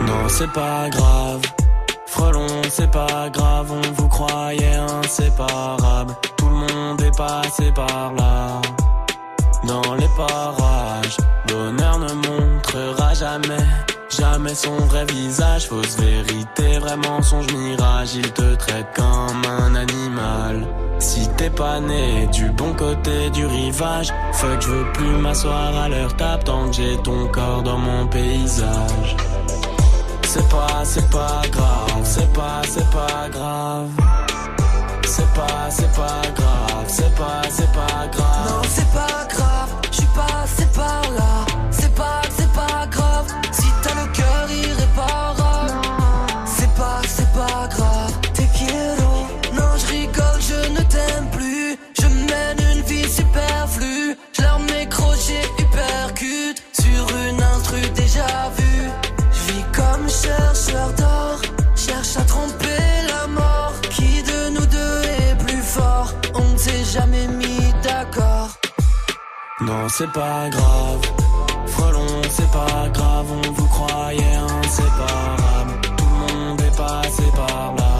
[0.06, 1.42] Non, c'est pas grave.
[2.06, 6.14] Frelon, c'est pas grave, on vous croyait inséparables.
[6.36, 8.60] Tout le monde est passé par là.
[9.64, 11.16] Dans les parages,
[11.50, 13.66] l'honneur ne montrera jamais,
[14.10, 15.68] jamais son vrai visage.
[15.68, 18.14] Fausse vérité, vrai mensonge, mirage.
[18.14, 20.66] Il te traite comme un animal.
[20.98, 25.88] Si t'es pas né du bon côté du rivage, fuck, je veux plus m'asseoir à
[25.88, 29.16] leur table tant que j'ai ton corps dans mon paysage.
[30.24, 33.88] C'est pas, c'est pas grave, c'est pas, c'est pas grave.
[35.06, 38.48] C'est pas, c'est pas grave, c'est pas, c'est pas grave.
[38.48, 41.45] Non, c'est pas grave, je suis passé par là.
[60.26, 61.38] Chercheur d'or,
[61.74, 63.74] cherche à tromper la mort.
[63.94, 66.10] Qui de nous deux est plus fort?
[66.34, 68.50] On ne s'est jamais mis d'accord.
[69.60, 71.02] Non, c'est pas grave.
[71.74, 75.74] Frelon, c'est pas grave, on vous croyait inséparable.
[75.98, 77.94] Tout le monde est passé par là.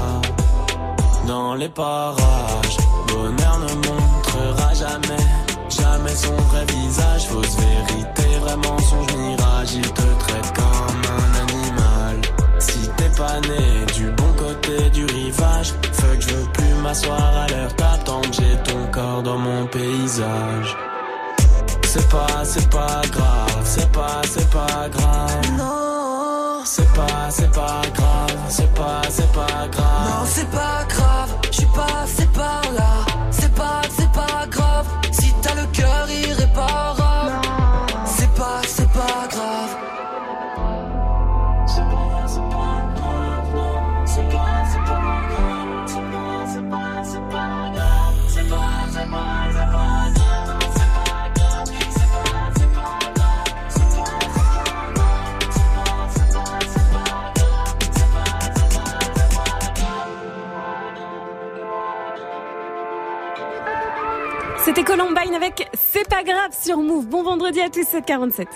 [1.26, 2.76] Dans les parages,
[3.08, 5.24] bonheur ne montrera jamais,
[5.68, 7.26] jamais son vrai visage.
[7.26, 8.25] Fausse vérité,
[13.94, 17.74] du bon côté du rivage, fuck, je veux plus m'asseoir à l'heure
[18.22, 20.76] que j'ai ton corps dans mon paysage.
[21.84, 25.58] C'est pas, c'est pas grave, c'est pas, c'est pas grave.
[25.58, 30.08] Non, C'est pas, c'est pas grave, c'est pas, c'est pas grave.
[30.08, 30.95] non, c'est pas grave.
[64.58, 67.06] C'était Columbine avec C'est pas grave sur Move.
[67.06, 68.46] Bon vendredi à tous, 7h47.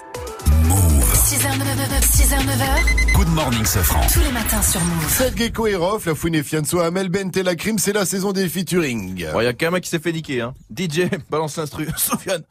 [1.31, 3.15] 6h, 6h, 9h.
[3.15, 4.01] Good morning, Sofran.
[4.13, 5.03] Tous les matins sur Move.
[5.05, 8.05] Fred Gecko et Rof, la fouine et Fianso, Amel Bent et la crime, c'est la
[8.05, 9.27] saison des featuring.
[9.33, 10.55] Bon, y a qu'un mec qui s'est fait niquer, hein.
[10.77, 11.87] DJ, balance l'instru.
[11.97, 12.43] Sofiane.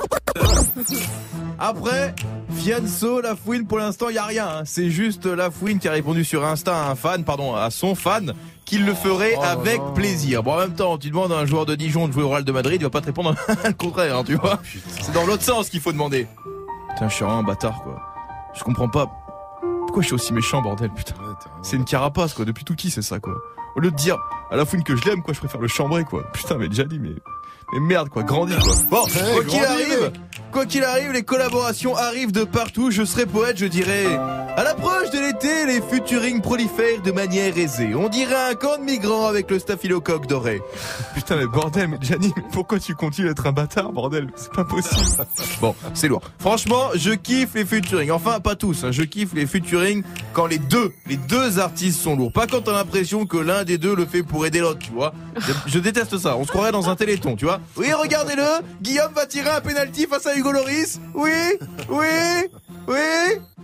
[1.60, 2.15] Après,
[2.56, 4.47] Fianso, la fouine, pour l'instant, y a rien.
[4.47, 4.61] hein.
[4.65, 7.95] C'est juste la fouine qui a répondu sur Insta à un fan, pardon, à son
[7.95, 8.34] fan,
[8.65, 10.41] qu'il le ferait Oh avec plaisir.
[10.43, 12.45] Bon, en même temps, tu demandes à un joueur de Dijon de jouer au Real
[12.45, 13.35] de Madrid, il va pas te répondre
[13.65, 14.61] le contraire, hein, tu Oh, vois.
[15.01, 16.27] C'est dans l'autre sens qu'il faut demander.
[16.93, 18.01] Putain, je suis vraiment un bâtard, quoi.
[18.53, 19.07] Je comprends pas.
[19.61, 21.15] Pourquoi je suis aussi méchant, bordel, putain.
[21.61, 22.45] C'est une carapace, quoi.
[22.45, 23.34] Depuis tout qui, c'est ça, quoi.
[23.76, 24.17] Au lieu de dire
[24.51, 26.23] à la fouine que je l'aime, quoi, je préfère le chambrer, quoi.
[26.31, 27.15] Putain, mais déjà dit, mais.
[27.73, 28.73] Mais merde, quoi, grandis, quoi.
[28.89, 29.03] Bon,
[29.34, 30.11] quoi qu'il arrive.
[30.51, 32.91] Quoi qu'il arrive, les collaborations arrivent de partout.
[32.91, 34.05] Je serai poète, je dirais.
[34.57, 37.95] À l'approche de l'été, les futurings prolifèrent de manière aisée.
[37.95, 40.61] On dirait un camp de migrants avec le staphylocoque doré.
[41.15, 44.27] Putain, mais bordel, mais Gianni, mais pourquoi tu continues d'être un bâtard, bordel?
[44.35, 45.01] C'est pas possible.
[45.61, 46.21] Bon, c'est lourd.
[46.39, 48.11] Franchement, je kiffe les futurings.
[48.11, 48.84] Enfin, pas tous.
[48.84, 48.91] hein.
[48.91, 50.03] Je kiffe les futurings
[50.34, 52.34] quand les deux, les deux artistes sont lourds.
[52.34, 55.13] Pas quand t'as l'impression que l'un des deux le fait pour aider l'autre, tu vois.
[55.38, 56.35] Je, je déteste ça.
[56.35, 57.59] On se croirait dans un téléthon, tu vois.
[57.77, 58.43] Oui, regardez-le.
[58.81, 61.02] Guillaume va tirer un penalty face à Hugo Loris.
[61.16, 61.60] Oui,
[61.90, 62.07] oui,
[62.87, 62.95] oui.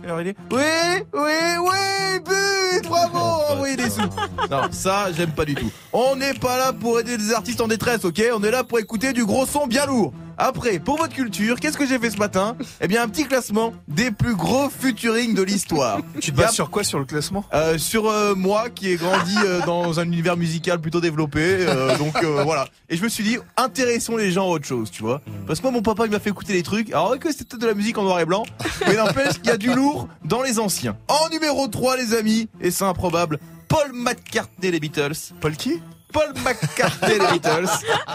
[0.04, 3.18] Alors il est, oui, oui, oui, but, bravo,
[3.50, 4.02] envoyez des sous.
[4.50, 5.70] Non, ça, j'aime pas du tout.
[5.92, 8.22] On n'est pas là pour aider des artistes en détresse, ok?
[8.34, 10.12] On est là pour écouter du gros son bien lourd.
[10.38, 12.58] Après, pour votre culture, qu'est-ce que j'ai fait ce matin?
[12.82, 16.00] Eh bien, un petit classement des plus gros futurings de l'histoire.
[16.20, 17.42] Tu te bases sur quoi sur le classement?
[17.54, 21.96] Euh, sur euh, moi qui ai grandi euh, dans un univers musical plutôt développé euh,
[21.96, 25.02] donc euh, voilà et je me suis dit intéressons les gens à autre chose tu
[25.02, 27.56] vois parce que moi mon papa il m'a fait écouter des trucs alors que c'était
[27.56, 28.44] de la musique en noir et blanc?
[28.86, 30.96] mais n'empêche qu'il y a du lourd dans les anciens.
[31.08, 35.32] En numéro 3 les amis et c'est improbable Paul McCartney les Beatles.
[35.40, 35.80] Paul qui?
[36.12, 37.68] Paul McCartney les Beatles.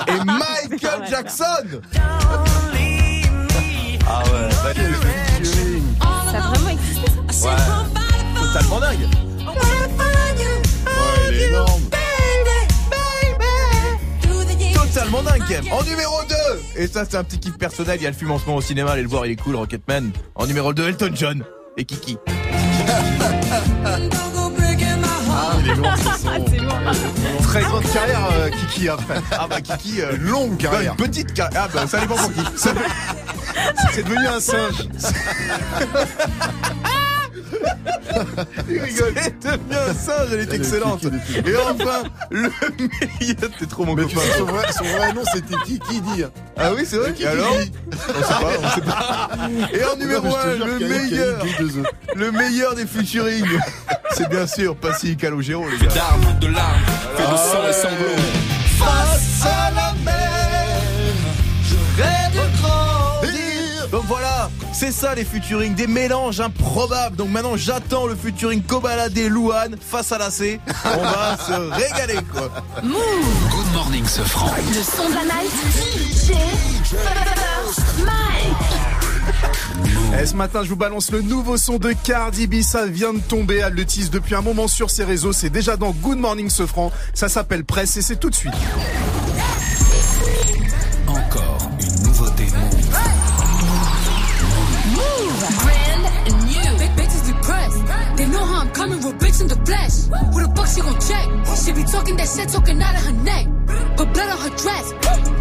[0.07, 1.81] Et Michael Jackson.
[4.07, 4.49] Ah ouais
[6.31, 7.49] Ça a vraiment existé ça.
[7.49, 7.55] Ouais.
[8.41, 9.07] Totalement dingue.
[9.39, 11.81] Ouais, il est énorme.
[14.93, 15.71] Totalement dingue Kev.
[15.71, 16.35] En numéro 2
[16.81, 18.57] Et ça c'est un petit kiff personnel, il y a le film en ce moment
[18.57, 20.11] au cinéma, allez le voir, il est cool, Rocketman.
[20.35, 21.43] En numéro 2, Elton John
[21.77, 22.17] et Kiki.
[25.33, 25.73] Ah, il est.
[26.49, 26.73] C'est lourd.
[27.41, 29.15] Très grande carrière, euh, Kiki, après.
[29.31, 30.91] Ah bah Kiki, euh, Longue carrière.
[30.91, 31.63] une petite carrière.
[31.65, 32.41] Ah bah ça dépend pour qui.
[33.93, 34.87] C'est devenu un singe.
[38.69, 39.13] Il rigole.
[39.13, 41.03] Devenu un singe, elle est excellente.
[41.05, 42.49] Et enfin, le
[43.19, 44.27] meilleur, t'es trop mon Mais tu copain.
[44.27, 46.23] sais, son vrai, son vrai nom, c'était Kiki dit.
[46.57, 47.71] Ah oui, c'est vrai Kiki Et alors dit.
[47.91, 49.29] On sait pas, on sait pas.
[49.73, 53.45] Et en numéro Non, mais je te 1, jure le meilleur, le meilleur des futurings.
[54.13, 55.93] C'est bien sûr Passy Calogero, les gars.
[55.93, 56.81] D'armes, de larmes,
[57.15, 58.21] fait de sang et sanglots.
[58.77, 61.13] Face à la mer,
[61.63, 63.87] je rêve de grandir.
[63.89, 67.15] Donc voilà, c'est ça les futurings, des mélanges improbables.
[67.15, 70.59] Donc maintenant j'attends le futuring Kobalade Louane face à la C.
[70.85, 72.49] On va se régaler quoi.
[72.83, 72.95] Move.
[73.51, 74.51] Good morning, Sofran.
[74.67, 75.51] Le son de la night.
[77.99, 78.71] Mike.
[80.19, 82.61] Eh, ce matin, je vous balance le nouveau son de Cardi B.
[82.61, 83.61] Ça vient de tomber.
[83.65, 85.31] Elle le tease depuis un moment sur ses réseaux.
[85.31, 86.91] C'est déjà dans Good Morning Sofran.
[87.13, 88.51] Ça s'appelle Presse et c'est tout de suite.
[91.07, 91.70] Encore
[98.15, 100.09] They know how coming with bitch in the flesh.
[100.33, 101.25] Who the fuck she gon' check?
[101.61, 103.45] She be talking that shit, talking out of her neck.
[103.97, 104.85] Put blood on her dress.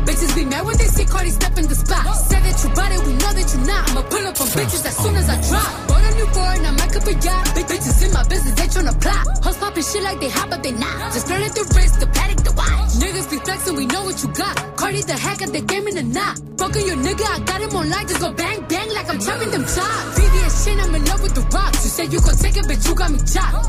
[0.04, 2.04] Bitches be mad when they see Cardi step in the spot.
[2.28, 3.82] Said that you bought it, we know that you not.
[3.88, 5.70] I'ma pull up on bitches as soon as I drop.
[5.88, 7.44] Bought a new foreign, I might up a yacht.
[7.56, 9.24] Big bitches in my business, they tryna plot.
[9.40, 10.96] Hoes popping shit like they hot, but they not.
[11.16, 12.92] Just learn at the wrist, the paddock, the watch.
[13.00, 14.54] Niggas be flexing, we know what you got.
[14.76, 16.36] Cardi the hack at the game in the knot.
[16.60, 18.06] Fucking your nigga, I got him on light.
[18.08, 20.20] Just go bang, bang like I'm chopping them chops.
[20.20, 21.84] VVS shit, I'm in love with the rocks.
[21.84, 23.18] You said you gon' take it, bitch, you got me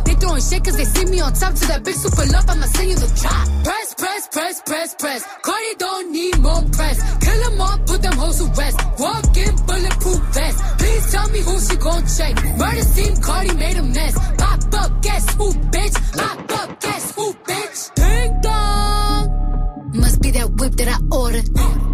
[0.06, 1.54] They throwing shit cause they see me on top.
[1.54, 3.46] To that bitch super love, I'ma send you the drop.
[3.64, 5.22] Press, press, press, press, press.
[5.44, 6.98] Cardi don't need more press.
[7.24, 8.78] Kill them all, put them hoes to rest.
[8.98, 10.58] Walk in bulletproof vest.
[10.80, 12.34] Please tell me who she gon' check.
[12.58, 14.16] Murder scene, Cardi made a mess.
[14.42, 15.96] Pop up, guess who, bitch?
[16.18, 17.80] Pop up, guess who, bitch?
[17.96, 19.92] Ding dong.
[19.94, 21.48] Must be that whip that I ordered.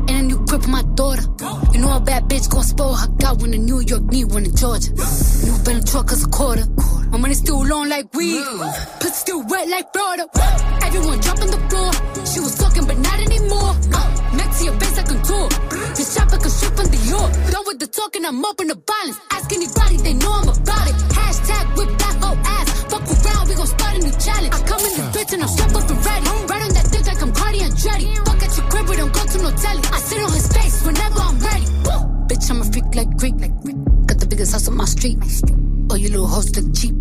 [0.10, 0.17] And
[0.58, 1.24] new my daughter.
[1.74, 3.08] You know a bad bitch gon' spoil her.
[3.18, 4.92] Got one in New York, need one in Georgia.
[4.92, 6.66] New Bentley truck is a quarter.
[7.12, 8.44] My money still long like weed.
[9.00, 10.26] Pussy still wet like Florida.
[10.84, 11.92] Everyone dropping the floor.
[12.26, 13.74] She was talking, but not anymore.
[13.94, 15.50] Uh, next to your face, I contour.
[15.96, 17.32] This chopper can shoot from the York.
[17.52, 19.20] Done with the talking, I'm up in the violence.
[19.32, 20.96] Ask anybody, they know I'm about it.
[21.16, 22.68] Hashtag whip that whole ass.
[22.92, 24.54] Fuck around, we gon' start a new challenge.
[24.54, 26.28] I come in this bitch and I'm strapped up and ready.
[26.52, 28.08] Right on that dick like I'm Cardi and Dreddy.
[28.28, 28.44] Fuck
[28.78, 29.82] crib, we don't go to no telly.
[29.92, 31.66] I sit on his face whenever I'm ready.
[31.86, 32.28] Woo!
[32.28, 33.36] Bitch, I'm a freak like Greek.
[33.40, 33.78] Like Greek.
[34.06, 35.18] Got the biggest house on my street.
[35.90, 36.96] Oh, you little hoes look cheap.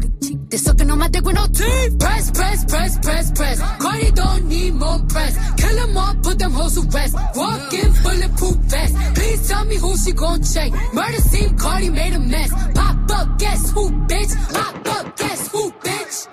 [0.48, 1.98] They sucking on my dick with no teeth.
[1.98, 3.60] Press, press, press, press, press.
[3.82, 5.36] Cardi don't need more press.
[5.56, 7.14] Kill them all, put them hoes to rest.
[7.34, 8.94] Walk in bulletproof vest.
[9.14, 10.72] Please tell me who she gon' check.
[10.94, 12.52] Murder scene, Cardi made a mess.
[12.74, 14.36] Pop up, guess who, bitch?
[14.52, 16.26] Pop up, guess who, bitch?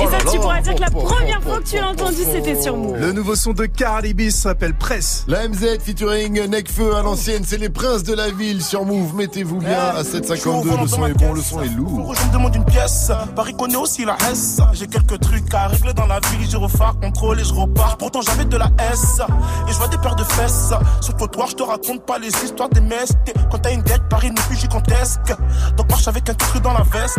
[0.00, 1.88] Et ça, tu pourras dire que la Oh, oh, première oh, fois que tu l'as
[1.88, 2.78] oh, entendu, oh, c'était oh, sur oh.
[2.78, 2.96] Move.
[2.98, 5.24] Le nouveau son de Cardi B s'appelle Presse.
[5.28, 9.14] La MZ featuring Necfeu à l'ancienne, c'est les princes de la ville sur Move.
[9.14, 10.80] Mettez-vous bien à 7,52.
[10.80, 12.14] Le son est bon, le son est lourd.
[12.14, 13.10] Je me demande une pièce.
[13.34, 14.60] Paris connaît aussi la S.
[14.72, 16.48] J'ai quelques trucs à régler dans la vie.
[16.50, 17.96] Je refais contrôle et je repars.
[17.96, 19.20] Pourtant j'avais de la S.
[19.68, 20.72] Et je vois des paires de fesses.
[21.00, 23.12] Sur le trottoir, je te raconte pas les histoires des messes.
[23.50, 25.34] Quand t'as une dette, Paris n'est plus gigantesque.
[25.76, 27.18] Donc marche avec un truc dans la veste.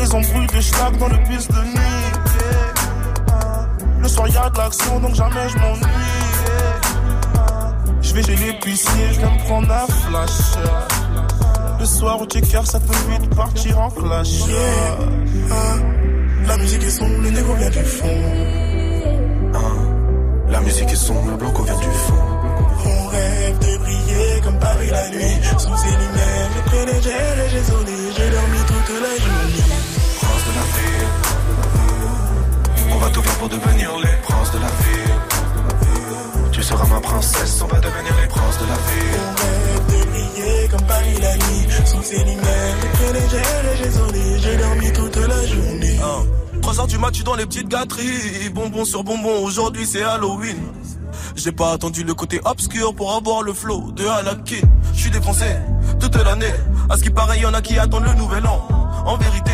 [0.00, 2.10] Les embrouilles de schlag dans le bus de nuit.
[4.00, 5.82] Le soir y'a de l'action donc jamais je m'ennuie.
[8.00, 10.56] Je vais chez l'épicier, je vais me prendre un flash.
[11.78, 14.40] Le soir au checker, ça peut vite partir en flash.
[15.50, 15.76] Ah,
[16.46, 18.70] La musique est sombre, le négo vient du fond.
[20.48, 22.14] La musique est sombre, le blanco vient du fond.
[22.86, 25.38] On rêve de briller comme Paris la nuit.
[25.58, 26.50] Sous ses lumières,
[27.02, 27.92] gel et j'ai sonné.
[28.16, 29.69] J'ai dormi toute la journée.
[30.60, 31.08] La ville.
[32.92, 35.14] On va tout faire pour devenir les princes de la ville.
[36.52, 39.20] Tu seras ma princesse, on va devenir les princes de la ville.
[39.24, 41.66] On rêve de briller comme Paris la nuit.
[41.86, 45.98] Sous ses lumières, je prenais gel et j'ai dormi toute la journée.
[46.60, 48.50] 3 heures du mat, tu dans les petites gâteries.
[48.54, 50.58] Bonbon sur bonbon, aujourd'hui c'est Halloween.
[51.36, 54.66] J'ai pas attendu le côté obscur pour avoir le flow de Anakin.
[54.92, 55.46] Je suis défoncé
[55.98, 56.52] toute l'année.
[56.90, 58.60] À ce qui paraît, y en a qui attendent le nouvel an.
[59.06, 59.52] En vérité,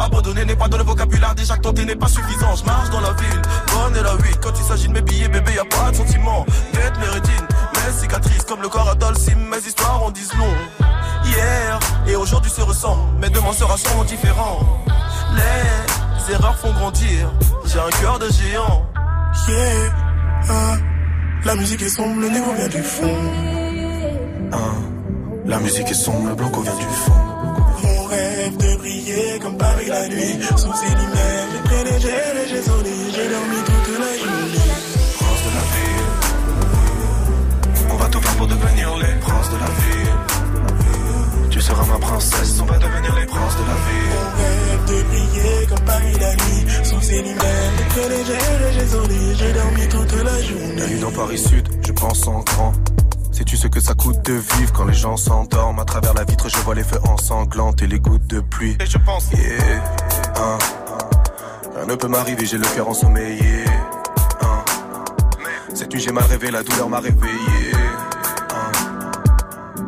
[0.00, 1.34] abandonner n'est pas dans le vocabulaire.
[1.34, 2.54] Déjà que tenter n'est pas suffisant.
[2.56, 4.38] Je marche dans la ville, bonne et la 8.
[4.42, 6.44] Quand il s'agit de mes billets, bébé, y a pas de sentiment.
[6.72, 9.38] Guette mes rétines, mes cicatrices comme le corps Dolcim.
[9.50, 10.54] Mes histoires en disent long.
[11.24, 14.60] Hier et aujourd'hui se ressemblent, mais demain sera sûrement différent.
[15.36, 17.30] Les erreurs font grandir.
[17.66, 18.86] J'ai un cœur de géant.
[19.48, 19.92] Yeah,
[20.48, 20.76] ah,
[21.44, 23.16] la musique est sombre, le négo vient du fond.
[25.46, 27.12] La musique est sombre, le blanco vient du fond.
[28.10, 30.38] On rêve de briller comme Paris la nuit.
[30.56, 32.90] Sous ses lumières, j'ai gel et j'ai sonné.
[33.14, 34.70] J'ai dormi toute la journée.
[35.18, 36.08] Prince de la ville.
[37.92, 40.14] On va tout faire pour devenir les princes de la ville.
[41.50, 44.12] Tu seras ma princesse, on va devenir les princes de la ville.
[44.18, 46.84] On rêve de briller comme Paris la nuit.
[46.84, 49.34] Sous ses lumières, j'ai gel et j'ai sonné.
[49.36, 50.74] J'ai dormi toute la journée.
[50.74, 52.72] Bienvenue dans Paris Sud, je pense en grand.
[53.32, 55.80] Sais-tu ce que ça coûte de vivre quand les gens s'endorment?
[55.80, 58.76] À travers la vitre, je vois les feux ensanglantes et les gouttes de pluie.
[58.80, 59.82] Et je pense, Yeah,
[60.36, 60.58] hein.
[61.76, 63.64] Rien ne peut m'arriver, j'ai le cœur ensommeillé.
[64.42, 64.64] hein.
[65.74, 67.72] Cette nuit, j'ai mal rêvé, la douleur m'a réveillé.
[68.52, 68.72] hein.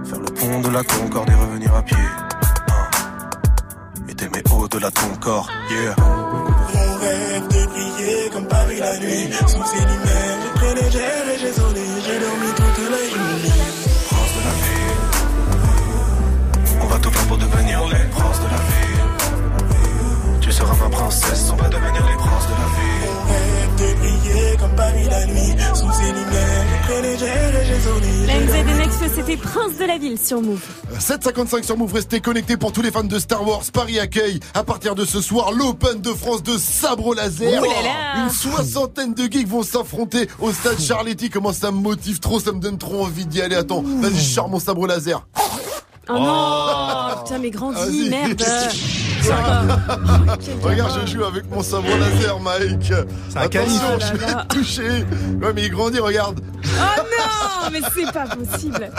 [0.04, 1.96] Faire le pont de la Concorde et revenir à pied.
[1.98, 2.90] hein.
[4.08, 5.94] Et t'aimer au-delà de ton corps, yeah.
[5.98, 9.28] On rêve de briller comme Paris la nuit.
[9.32, 11.80] Sous ses lumières, j'ai prenais gel et j'ai sonné.
[12.06, 13.21] J'ai dormi toute la journée.
[17.02, 19.02] Tout faire pour devenir les princes de la ville.
[20.40, 22.68] Tu seras ma princesse, on va devenir les princes de la
[23.94, 25.56] briller comme nuit.
[25.74, 26.62] Sous ses lumières,
[29.14, 30.64] c'était Prince de la Ville sur Move.
[30.98, 33.62] 755 sur Move, restez connectés pour tous les fans de Star Wars.
[33.72, 37.60] Paris accueille à partir de ce soir l'Open de France de sabre laser.
[37.60, 38.24] Ouh là là.
[38.24, 41.30] Une soixantaine de geeks vont s'affronter au stade Charletti.
[41.30, 43.56] Comment ça me motive trop, ça me donne trop envie d'y aller.
[43.56, 45.26] Attends, vas-y, je charme mon sabre laser.
[45.38, 45.40] Oh,
[46.08, 48.08] non Putain, mais grandis, Vas-y.
[48.10, 48.44] merde
[50.62, 52.92] Regarde, je joue avec mon sabre laser, Mike.
[53.28, 53.80] C'est un calife.
[53.82, 54.44] Attention, Oh je vais là.
[54.48, 55.04] te toucher.
[55.42, 56.40] Ouais, mais il grandit, regarde.
[56.64, 58.90] Oh non Mais c'est pas possible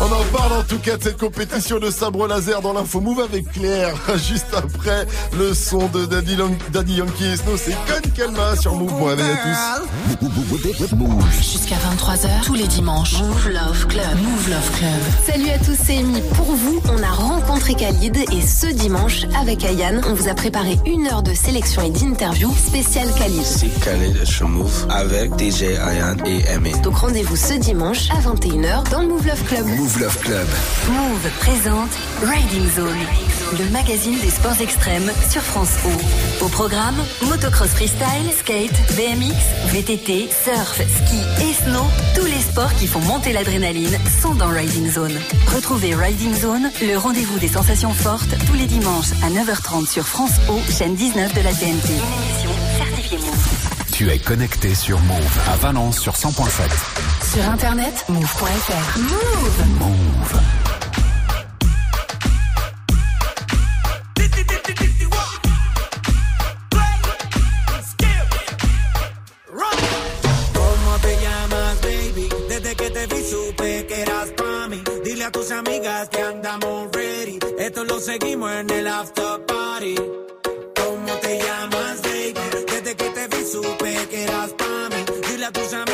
[0.00, 3.20] On en parle en tout cas de cette compétition de sabre laser dans l'info Move
[3.20, 3.94] avec Claire.
[4.16, 5.06] Juste après
[5.38, 8.92] le son de Daddy, Lang- Daddy Yankee et Snow, c'est Con Calma sur Move.
[8.98, 9.86] Bon réveil à tous.
[11.36, 13.20] Jusqu'à 23h, tous les dimanches.
[13.20, 14.16] Move Love Club.
[14.22, 15.00] Move Love Club.
[15.26, 16.22] Salut à tous, c'est Amy.
[16.34, 20.76] Pour vous, on a rencontré Khalid et ce dimanche, avec Ayane, on vous a préparé
[20.86, 23.44] une heure de sélection et d'interview spéciale Khalid.
[23.44, 26.72] C'est Khalid Move avec DJ Ayan et Amy.
[26.82, 29.66] Donc rendez-vous ce dimanche à 21h dans le Move Love Club.
[29.66, 30.46] Move Love Club.
[30.88, 31.90] Move présente
[32.24, 36.44] Riding Zone, le magazine des sports extrêmes sur France O.
[36.44, 36.96] Au programme,
[37.28, 39.36] motocross freestyle, skate, BMX,
[39.72, 41.84] VTT, surf, ski et snow,
[42.16, 45.14] tous les sports qui font monter l'adrénaline sont dans Riding Zone.
[45.54, 50.30] Retrouvez Riding Zone, le rendez-vous des sensations fortes, tous les dimanches à 9h30 sur France
[50.48, 51.66] O, chaîne 19 de la TNT.
[51.66, 53.92] Une émission certifiée Move.
[53.92, 57.34] Tu es connecté sur Move à Valence sur 100.7.
[57.34, 58.98] Sur internet, move.fr.
[58.98, 60.40] Move Move.
[75.48, 76.65] Amigas que andamos.
[77.76, 79.96] Esto lo seguimos en el after party.
[79.96, 82.32] ¿Cómo te llamas, baby?
[82.72, 85.04] Desde que te vi supe que eras pa' mí.
[85.28, 85.85] Dile a tus amigas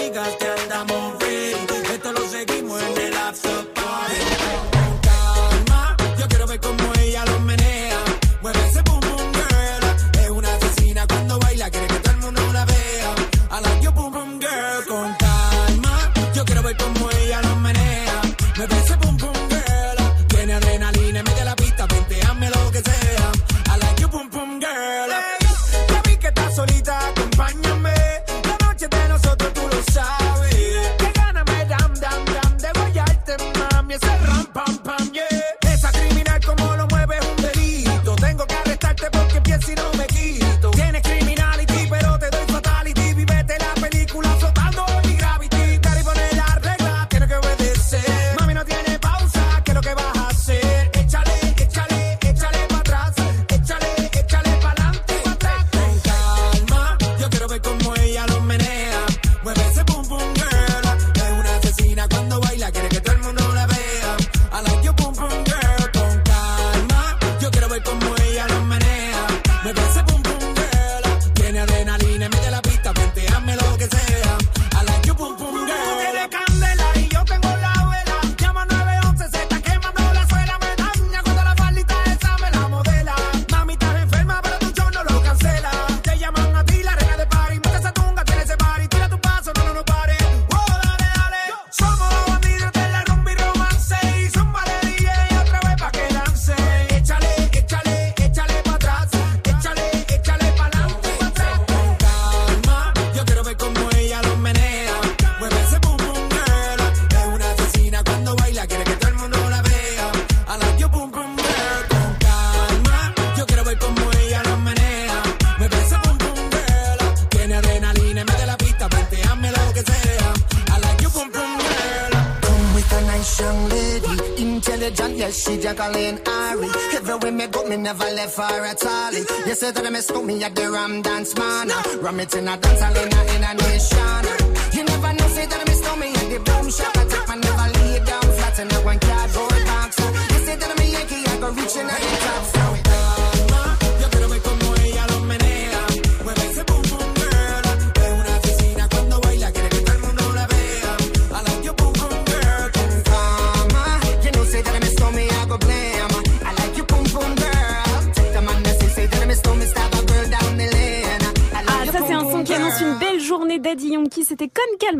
[129.92, 131.68] You say that I miss me at the Ram Dance Man.
[132.00, 133.11] Ram it in a dance hall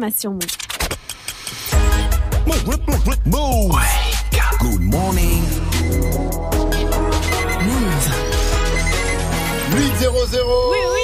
[0.02, 0.42] Con Calma sur Move.
[3.26, 3.78] Move.
[4.58, 5.42] Good morning.
[7.60, 8.10] Move.
[9.76, 11.00] 8 0 Oui, oui.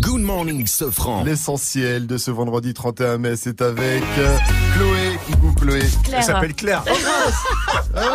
[0.00, 1.24] Good morning, Sofran.
[1.24, 4.36] L'essentiel de ce vendredi 31 mai, c'est avec euh,
[4.74, 5.18] Chloé.
[5.26, 5.80] Coucou Chloé.
[6.04, 6.18] Claire.
[6.18, 6.84] Elle s'appelle Claire.
[6.86, 6.92] Oh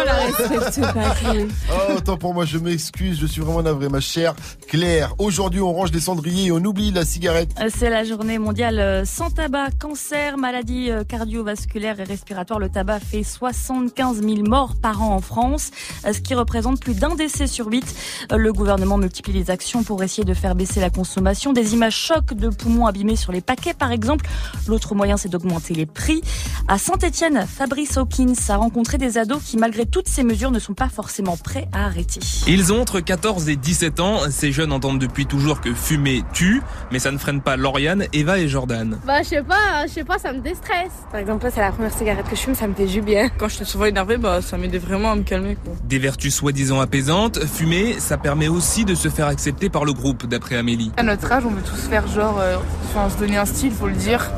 [0.06, 1.48] la respecte pas, Chloé.
[1.72, 4.36] Oh, autant pour moi, je m'excuse, je suis vraiment navré, ma chère
[4.68, 5.14] Claire.
[5.18, 7.50] Aujourd'hui, on range les cendriers et on oublie la cigarette.
[7.60, 12.60] Euh, C'est la journée mondiale euh, sans tabac, cancer, maladies euh, cardiovasculaires et respiratoires.
[12.60, 15.72] Le tabac fait 75 000 morts par an en France,
[16.04, 17.96] ce qui représente plus d'un décès sur huit.
[18.32, 21.54] Le gouvernement multiplie les actions pour essayer de faire baisser la consommation.
[21.54, 24.26] Des images chocs de poumons abîmés sur les paquets, par exemple.
[24.68, 26.22] L'autre moyen, c'est d'augmenter les prix.
[26.68, 30.74] À Saint-Etienne, Fabrice Hawkins a rencontré des ados qui, malgré toutes ces mesures, ne sont
[30.74, 32.20] pas forcément prêts à arrêter.
[32.48, 34.20] Ils ont entre 14 et 17 ans.
[34.30, 36.62] Ces jeunes entendent depuis toujours que fumer tue,
[36.92, 38.98] mais ça ne freine pas Lauriane, Eva et Jordan.
[39.06, 40.92] Bah je sais pas, je sais pas, ça me déstresse.
[41.12, 43.30] Par exemple, là, c'est la première cigarette que je fume, ça me fait du bien.
[43.38, 45.74] Quand j'étais souvent énervé, bah ça m'aidait vraiment à me calmer quoi.
[45.84, 50.26] Des vertus soi-disant apaisantes, fumer, ça permet aussi de se faire accepter par le groupe,
[50.28, 50.92] d'après Amélie.
[50.98, 53.88] À notre âge, on veut tous faire genre, euh, enfin se donner un style, faut
[53.88, 54.30] le dire.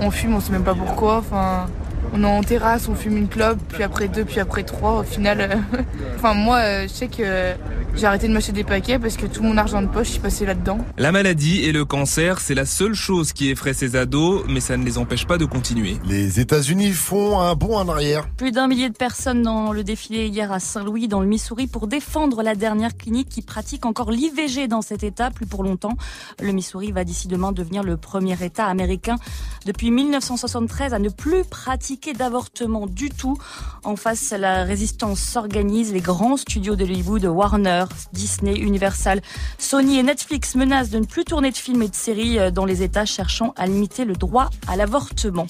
[0.00, 1.18] On fume, on sait même pas pourquoi.
[1.18, 1.66] Enfin,
[2.12, 5.00] on est en terrasse, on fume une clope, puis après deux, puis après trois.
[5.00, 5.80] Au final, euh,
[6.16, 7.54] enfin moi, euh, je sais que
[7.94, 10.46] j'ai arrêté de m'acheter des paquets parce que tout mon argent de poche, je passé
[10.46, 10.78] là-dedans.
[10.98, 14.76] La maladie et le cancer, c'est la seule chose qui effraie ces ados, mais ça
[14.76, 15.96] ne les empêche pas de continuer.
[16.06, 18.28] Les États-Unis font un bond en arrière.
[18.36, 21.86] Plus d'un millier de personnes dans le défilé hier à Saint-Louis, dans le Missouri, pour
[21.86, 25.96] défendre la dernière clinique qui pratique encore l'IVG dans cet État, plus pour longtemps.
[26.40, 29.16] Le Missouri va d'ici demain devenir le premier État américain
[29.64, 33.38] depuis 1973 à ne plus pratiquer d'avortement du tout.
[33.84, 35.92] En face, la résistance s'organise.
[35.92, 39.20] Les grands studios de Hollywood, Warner, Disney, Universal,
[39.58, 42.64] Sony et Netflix menacent de ne plus tourner de films et de séries euh, dans
[42.64, 45.46] les États cherchant à limiter le droit à l'avortement.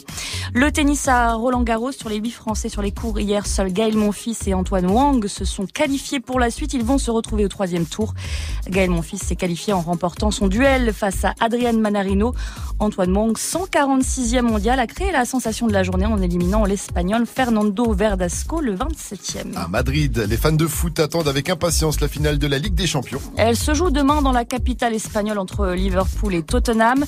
[0.55, 3.97] Le tennis à Roland Garros sur les huit Français sur les cours hier, seuls Gaël
[3.97, 6.75] Monfils et Antoine Wang se sont qualifiés pour la suite.
[6.75, 8.15] Ils vont se retrouver au troisième tour.
[8.69, 12.35] Gaël Monfils s'est qualifié en remportant son duel face à Adrian Manarino.
[12.79, 16.36] Antoine Wang, 146e mondial, a créé la sensation de la journée en éliminant
[16.67, 19.57] l'Espagnol Fernando Verdasco, le 27e.
[19.57, 22.87] À Madrid, les fans de foot attendent avec impatience la finale de la Ligue des
[22.87, 23.21] Champions.
[23.37, 27.05] Elle se joue demain dans la capitale espagnole entre Liverpool et Tottenham.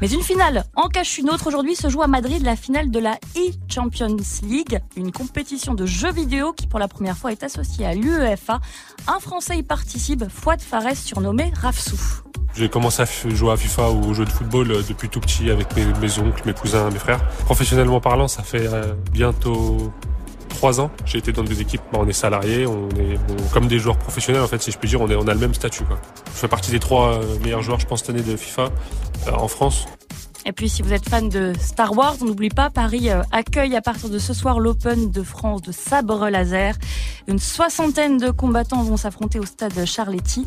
[0.00, 1.48] Mais une finale en cache une autre.
[1.48, 6.12] Aujourd'hui se joue à Madrid la finale de la e-Champions League, une compétition de jeux
[6.12, 8.60] vidéo qui pour la première fois est associée à l'UEFA.
[9.08, 12.22] Un Français y participe, Fouad Fares, surnommé Rafsou.
[12.54, 15.50] J'ai commencé à jouer à FIFA ou aux jeux de football euh, depuis tout petit
[15.50, 17.24] avec mes, mes oncles, mes cousins, mes frères.
[17.44, 19.92] Professionnellement parlant, ça fait euh, bientôt
[20.48, 20.90] trois ans.
[21.04, 23.18] J'ai été dans des équipes, bah, on est salariés, on est
[23.52, 25.40] comme des joueurs professionnels en fait, si je puis dire, on, est, on a le
[25.40, 25.84] même statut.
[26.26, 28.70] Je fais partie des trois euh, meilleurs joueurs, je pense, cette année de FIFA
[29.26, 29.86] euh, en France.
[30.46, 33.82] Et puis si vous êtes fan de Star Wars, on n'oublie pas, Paris accueille à
[33.82, 36.74] partir de ce soir l'Open de France de sabre laser.
[37.26, 40.46] Une soixantaine de combattants vont s'affronter au stade Charletti.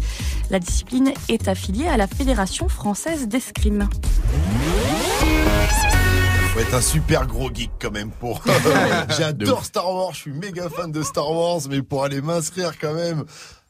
[0.49, 3.87] La discipline est affiliée à la Fédération française d'escrime.
[6.53, 8.41] Faut être un super gros geek quand même pour.
[9.17, 12.93] J'adore Star Wars, je suis méga fan de Star Wars, mais pour aller m'inscrire quand
[12.93, 13.23] même.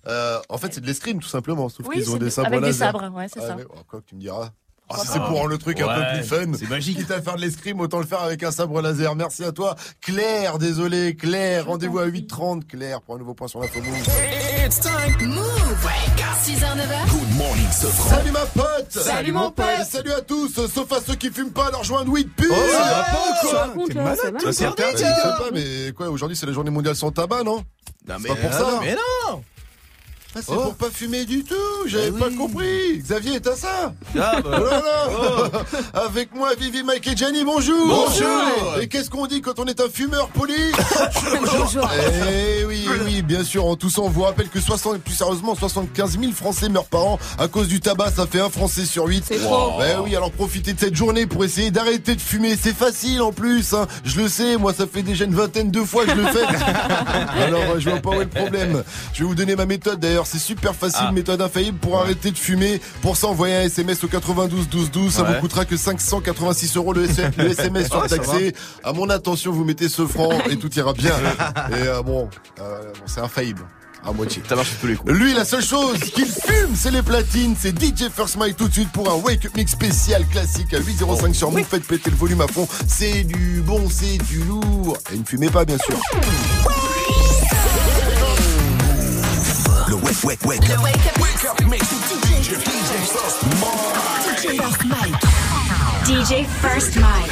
[0.08, 2.48] Euh, en fait, c'est de l'escrime tout simplement, sauf Oui, qu'ils ont des de- sabres
[2.48, 2.92] avec des laser.
[2.92, 3.56] sabres, ouais, c'est ça.
[3.56, 4.50] mais- oh, quoi que tu me diras.
[4.90, 6.52] Ah, si c'est pour rendre le truc un peu plus fun.
[6.58, 6.98] c'est magique.
[6.98, 9.16] Quitte à faire de l'escrime, autant le faire avec un sabre laser.
[9.16, 10.58] Merci à toi, Claire.
[10.58, 11.68] Désolé, Claire.
[11.68, 14.51] Rendez-vous à 8h30, Claire, pour un nouveau point sur l'info Move.
[14.72, 15.12] It's time.
[15.28, 15.84] Move.
[16.48, 17.10] 6h, 9h.
[17.12, 18.10] Good morning, Sofran.
[18.10, 19.66] Salut ma pote Salut, mon pote.
[19.82, 22.48] Et Salut à tous, sauf à ceux qui fument pas leur joint de weed pur
[22.50, 25.36] Oh, ça va pas ou quoi T'es malade, ça c'est Je interdit, sais hein.
[25.38, 27.66] pas, mais quoi, aujourd'hui c'est la journée mondiale sans tabac, non?
[28.08, 28.80] Non, C'est pas pour ça.
[28.82, 29.44] Mais non
[30.34, 30.62] Ah, c'est Oh.
[30.62, 31.56] pour pas fumer du tout,
[31.88, 32.36] j'avais Eh pas oui.
[32.38, 33.00] compris.
[33.00, 34.60] Xavier, t'as ça Ah, bah.
[34.62, 35.50] Oh là là
[36.06, 38.80] Avec moi, Vivi, Mike et Gianni, bonjour Bonjour.
[38.82, 40.54] Et qu'est-ce qu'on dit quand on est un fumeur poli
[41.60, 41.86] Bonjour.
[41.94, 45.16] Eh oui, eh oui, bien sûr, en tout ça, on vous rappelle que 60, plus
[45.16, 48.86] sérieusement, 75 000 Français meurent par an à cause du tabac, ça fait un Français
[48.86, 49.26] sur 8.
[49.28, 49.78] C'est trop.
[49.80, 53.34] Ben oui, alors profitez de cette journée pour essayer d'arrêter de fumer, c'est facile en
[53.34, 53.86] plus, hein.
[54.06, 56.46] je le sais, moi ça fait déjà une vingtaine de fois que je le fais.
[57.44, 58.84] alors euh, je vois pas où est le problème.
[59.14, 61.12] Je vais vous donner ma méthode d'ailleurs, c'est super facile, Ah.
[61.12, 62.82] méthode infaillible pour arrêter de fumer.
[63.02, 65.36] Pour ça, envoyez un SMS au 92 12 12, ça Ouais.
[65.36, 67.02] vous coûtera que 586 euros le,
[67.38, 68.54] le SMS Ah, surtaxé.
[68.84, 71.14] À mon attention, vous mettez ce franc et tout ira bien.
[71.72, 72.30] Et euh, bon,
[72.60, 73.64] euh, bon, c'est infaillible.
[74.04, 74.42] À moitié.
[74.50, 75.14] Ça marche sur tous les coups.
[75.14, 77.56] Lui, la seule chose qu'il fume, c'est les platines.
[77.60, 80.80] C'est DJ First Mike tout de suite pour un Wake Up Mix spécial classique à
[80.80, 81.66] 8.05 sur Move.
[81.70, 82.68] Faites péter le volume à fond.
[82.88, 84.98] C'est du bon, c'est du lourd.
[85.14, 86.00] Et ne fumez pas, bien sûr.
[89.92, 90.84] Le wake, wake, wake Le up.
[90.84, 91.92] Wake Up Mix.
[91.92, 93.92] Mix DJ, DJ First Mike.
[94.56, 95.20] First Mike.
[96.06, 97.30] DJ First Mike.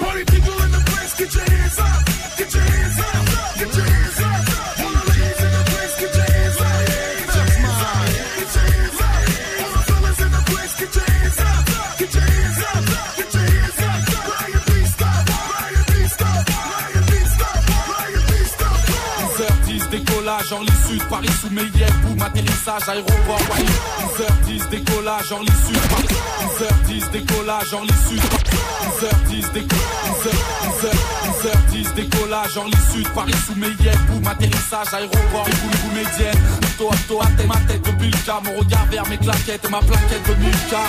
[0.00, 1.95] Party people in the place, get your hands up.
[20.52, 23.66] Orly Sud, Paris sous Meillet, boum, atterrissage, aéroport, Wally.
[24.56, 26.08] 10h10, décollage, Orly Sud, Paris.
[26.40, 29.86] 10h10, décollage, Orly Sud, 10h10, décollage,
[31.46, 36.38] 10h10, décollage, Orly Sud, Paris sous Meillet, boum, atterrissage, aéroport, boum, boum, médienne.
[36.76, 40.26] Toi, toi, t'es ma tête de Bilka, mon regard vers mes claquettes et ma plaquette
[40.28, 40.82] de Milka.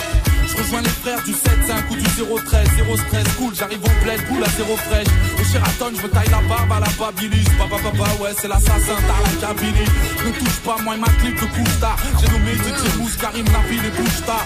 [0.48, 4.20] Je rejoins les frères du 7-5 ou du 013, 0 stress, cool, j'arrive au bled,
[4.28, 5.06] boule à zéro fraîche.
[5.40, 7.44] Au Sheraton, je me taille la barbe à la babilis.
[7.56, 9.86] Papa, papa, ouais, c'est l'assassin, t'as la cabine.
[10.26, 11.78] Ne touche pas, moi et ma clip de couche
[12.20, 14.38] J'ai nommé DJ Mousse, Karim, Nabil et Bouchta.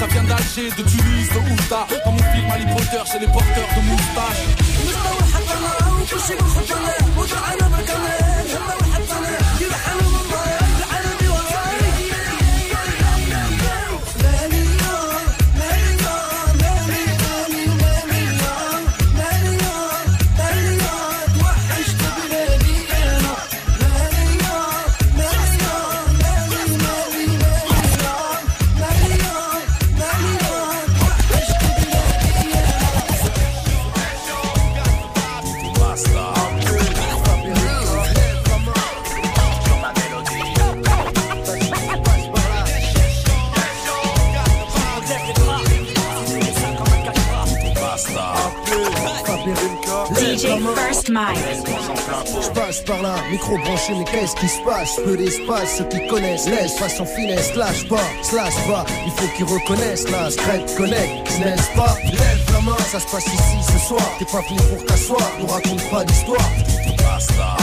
[0.00, 1.86] Ça vient d'Alger, de Tunis, de Oufta.
[2.04, 5.29] Dans mon film Harry Potter, chez les porteurs de
[6.00, 6.40] moustaches.
[7.90, 8.29] DJ
[51.10, 54.96] Je passe par là, micro branché, mais qu'est-ce qui se passe?
[55.04, 59.46] Peu d'espace, ceux qui connaissent, laisse, façon finesse, lâche pas, slash pas, il faut qu'ils
[59.46, 61.96] reconnaissent, là, scrap, connect, n'est-ce pas?
[62.04, 65.46] Lève la main, ça se passe ici ce soir, t'es pas venu pour t'asseoir, nous
[65.46, 66.50] raconte pas d'histoire.
[66.98, 67.56] Basta.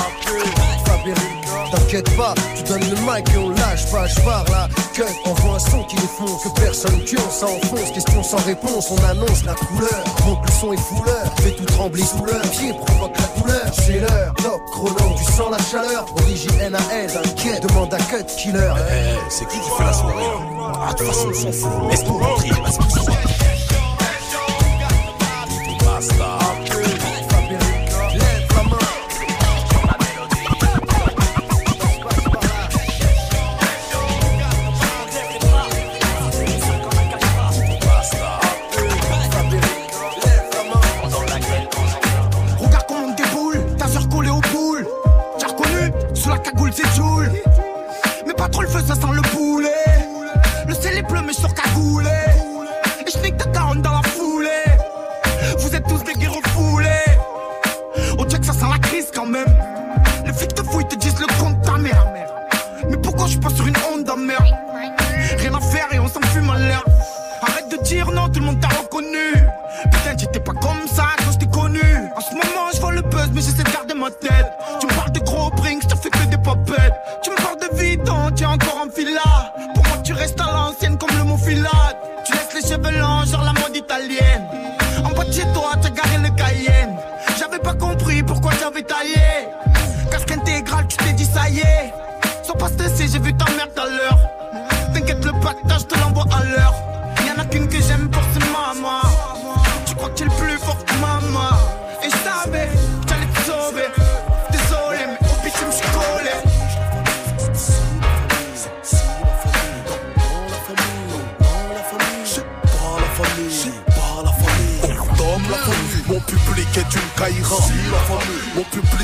[1.71, 5.55] T'inquiète pas, tu donnes le mic et on lâche pas, je pars là, cut, envoie
[5.55, 9.53] un son qui défonce, que personne tue, on s'enfonce, question sans réponse, on annonce la
[9.53, 13.73] couleur, monte le son et fouleur, fait tout trembler sous l'heure, pied provoque la douleur,
[13.73, 18.73] c'est l'heure, top chrono, tu sens la chaleur, origine NAS, inquiète, demande à cut killer.
[18.89, 20.23] Eh, c'est qui qui fait la soirée
[20.73, 21.91] Ah, de toute façon, on s'en fout.
[21.91, 22.49] Laisse-nous rentrer,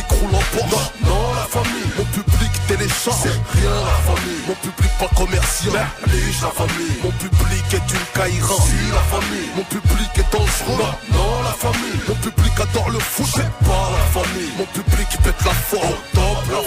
[0.04, 0.92] public roule en Porsche.
[1.04, 3.18] Non, non, la famille, mon public télécharge.
[3.24, 5.74] C'est rien la famille, mon public pas commercial.
[6.08, 8.56] Merlige la famille, mon public est une caïra.
[8.56, 10.78] Si la famille, mon public est dangereux.
[11.12, 13.28] Non, non, la famille, mon public adore le foot.
[13.36, 15.96] C'est pas la famille, mon public pète la forme.
[16.14, 16.63] Top la famille,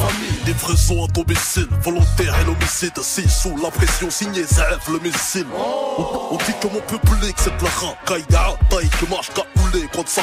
[0.57, 2.99] livraison à domicile, volontaire et l'homicide.
[3.03, 5.47] Si sous la pression signée, Zef le missile.
[5.55, 8.25] On, dit que mon public c'est de la racaille,
[8.71, 10.23] taille qui marche cagoulé contre sa.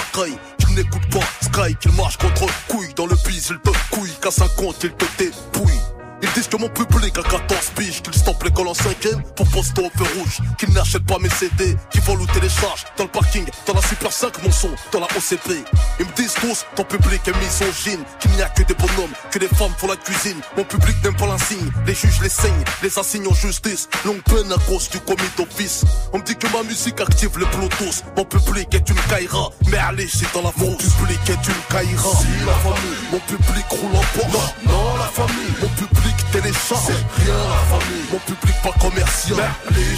[0.57, 4.31] Tu n'écoutes pas Sky qu'il marche contre couille Dans le bise il te couille Qu'à
[4.31, 5.92] 50 il te dépouille
[6.23, 9.81] Ils disent que mon public a 14 piges Qu'ils stoppent l'école en cinquième pour poster
[9.81, 13.45] au feu rouge Qu'ils n'achètent pas mes CD Qu'ils volent ou téléchargent Dans le parking,
[13.67, 15.65] dans la Super 5 mon son Dans la OCP
[15.99, 19.39] Ils me disent tous ton public est misogyne Qu'il n'y a que des bonhommes, que
[19.39, 20.39] des femmes font la cuisine.
[20.55, 23.89] Mon public n'aime pas l'insigne Les juges les saignent, les assignent en justice.
[24.05, 25.83] Longue peine à cause du commis d'office.
[26.13, 29.77] On me dit que ma musique active les bluetooth Mon public est une caïra Mais
[29.77, 32.09] allez c'est dans la Mon public est une caïra.
[32.17, 36.81] Si la famille, mon public roule en Porsche Non, non la famille, mon public télécharge
[36.87, 39.37] C'est rien la famille, mon public pas commercial.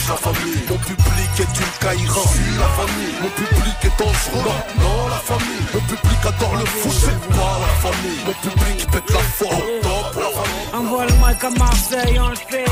[0.08, 2.22] La famille, mon public est une caïra.
[2.32, 4.44] Si la famille, mon public est dangereux.
[4.46, 6.94] Non, non la famille, mon public adore le foot.
[6.94, 9.86] C'est pas la famille, mon public pète la forme
[10.76, 12.66] Envoie le mic à Marseille, on le fait.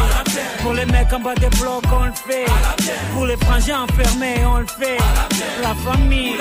[0.61, 2.45] Pour les mecs en bas des blocs, on le fait.
[3.13, 4.97] Pour les frangins enfermés, on le fait.
[5.61, 6.35] La famille,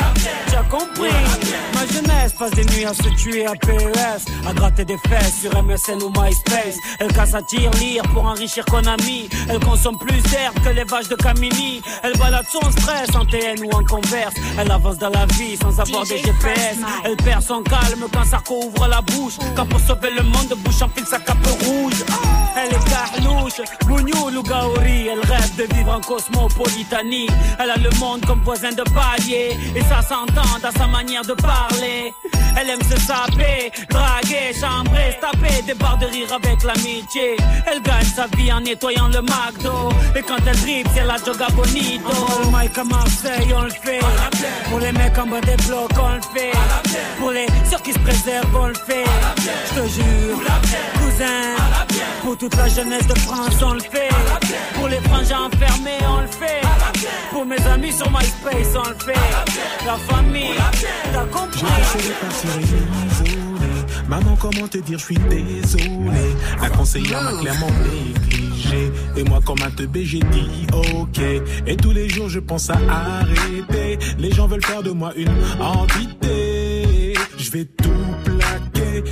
[0.49, 1.11] tu as compris.
[1.75, 5.51] Ma jeunesse passe des nuits à se tuer à PES, à gratter des fesses sur
[5.63, 6.77] MSN ou MySpace.
[6.99, 9.29] Elle casse à tir lire pour enrichir Konami.
[9.49, 11.81] Elle consomme plus d'herbe que les vaches de Camini.
[12.03, 14.35] Elle balade son stress en TN ou en converse.
[14.59, 16.79] Elle avance dans la vie sans avoir de GPS.
[17.05, 19.35] Elle perd son calme quand Sarko ouvre la bouche.
[19.55, 22.05] Quand pour sauver le monde, bouche enfile sa cape rouge.
[22.55, 25.09] Elle est carlouche, bougnoul ou gaori.
[25.09, 27.29] Elle rêve de vivre en cosmopolitanie.
[27.59, 29.57] Elle a le monde comme voisin de palier.
[29.75, 32.15] Et ça s'entend dans sa manière de parler.
[32.57, 37.37] Elle aime se saper, draguer, chambrer, taper des barres de rire avec l'amitié.
[37.67, 39.91] Elle gagne sa vie en nettoyant le McDo.
[40.15, 42.11] Et quand elle dribble, c'est la joga bonito.
[42.45, 44.01] Le mic à Marseille, on le fait.
[44.69, 46.53] Pour les mecs en bas des blocs, on le fait.
[47.19, 49.05] Pour les ceux qui se préservent, on le fait.
[49.69, 50.39] Je te jure,
[50.99, 51.42] cousin.
[52.23, 54.09] Pour toute la jeunesse de France, on le fait.
[54.75, 56.63] Pour les frangins enfermés, on le fait.
[57.31, 59.21] Pour mes amis sur MySpace, on le fait.
[59.85, 60.55] La famille,
[61.13, 61.67] t'as compris?
[61.93, 63.33] J'ai de partir isolé.
[64.09, 66.37] Maman, comment te dire, je suis désolé.
[66.61, 68.93] La conseillère m'a clairement négligé.
[69.17, 71.19] Et moi, comme un teubé, j'ai dit ok.
[71.67, 73.99] Et tous les jours, je pense à arrêter.
[74.19, 77.15] Les gens veulent faire de moi une entité.
[77.39, 77.91] Je vais tout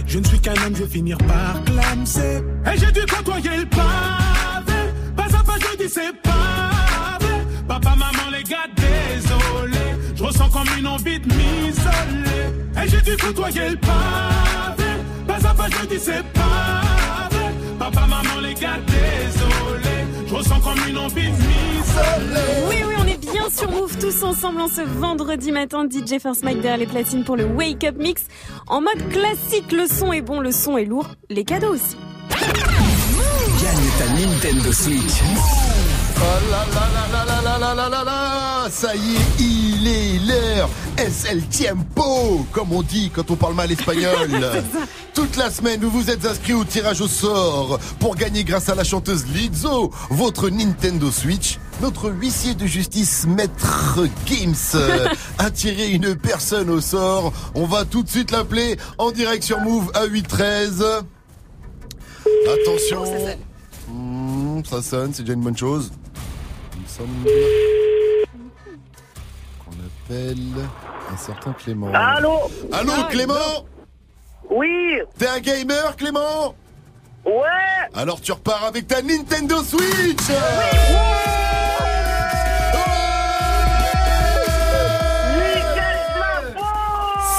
[0.06, 2.42] Je ne suis qu'un homme, je vais finir par clamser.
[2.66, 4.80] Et j'ai dû côtoyer le pavé.
[5.16, 7.34] Pas à pas, je dis c'est pavé.
[7.66, 9.84] Papa, maman, les gars, désolé.
[10.14, 12.46] Je ressens comme une envie de m'isoler.
[12.82, 14.90] Et j'ai dû côtoyer le pavé.
[15.26, 17.44] Pas à pas, je dis c'est pavé.
[17.78, 19.89] Papa, maman, les gars, désolé.
[20.50, 22.66] Je ressens comme une envie de m'isoler.
[22.68, 25.86] Oui, oui, on est bien sur Move tous ensemble en ce vendredi matin.
[25.88, 28.24] DJ First Mike derrière les platines pour le Wake Up Mix.
[28.66, 31.96] En mode classique, le son est bon, le son est lourd, les cadeaux aussi.
[32.30, 35.22] Gagne ta Nintendo Switch.
[36.22, 36.26] Oh
[38.70, 43.72] Ça y est, il est l'heure Es tiempo Comme on dit quand on parle mal
[43.72, 44.28] espagnol
[45.14, 48.74] Toute la semaine, vous vous êtes inscrit au tirage au sort pour gagner grâce à
[48.74, 51.58] la chanteuse Lizzo votre Nintendo Switch.
[51.80, 57.32] Notre huissier de justice, Maître Games, euh, a tiré une personne au sort.
[57.54, 60.84] On va tout de suite l'appeler en direct sur Move à 813.
[62.46, 63.04] Attention.
[64.64, 65.90] Ça sonne, c'est déjà une bonne chose.
[66.76, 67.30] Il me semble
[69.64, 70.38] qu'on appelle
[71.12, 71.92] un certain Clément.
[71.92, 72.38] Allô
[72.72, 73.64] Allô, Ah, Clément
[74.50, 76.54] Oui T'es un gamer, Clément
[77.24, 80.18] Ouais Alors tu repars avec ta Nintendo Switch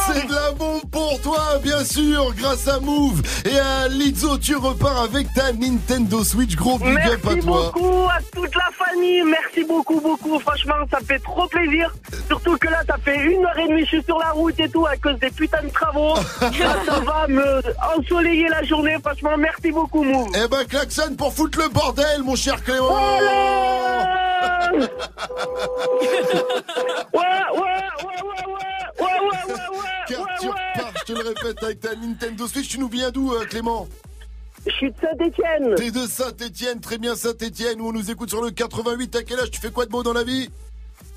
[0.06, 4.56] C'est de la bombe pour toi, bien sûr, grâce à Move et à Lizzo, tu
[4.56, 6.56] repars avec ta Nintendo Switch.
[6.56, 7.72] Gros big up à Merci toi.
[7.74, 10.40] beaucoup à toute la famille, merci beaucoup, beaucoup.
[10.40, 11.94] Franchement, ça me fait trop plaisir.
[12.28, 14.70] Surtout que là, ça fait une heure et demie, je suis sur la route et
[14.70, 16.16] tout à cause des putains de travaux.
[16.42, 17.62] Là, ça va me
[17.98, 18.98] ensoleiller la journée.
[19.04, 20.28] Franchement, merci beaucoup, Move.
[20.36, 22.88] Eh ben, klaxon pour foutre le bordel, mon cher Clément
[27.14, 27.22] Ouais,
[27.54, 27.70] ouais, ouais,
[28.04, 31.96] ouais, ouais, ouais, ouais, ouais, ouais, Car tu repars, je te le répète, avec ta
[31.96, 32.70] Nintendo Switch.
[32.70, 33.88] Tu nous viens d'où, euh, Clément?
[34.66, 35.76] Je suis de Saint-Etienne.
[35.76, 39.16] T'es de Saint-Etienne, très bien Saint-Etienne, où on nous écoute sur le 88.
[39.16, 40.50] À quel âge tu fais quoi de beau dans la vie?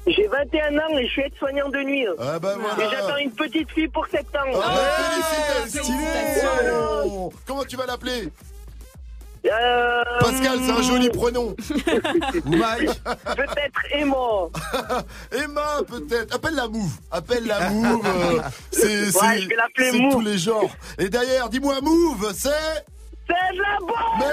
[0.06, 2.06] J'ai 21 ans et je suis aide-soignant de nuit.
[2.18, 2.84] Ah bah voilà.
[2.84, 4.62] Et j'attends une petite fille pour septembre.
[4.62, 8.28] Ah bah, félicitations Comment tu vas l'appeler?
[9.46, 11.54] Euh, Pascal, c'est un joli prénom.
[12.46, 12.90] Mike.
[13.36, 14.48] Peut-être Emma.
[15.32, 16.34] Emma, peut-être.
[16.34, 16.92] Appelle la Move.
[17.10, 18.06] Appelle la Move.
[18.06, 18.40] euh,
[18.70, 19.48] c'est Ouais,
[20.10, 20.70] tous les genres.
[20.98, 22.50] Et d'ailleurs, dis-moi Move, c'est
[23.28, 24.32] C'est de la bombe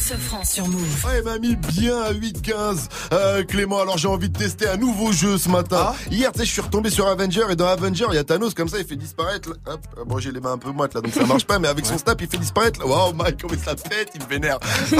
[0.00, 1.04] sur Move.
[1.06, 2.88] Ouais, m'a mis bien à 8-15.
[3.12, 5.94] Euh, Clément, alors j'ai envie de tester un nouveau jeu ce matin.
[6.10, 8.52] Hier, tu sais, je suis retombé sur Avenger et dans Avenger, il y a Thanos
[8.54, 9.48] comme ça, il fait disparaître.
[9.50, 9.56] là.
[9.72, 11.68] Hop, euh, bon, j'ai les mains un peu moites là, donc ça marche pas, mais
[11.68, 12.80] avec son snap, il fait disparaître.
[12.80, 12.86] là.
[12.86, 14.58] Waouh, Mike, comment ça pète, il me vénère.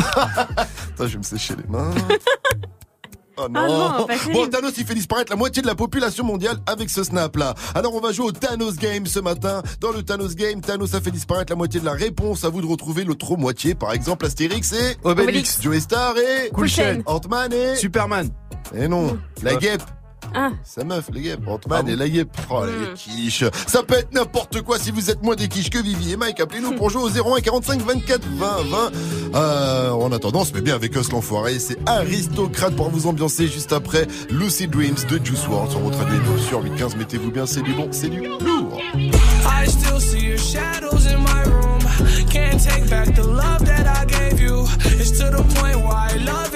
[0.57, 0.67] Attends,
[1.01, 1.91] je vais me sécher les mains.
[3.39, 3.67] Oh non.
[3.67, 7.55] non, bon, Thanos, il fait disparaître la moitié de la population mondiale avec ce snap-là.
[7.75, 9.63] Alors, on va jouer au Thanos Game ce matin.
[9.81, 12.45] Dans le Thanos Game, Thanos a fait disparaître la moitié de la réponse.
[12.45, 13.75] À vous de retrouver l'autre moitié.
[13.75, 15.61] Par exemple, Astérix et Obélix.
[15.61, 16.69] Joey Star et Cool.
[17.07, 18.31] Ant-Man et Superman.
[18.75, 19.83] Et non, la guêpe.
[20.35, 20.51] Ah.
[20.65, 21.47] Sa meuf, la guêpe.
[21.47, 22.37] Ant-Man et la guêpe.
[22.51, 23.45] Oh, les quiches.
[23.67, 26.41] Ça peut être n'importe quoi si vous êtes moins des quiches que Vivi et Mike.
[26.41, 28.93] Appelez-nous pour jouer au 01 45 24 20 20.
[29.35, 31.59] Euh, en attendant, on se met bien avec Us l'enfoiré.
[31.59, 36.39] C'est aristocrate pour vous ambiancer juste après Lucy Dreams de Juice WRLD sur votre radio
[36.49, 36.97] sur 815.
[36.97, 38.81] Mettez-vous bien, c'est du bon, c'est du lourd.
[38.95, 41.81] I still see your shadows in my room.
[42.31, 44.67] Can't take back the love that I gave you.
[44.99, 46.56] It's to the point where I love and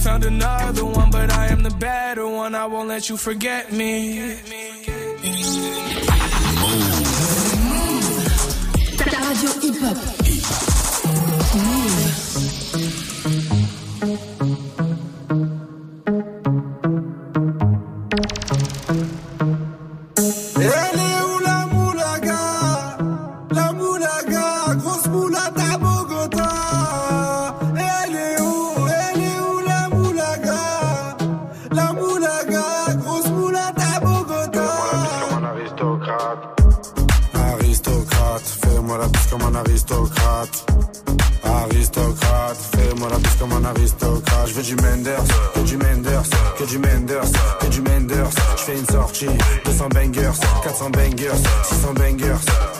[0.00, 2.54] You found another one, but I am the better one.
[2.54, 4.34] I won't let you forget me.
[8.96, 9.98] Ta radio hip-hop.
[11.52, 11.89] Elle
[39.80, 40.66] aristocrate.
[41.42, 44.48] Aristocrate, fais-moi la bise comme un aristocrate.
[44.48, 46.22] Je veux du Menders, que du Menders,
[46.58, 48.30] que du Menders, que du Menders.
[48.56, 49.26] Je fais une sortie,
[49.64, 51.30] 200 bangers, 400 bangers,
[51.64, 52.79] 600 bangers.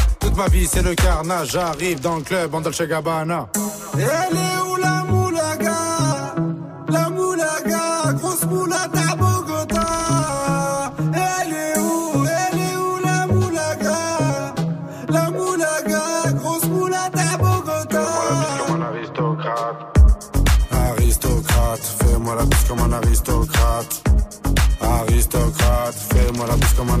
[0.35, 1.51] Ma vie, c'est le carnage.
[1.51, 3.49] J'arrive dans le club en Dolce Gabbana.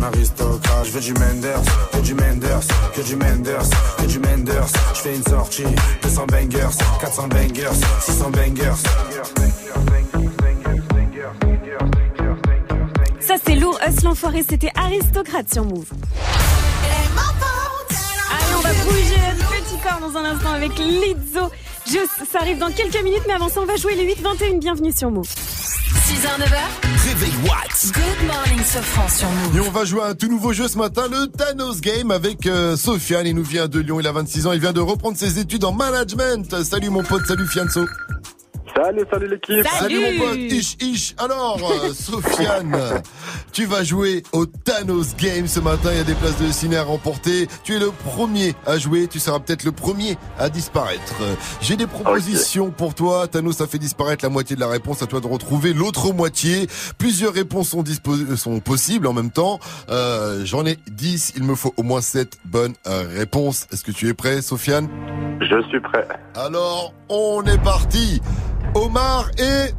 [0.01, 0.85] Un aristocrate.
[0.85, 4.67] Je veux du Menders, que du Menders, que du Menders, que du Menders.
[4.93, 5.63] Je fais une sortie,
[6.01, 7.69] 200 bangers, 400 bangers,
[8.01, 8.81] 600 bangers.
[13.19, 15.89] Ça c'est lourd, Us l'enfoiré, c'était aristocrate sur Move.
[18.31, 21.51] Allez, on va bouger notre petit corps dans un instant avec Lizzo.
[22.31, 24.59] Ça arrive dans quelques minutes, mais avant ça, on va jouer les 8-21.
[24.59, 25.27] Bienvenue sur Move.
[26.11, 27.07] 6h, 9h.
[27.07, 29.55] Réveil What Good morning, Sofran sur Move.
[29.55, 32.47] Et on va jouer à un tout nouveau jeu ce matin, le Thanos Game avec
[32.47, 33.27] euh, Sofiane.
[33.27, 35.63] Il nous vient de Lyon, il a 26 ans, il vient de reprendre ses études
[35.63, 36.63] en management.
[36.65, 37.85] Salut mon pote, salut Fianso.
[38.75, 39.67] Salut, salut l'équipe.
[39.79, 39.99] Salut.
[40.19, 41.13] mon pote, ish ish.
[41.17, 42.77] Alors, euh, Sofiane,
[43.51, 45.89] tu vas jouer au Thanos Game ce matin.
[45.91, 47.47] Il y a des places de ciné à remporter.
[47.63, 49.07] Tu es le premier à jouer.
[49.07, 51.15] Tu seras peut-être le premier à disparaître.
[51.21, 53.27] Euh, J'ai des propositions pour toi.
[53.27, 55.01] Thanos a fait disparaître la moitié de la réponse.
[55.01, 56.67] À toi de retrouver l'autre moitié.
[56.97, 59.59] Plusieurs réponses sont, dispo- sont possibles en même temps.
[59.89, 61.33] Euh, J'en ai 10.
[61.35, 63.67] Il me faut au moins 7 bonnes euh, réponses.
[63.73, 64.87] Est-ce que tu es prêt, Sofiane?
[65.41, 66.07] Je suis prêt.
[66.35, 68.21] Alors, on est parti.
[68.75, 69.73] Omar et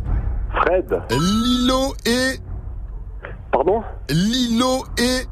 [0.54, 1.00] Fred.
[1.10, 2.38] Lilo et
[3.50, 3.82] Pardon?
[4.10, 5.26] Lilo et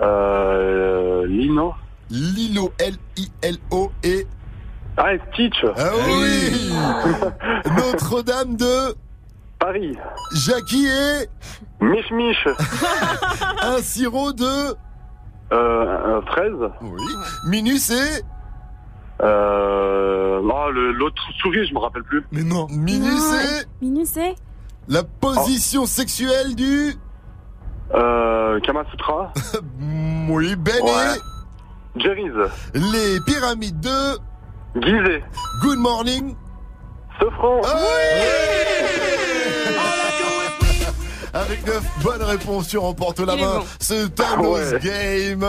[0.00, 1.26] Euh.
[1.26, 1.74] Lino.
[2.10, 4.26] Lilo L-I-L-O et
[4.96, 5.64] Ah, et Stitch.
[5.76, 6.72] Ah oui
[7.76, 8.94] Notre-Dame de
[9.58, 9.96] Paris.
[10.34, 11.28] Jackie et
[11.80, 12.36] Mich Mich.
[13.62, 14.74] un sirop de
[15.52, 16.18] Euh.
[16.18, 16.70] un fraise.
[16.82, 17.02] Oui.
[17.46, 18.22] Minus et
[19.22, 20.40] Euh.
[20.70, 22.22] Le- l'autre souris, je me rappelle plus.
[22.30, 22.66] Mais non.
[22.70, 24.34] Minus et Minus et
[24.86, 26.94] la position sexuelle du
[27.94, 28.60] Euh.
[28.60, 29.32] Kamasutra.
[30.28, 31.18] oui Ben Ouais.
[31.96, 32.32] Jerry's.
[32.74, 34.18] les pyramides de
[34.82, 35.22] Gizeh.
[35.62, 36.34] Good Morning
[37.18, 37.62] Sofran.
[37.64, 37.76] Ah
[41.34, 43.58] Avec 9 bonnes réponses, tu remportes la main.
[43.58, 43.64] bon.
[43.80, 44.80] Ce Thanos Ah ouais.
[44.82, 45.46] Game.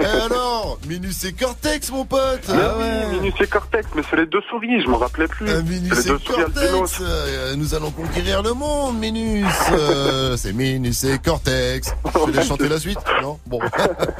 [0.00, 2.40] Et alors, Minus et Cortex, mon pote.
[2.48, 3.20] Mais Ah oui, ouais.
[3.20, 5.48] Minus et Cortex, mais c'est les deux souris, je me rappelais plus.
[5.48, 6.18] Euh, Minus les et deux.
[6.18, 9.46] Cortex, euh, nous allons conquérir le monde, Minus.
[9.72, 11.94] Euh, c'est Minus et Cortex.
[12.26, 13.38] Je vais chanter la suite, non?
[13.46, 13.60] Bon.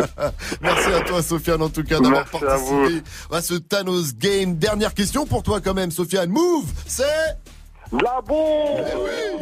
[0.60, 2.76] Merci à toi, Sofiane, en tout cas, d'avoir Merci à vous.
[2.80, 4.54] participé à ce Thanos Game.
[4.56, 6.30] Dernière question pour toi, quand même, Sofiane.
[6.30, 7.04] Move, c'est
[7.92, 8.84] la bombe.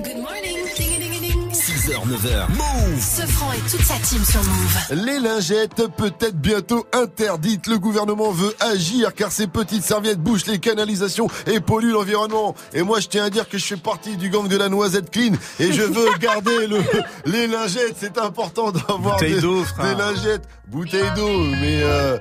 [0.03, 1.28] Good morning.
[1.69, 1.99] Ding, ding, ding.
[1.99, 2.49] 6h, 9h.
[2.57, 3.01] Move.
[3.03, 5.05] Sofran et toute sa team sur Move.
[5.05, 7.67] Les lingettes peut-être bientôt interdites.
[7.67, 12.55] Le gouvernement veut agir car ces petites serviettes bouchent les canalisations et polluent l'environnement.
[12.73, 15.11] Et moi, je tiens à dire que je fais partie du gang de la noisette
[15.11, 16.79] clean et je veux garder le,
[17.27, 17.97] les lingettes.
[17.99, 20.49] C'est important d'avoir des, des lingettes.
[20.69, 22.19] Bouteille d'eau, mais euh,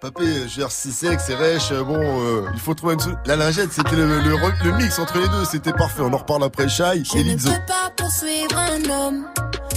[0.00, 3.00] Papé, je veux dire, c'est sec, c'est rêche, euh, bon, euh, il faut trouver une
[3.00, 6.00] sou- La lingette, c'était le, le, le mix entre les deux, c'était parfait.
[6.00, 7.48] On en reparle après Shai et Lizzo.
[7.50, 9.26] Je ne peux pas poursuivre un homme.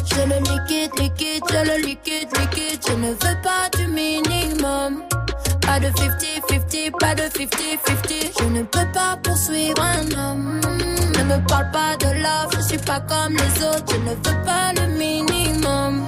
[0.05, 2.79] Je le liquide, liquide, je le liquide, liquide.
[2.87, 5.01] Je ne veux pas du minimum.
[5.61, 8.39] Pas de 50-50, pas de 50-50.
[8.39, 10.61] Je ne peux pas poursuivre un homme.
[11.17, 13.91] Ne me parle pas de love, je suis pas comme les autres.
[13.91, 16.05] Je ne veux pas le minimum.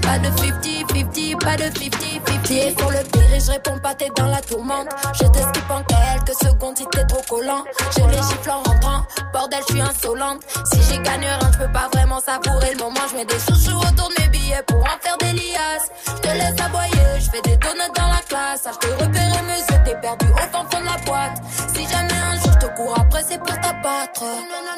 [0.00, 2.29] Pas de 50-50, pas de 50-50.
[2.50, 4.88] Pied sur le et je réponds pas, t'es dans la tourmente.
[5.14, 7.62] Je te skip en quelques secondes si t'es trop collant.
[7.96, 10.40] Je les gifle en rentrant, bordel, je suis insolente.
[10.72, 13.06] Si j'y gagne rien, je peux pas vraiment savourer le moment.
[13.08, 15.90] Je mets des chouchous autour de mes billets pour en faire des liasses.
[16.08, 18.66] Je te laisse aboyer, je fais des donuts dans la classe.
[18.66, 21.40] Ah, je te repérer mes yeux, t'es perdu au fond de la boîte.
[21.72, 24.24] Si jamais un jour je te cours après, c'est pour t'abattre.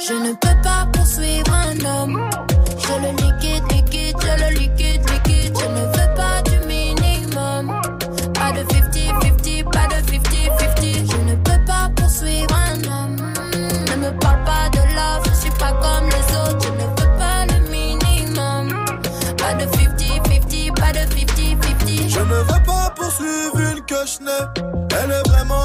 [0.07, 2.29] Je ne peux pas poursuivre un homme.
[2.77, 5.59] Je le liquide, liquide, je le liquide, liquide.
[5.59, 6.12] Je ne veux
[22.15, 24.45] Je ne veux pas poursuivre une cochonnet.
[25.03, 25.65] Elle est vraiment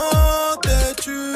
[0.61, 1.35] têtue.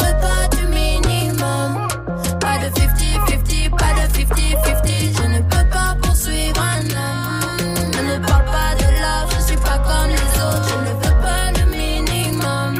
[2.61, 5.17] de 50-50, pas de 50-50.
[5.17, 7.91] Je ne peux pas poursuivre un homme.
[7.93, 10.67] Je ne parle pas de love, je suis pas comme les autres.
[10.69, 12.71] Je ne veux pas le minimum.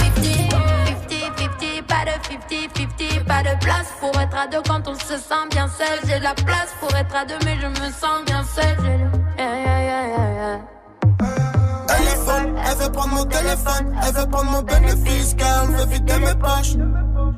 [1.09, 3.25] 50-50, pas de 50-50.
[3.25, 5.99] Pas de place pour être à deux quand on se sent bien seul.
[6.07, 8.77] J'ai la place pour être à deux, mais je me sens bien seul.
[9.37, 10.80] Yeah, yeah, yeah,
[12.81, 16.75] veut prendre mon téléphone, elle veut prendre mon bénéfice, car elle veut vider mes poches.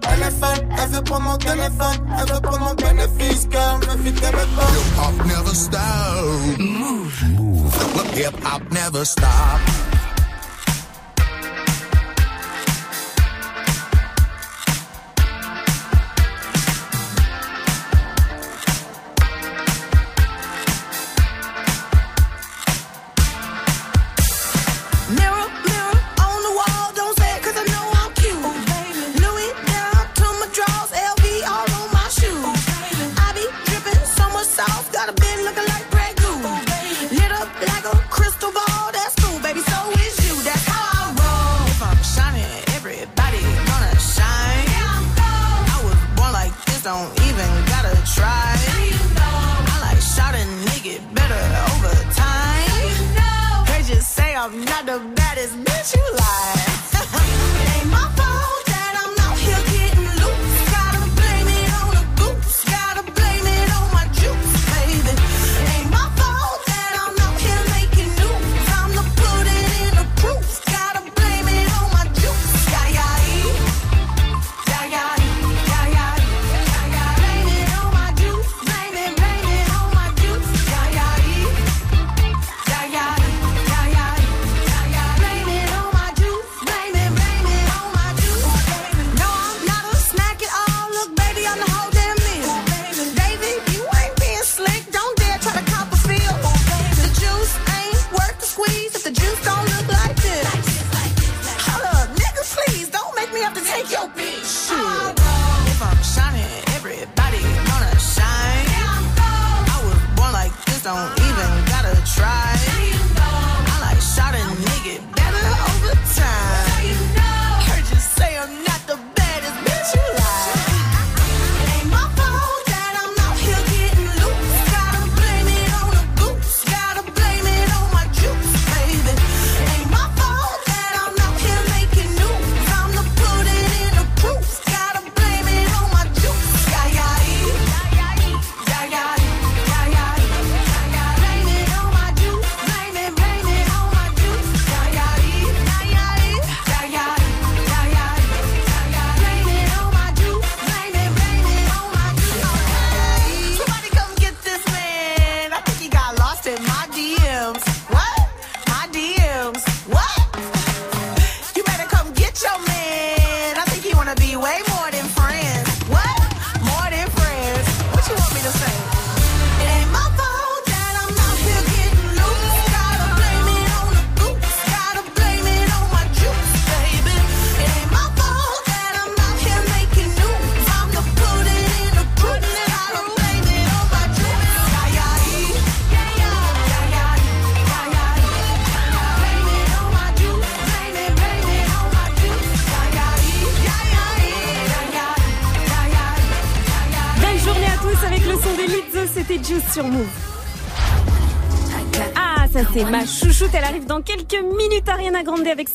[0.09, 3.89] Elle est fan, elle veut prendre mon téléphone, elle veut prendre mon bénéfice, car elle
[3.89, 4.83] veut vider mes poches.
[4.83, 6.59] Hip hop never stop.
[6.59, 7.23] Move.
[7.37, 7.73] Move.
[8.15, 9.92] Hip hop never stop.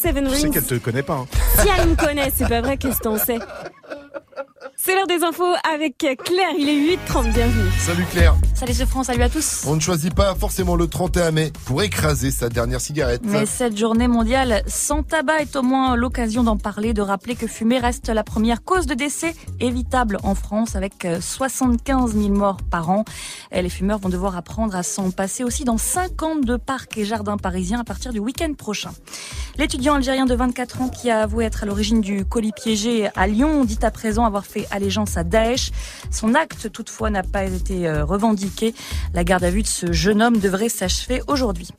[0.08, 0.36] Seven Rings.
[0.36, 1.16] Je sais qu'elle te connaît pas.
[1.16, 1.26] Hein.
[1.60, 3.40] Si elle me connaît, c'est pas vrai, qu'est-ce qu'on sait
[4.80, 7.68] c'est l'heure des infos avec Claire, il est 8h30, bienvenue.
[7.80, 8.36] Salut Claire.
[8.54, 9.64] Salut ce France, salut à tous.
[9.66, 13.22] On ne choisit pas forcément le 31 mai pour écraser sa dernière cigarette.
[13.24, 17.48] Mais cette journée mondiale sans tabac est au moins l'occasion d'en parler, de rappeler que
[17.48, 22.58] fumer reste la première cause de décès évitable en France avec euh, 75 000 morts
[22.70, 23.04] par an.
[23.50, 27.80] Les fumeurs vont devoir apprendre à s'en passer aussi dans 52 parcs et jardins parisiens
[27.80, 28.90] à partir du week-end prochain.
[29.58, 33.26] L'étudiant algérien de 24 ans qui a avoué être à l'origine du colis piégé à
[33.26, 35.72] Lyon dit à présent avoir fait allégeance à Daesh.
[36.12, 38.72] Son acte toutefois n'a pas été euh, revendiqué.
[39.14, 41.70] La garde à vue de ce jeune homme devrait s'achever aujourd'hui.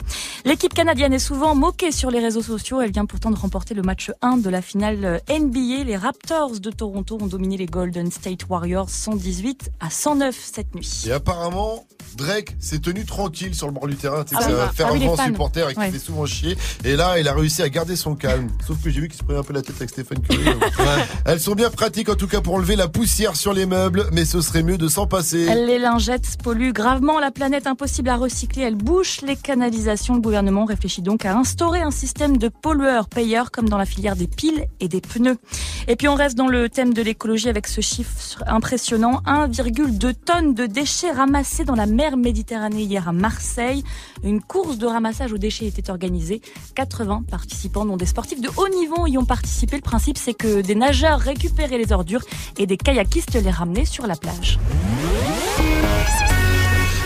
[0.45, 2.81] L'équipe canadienne est souvent moquée sur les réseaux sociaux.
[2.81, 5.83] Elle vient pourtant de remporter le match 1 de la finale NBA.
[5.83, 11.03] Les Raptors de Toronto ont dominé les Golden State Warriors 118 à 109 cette nuit.
[11.07, 11.85] Et apparemment,
[12.17, 14.23] Drake s'est tenu tranquille sur le bord du terrain.
[14.27, 14.59] Sais, Ah c'est oui.
[14.59, 15.25] un Ah oui, fans.
[15.25, 15.91] supporter et qui Ouais.
[15.91, 16.57] fait souvent chier.
[16.85, 18.49] Et là, il a réussi à garder son calme.
[18.65, 20.43] Sauf que j'ai vu qu'il se prenait un peu la tête avec Stéphane Curry.
[21.25, 24.25] Elles sont bien pratiques en tout cas pour enlever la poussière sur les meubles, mais
[24.25, 25.53] ce serait mieux de s'en passer.
[25.53, 28.63] Les lingettes polluent gravement la planète, impossible à recycler.
[28.63, 30.15] Elles bouchent les canalisations.
[30.15, 34.27] Le gouvernement réfléchit donc à instaurer un système de pollueurs-payeurs comme dans la filière des
[34.27, 35.39] piles et des pneus.
[35.87, 39.23] Et puis on reste dans le thème de l'écologie avec ce chiffre impressionnant.
[39.25, 43.83] 1,2 tonnes de déchets ramassés dans la mer Méditerranée hier à Marseille.
[44.23, 46.41] Une course de ramassage aux déchets était organisée.
[46.75, 49.77] 80 participants, dont des sportifs de haut niveau, y ont participé.
[49.77, 52.21] Le principe, c'est que des nageurs récupéraient les ordures
[52.59, 54.59] et des kayakistes les ramenaient sur la plage.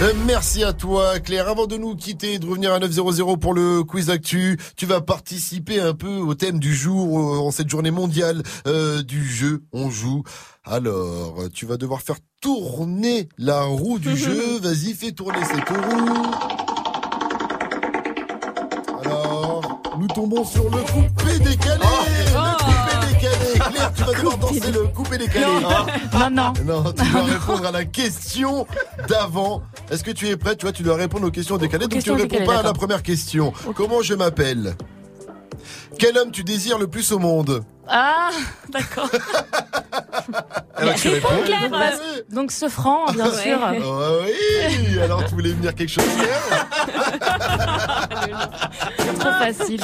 [0.01, 1.47] Euh, Merci à toi Claire.
[1.47, 5.01] Avant de nous quitter et de revenir à 900 pour le quiz actu, tu vas
[5.01, 9.63] participer un peu au thème du jour euh, en cette journée mondiale euh, du jeu.
[9.71, 10.23] On joue.
[10.65, 14.57] Alors, tu vas devoir faire tourner la roue du jeu.
[14.61, 16.31] Vas-y, fais tourner cette roue.
[19.03, 21.79] Alors, nous tombons sur le coupé décalé.
[21.79, 22.52] Décalé.
[23.71, 25.45] Claire, tu vas devoir danser le coupé décalé.
[25.45, 26.53] Non, non.
[26.65, 28.67] Non, tu dois répondre à la question
[29.07, 29.63] d'avant.
[29.91, 31.87] Est-ce que tu es prêt Tu vois, tu dois répondre aux questions décalées.
[31.87, 33.53] Donc tu réponds décalées, pas à la première question.
[33.75, 34.75] Comment je m'appelle?
[35.97, 37.63] Quel homme tu désires le plus au monde?
[37.87, 38.29] Ah,
[38.69, 39.09] d'accord.
[40.95, 41.27] Tu réponds.
[41.45, 42.33] Claire, Vas-y.
[42.35, 43.41] Donc ce franc, bien Ouais.
[43.43, 43.59] sûr.
[43.85, 46.67] Oh oui Alors tu voulais venir quelque chose Claire
[49.19, 49.79] Trop facile.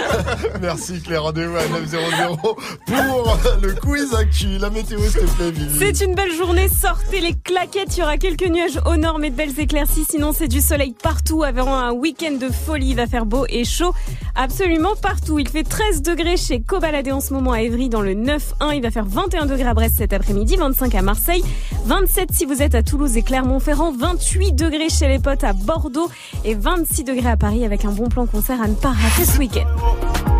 [0.60, 4.58] Merci Claire, rendez-vous à 900 pour le quiz actu.
[4.58, 5.78] La météo s'il te plaît, Vivi.
[5.78, 9.30] C'est une belle journée, sortez les claquettes, il y aura quelques nuages au nord mais
[9.30, 13.06] de belles éclaircies, sinon c'est du soleil partout, avant un week-end de folie, il va
[13.06, 13.94] faire beau et chaud
[14.34, 15.38] absolument partout.
[15.38, 18.82] Il fait 13 degrés chez Cobaladé en ce moment à Évry dans le 9-1, il
[18.82, 21.44] va faire 21 degrés à Brest cet après-midi, 25 à Marseille,
[21.84, 26.10] 27 si vous êtes à Toulouse et Clermont-Ferrand, 28 degrés chez les potes à Bordeaux
[26.44, 29.38] et 26 degrés à Paris avec un bon plan concert à ne pas rater ce
[29.38, 30.33] week-end.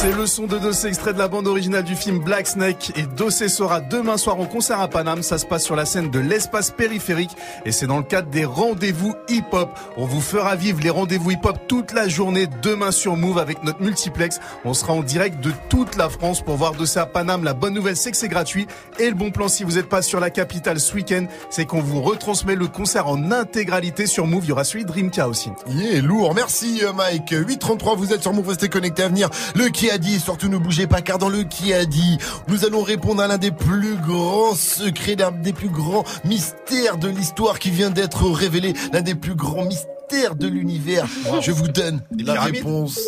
[0.00, 2.90] C'est le son de Dossé, extrait de la bande originale du film Black Snake.
[2.96, 5.22] Et Dossé sera demain soir en concert à Paname.
[5.22, 7.32] Ça se passe sur la scène de l'espace périphérique.
[7.66, 9.68] Et c'est dans le cadre des rendez-vous hip-hop.
[9.98, 13.82] On vous fera vivre les rendez-vous hip-hop toute la journée demain sur Move avec notre
[13.82, 14.40] multiplex.
[14.64, 17.44] On sera en direct de toute la France pour voir Dossé à Paname.
[17.44, 18.66] La bonne nouvelle, c'est que c'est gratuit.
[18.98, 21.82] Et le bon plan, si vous n'êtes pas sur la capitale ce week-end, c'est qu'on
[21.82, 24.44] vous retransmet le concert en intégralité sur Move.
[24.44, 25.50] Il y aura celui Dreamka aussi.
[25.68, 26.34] Yeah, lourd.
[26.34, 27.34] Merci euh, Mike.
[27.36, 29.28] 833, vous êtes sur Move, restez connectés à venir.
[29.54, 32.64] Le qui a dit, surtout ne bougez pas car dans le qui a dit, nous
[32.64, 37.58] allons répondre à l'un des plus grands secrets, l'un des plus grands mystères de l'histoire
[37.58, 41.06] qui vient d'être révélé, l'un des plus grands mystères de l'univers.
[41.40, 42.98] Je vous donne la réponse.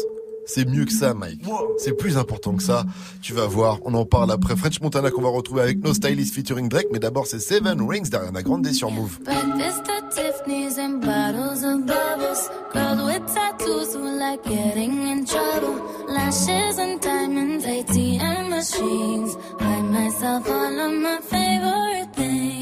[0.47, 1.43] C'est mieux que ça, Mike.
[1.79, 2.85] C'est plus important que ça.
[3.21, 3.79] Tu vas voir.
[3.85, 6.89] On en parle après French Montana qu'on va retrouver avec No Stylist featuring Drake.
[6.93, 9.19] Mais d'abord, c'est Seven Rings derrière la grande sur Move.
[9.25, 12.51] Breakfast at Tiffany's and bottles of bubbles.
[12.73, 15.81] Girls with tattoos who like getting in trouble.
[16.09, 19.37] Lashes and diamonds, ATM machines.
[19.59, 22.62] Buy myself all of my favorite things.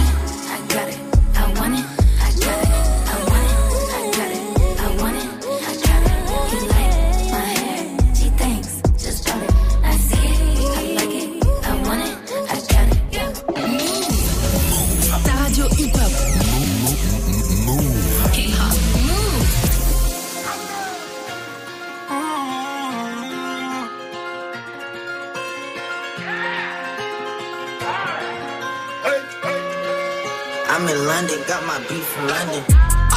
[30.91, 32.63] In London, got my beef from London.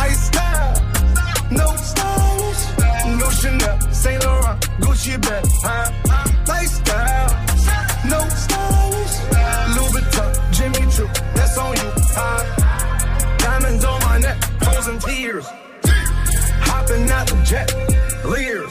[0.07, 0.75] I style,
[1.51, 2.63] no stylish,
[3.19, 5.91] no Chanel, Saint Laurent, Gucci bag, huh?
[6.47, 7.31] Lifestyle,
[8.13, 9.17] no stylish,
[9.75, 12.43] Louis Vuitton, Jimmy Choo, that's on you, huh?
[13.39, 15.47] Diamonds on my neck, frozen tears,
[16.69, 17.69] hopping out the jet,
[18.25, 18.71] leers,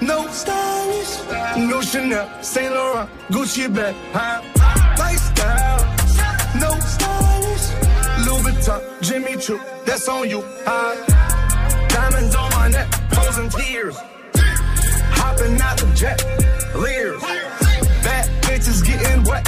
[0.00, 1.18] No stylish,
[1.58, 4.40] no Chanel, Saint Laurent, Gucci bag, huh?
[4.98, 5.84] Lifestyle,
[6.58, 7.66] no stylish,
[8.24, 10.96] Louis Vuitton, Jimmy Choo, that's on you, huh?
[11.88, 13.96] Diamonds on my neck, frozen tears,
[15.12, 16.24] hopping out the jet,
[16.74, 17.20] leers,
[18.02, 19.46] bad bitches getting wet,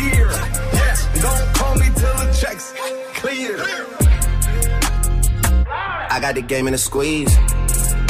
[0.00, 0.28] here,
[0.72, 2.74] yes, don't call me till the checks
[3.14, 3.56] clear.
[5.68, 7.36] I got the game in a squeeze.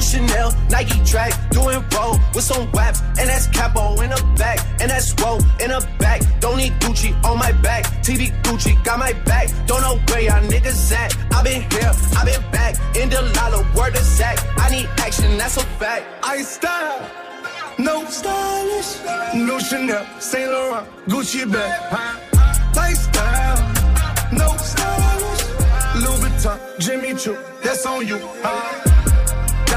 [0.00, 4.58] No Chanel, Nike track, doing roll with some waps, and that's capo in the back,
[4.80, 6.22] and that's roll in the back.
[6.40, 9.48] Don't need Gucci on my back, TV Gucci got my back.
[9.66, 11.14] Don't know where y'all niggas at.
[11.34, 14.38] I been here, I been back, in the lala, word of Zach.
[14.56, 16.06] I need action, that's a fact.
[16.22, 17.06] I style,
[17.78, 19.04] no stylish,
[19.34, 21.76] no Chanel, Saint Laurent, Gucci bag?
[22.74, 23.58] Lifestyle,
[24.32, 25.44] no stylish,
[26.02, 28.89] Louis Vuitton, Jimmy Choo, that's on you, huh?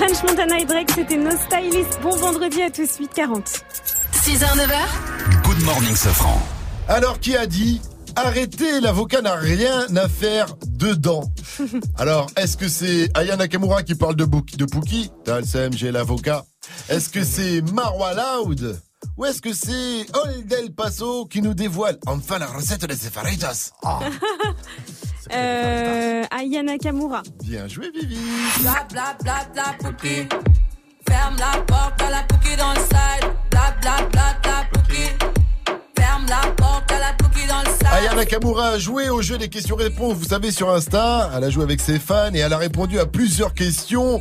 [0.00, 2.00] French Montana et Drake, c'était No Stylist.
[2.02, 3.60] Bon vendredi à tous, 8h40.
[4.14, 5.42] 6h, 9h.
[5.44, 6.40] Good morning, Safran.
[6.88, 7.82] Alors, qui a dit
[8.16, 11.24] Arrêtez, l'avocat n'a rien à faire dedans.
[11.98, 15.10] Alors, est-ce que c'est Aya Nakamura qui parle de, Bouki- de Pookie?
[15.26, 16.46] T'as le CM, j'ai l'avocat.
[16.88, 18.80] Est-ce que c'est Marwa Loud
[19.18, 23.72] Ou est-ce que c'est Old El Paso qui nous dévoile enfin la recette des Sefaritas
[23.84, 24.00] Ah,
[25.32, 27.22] Euh, Aya Nakamura.
[27.44, 28.16] Bien joué, Vivi.
[28.60, 30.28] Bla bla bla bla Pookie.
[31.08, 33.30] Ferme la porte à la Pookie dans le side.
[33.50, 35.10] Bla bla bla bla Pookie.
[35.98, 37.86] Ferme la porte à la Pookie dans le side.
[37.92, 41.30] Aya Nakamura a joué au jeu des questions-réponses, vous savez, sur Insta.
[41.36, 44.20] Elle a joué avec ses fans et elle a répondu à plusieurs questions.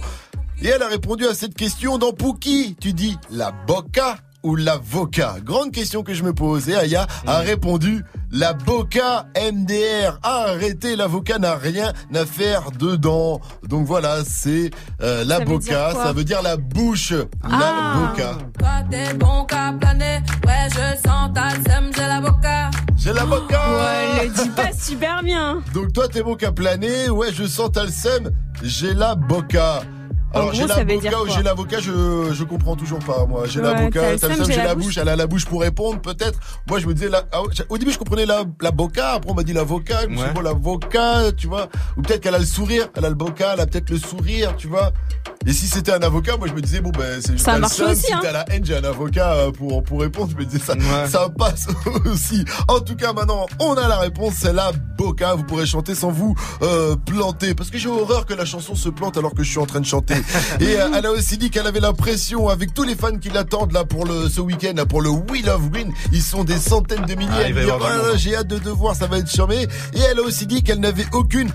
[0.62, 2.76] Et elle a répondu à cette question dans Pookie.
[2.80, 5.36] Tu dis la boca ou l'avocat?
[5.44, 6.70] Grande question que je me pose.
[6.70, 10.20] Et Aya a répondu la boca MDR.
[10.24, 13.42] Arrêtez, l'avocat n'a rien à faire dedans.
[13.68, 15.92] Donc voilà, c'est euh, la Ça veut dire boca.
[15.94, 16.04] quoi?
[16.06, 17.12] Ça veut dire la bouche.
[17.12, 17.96] La Ah.
[18.12, 18.38] boca.
[18.58, 20.20] Toi t'es bon qu'à planer.
[20.46, 22.72] Ouais, je sens ta sème, j'ai l'avocat.
[22.98, 25.62] J'ai la boca Ouais, elle le dit pas super bien.
[25.74, 29.82] Donc toi t'es bon qu'à planer, ouais je sens t'as le seum, j'ai la boca.
[30.34, 33.44] Alors j'ai ça l'avocat ou j'ai l'avocat, je, je comprends toujours pas moi.
[33.48, 34.86] J'ai Ouais, l'avocat, j'ai la la bouche.
[34.86, 36.40] bouche, elle a la bouche pour répondre peut-être.
[36.68, 39.34] Moi je me disais, la- ah, au début je comprenais la, la boca, après on
[39.34, 41.68] m'a dit l'avocat, je me suis dit, bon l'avocat, tu vois.
[41.98, 44.56] Ou peut-être qu'elle a le sourire, elle a le boca, elle a peut-être le sourire,
[44.56, 44.92] tu vois.
[45.48, 47.62] Et si c'était un avocat, moi je me disais, bon ben c'est Ça t'as le
[47.62, 48.20] marche aussi, Si hein.
[48.22, 50.74] t'as la haine, j'ai un avocat euh, pour, pour répondre, je me disais ça,
[51.08, 51.68] ça passe
[52.06, 52.44] aussi.
[52.68, 56.12] En tout cas maintenant, on a la réponse, c'est la boca, vous pourrez chanter sans
[56.12, 57.54] vous euh, planter.
[57.56, 59.80] Parce que j'ai horreur que la chanson se plante alors que je suis en train
[59.80, 60.16] de chanter.
[60.60, 63.72] Et euh, elle a aussi dit qu'elle avait l'impression, avec tous les fans qui l'attendent
[63.72, 67.16] là pour le ce week-end, pour le We Love Green, ils sont des centaines de
[67.16, 67.30] milliers.
[67.34, 69.68] Ah, Elle dit, Ah, j'ai hâte de te voir, ça va être charmé.
[69.94, 71.50] Et elle a aussi dit qu'elle n'avait aucune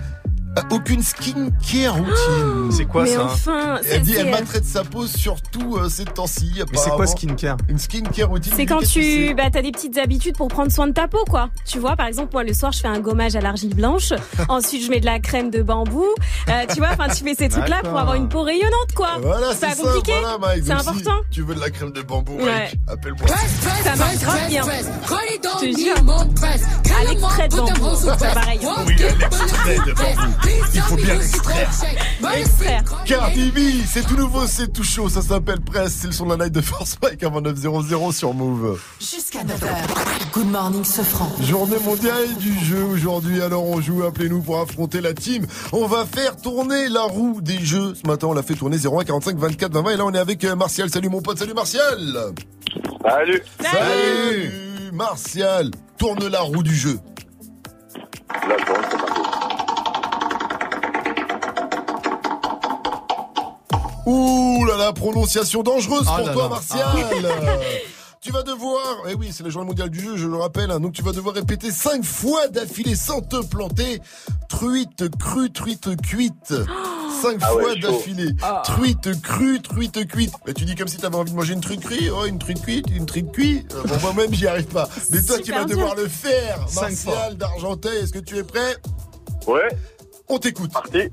[0.71, 2.71] aucune skincare routine.
[2.71, 5.89] C'est quoi Mais ça enfin, Et c'est- Elle dit elle maltraite sa peau surtout euh,
[5.89, 6.51] ces temps-ci.
[6.71, 7.57] Mais c'est quoi skincare?
[7.69, 8.53] Une skincare routine.
[8.55, 9.33] C'est quand tu c'est?
[9.33, 11.49] bah, as des petites habitudes pour prendre soin de ta peau, quoi.
[11.65, 14.13] Tu vois, par exemple, moi, le soir, je fais un gommage à l'argile blanche.
[14.49, 16.05] Ensuite, je mets de la crème de bambou.
[16.49, 17.99] Euh, tu vois, enfin, tu fais ces trucs-là pour D'accord.
[17.99, 19.09] avoir une peau rayonnante, quoi.
[19.21, 20.13] Voilà, c'est c'est pas ça, compliqué.
[20.21, 20.63] voilà, Mike.
[20.65, 21.21] c'est si important.
[21.31, 22.45] tu veux de la crème de bambou, Ouais.
[22.45, 23.27] Mike, appelle-moi.
[23.83, 24.63] Ça marche grave bien.
[24.63, 25.95] Je te jure.
[26.97, 28.59] À l'extrait de bambou, c'est pareil.
[28.61, 30.44] Oui, bambou.
[30.73, 31.71] Il faut bien l'extraire.
[32.35, 32.83] Extraire.
[33.05, 36.31] Cardi B, c'est tout nouveau, c'est tout chaud, ça s'appelle Presse, c'est le son de
[36.35, 38.79] la night de Force Mike avant 900 sur Move.
[38.99, 40.33] Jusqu'à 9h.
[40.33, 41.31] Good morning, Sofran.
[41.41, 45.45] Journée mondiale du jeu aujourd'hui, alors on joue, appelez-nous pour affronter la team.
[45.71, 47.93] On va faire tourner la roue des jeux.
[47.95, 50.19] Ce matin, on l'a fait tourner 01 45 24 20 20 et là on est
[50.19, 50.89] avec euh, Martial.
[50.89, 52.33] Salut mon pote, salut Martial.
[53.07, 53.43] Salut.
[53.61, 56.99] Salut Martial, tourne la roue du jeu.
[58.47, 58.55] Là,
[64.05, 66.49] Ouh là là, prononciation dangereuse Ah pour là toi, là.
[66.49, 66.87] Martial.
[68.21, 70.79] Tu vas devoir, eh oui, c'est la journée mondiale du jeu, je le rappelle, hein,
[70.79, 74.01] donc tu vas devoir répéter cinq fois d'affilée sans te planter.
[74.49, 76.55] Truite crue, truite cuite.
[77.21, 78.31] Cinq Ah fois d'affilée.
[78.63, 80.33] Truite crue, truite cuite.
[80.47, 82.09] Mais tu dis comme si t'avais envie de manger une truite crue.
[82.11, 83.71] Oh, une truite cuite, une truite cuite.
[83.75, 84.89] Euh, bon, moi-même, j'y arrive pas.
[85.11, 85.75] Mais toi, tu vas dur.
[85.77, 86.65] devoir le faire.
[86.73, 88.75] Martial d'Argentais, est-ce que tu es prêt?
[89.45, 89.67] Ouais,
[90.29, 90.73] On t'écoute.
[90.73, 91.09] parti.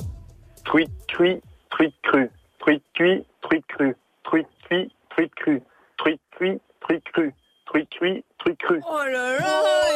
[0.64, 2.30] Truite cuit, truite crue.
[2.62, 3.96] Truite cuit, truite crue.
[4.24, 5.62] Truite cuit, truite crue.
[5.98, 7.34] Truite cuit, truite crue.
[7.66, 8.80] Truite cuit, truite crue.
[8.88, 9.46] Oh là là,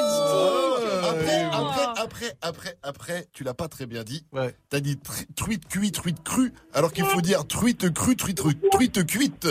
[0.01, 0.77] Oh.
[1.09, 4.25] Après, après, après, après, après, tu l'as pas très bien dit.
[4.33, 4.55] Ouais.
[4.69, 9.07] T'as dit tr- truite cuite, truite crue, alors qu'il faut dire truite crue, truite, truite
[9.07, 9.49] cuite.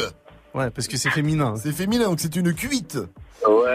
[0.53, 1.55] Ouais, parce que c'est féminin.
[1.57, 2.97] C'est féminin, donc c'est une cuite.
[3.47, 3.74] Ouais,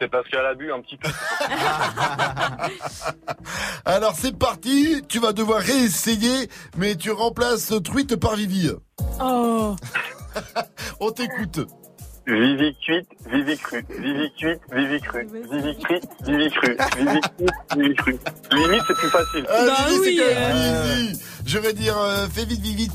[0.00, 1.08] c'est parce qu'elle a bu un petit peu.
[3.84, 8.70] Alors c'est parti, tu vas devoir réessayer, mais tu remplaces truite par Vivi.
[9.20, 9.76] Oh.
[11.00, 11.60] On t'écoute.
[12.26, 13.84] Vivi cuite, Vivi crue.
[13.98, 15.26] Vivi cuite, Vivi crue.
[15.50, 16.76] Vivi cuite, Vivi crue.
[16.96, 18.18] Vivi cuite, Vivi crue.
[18.52, 19.44] Limite, c'est plus facile.
[19.48, 20.24] Ah, Bah Vivi, oui, c'est
[21.56, 21.72] quand même euh.
[21.72, 22.92] dire, euh, fais vite, vite, vite.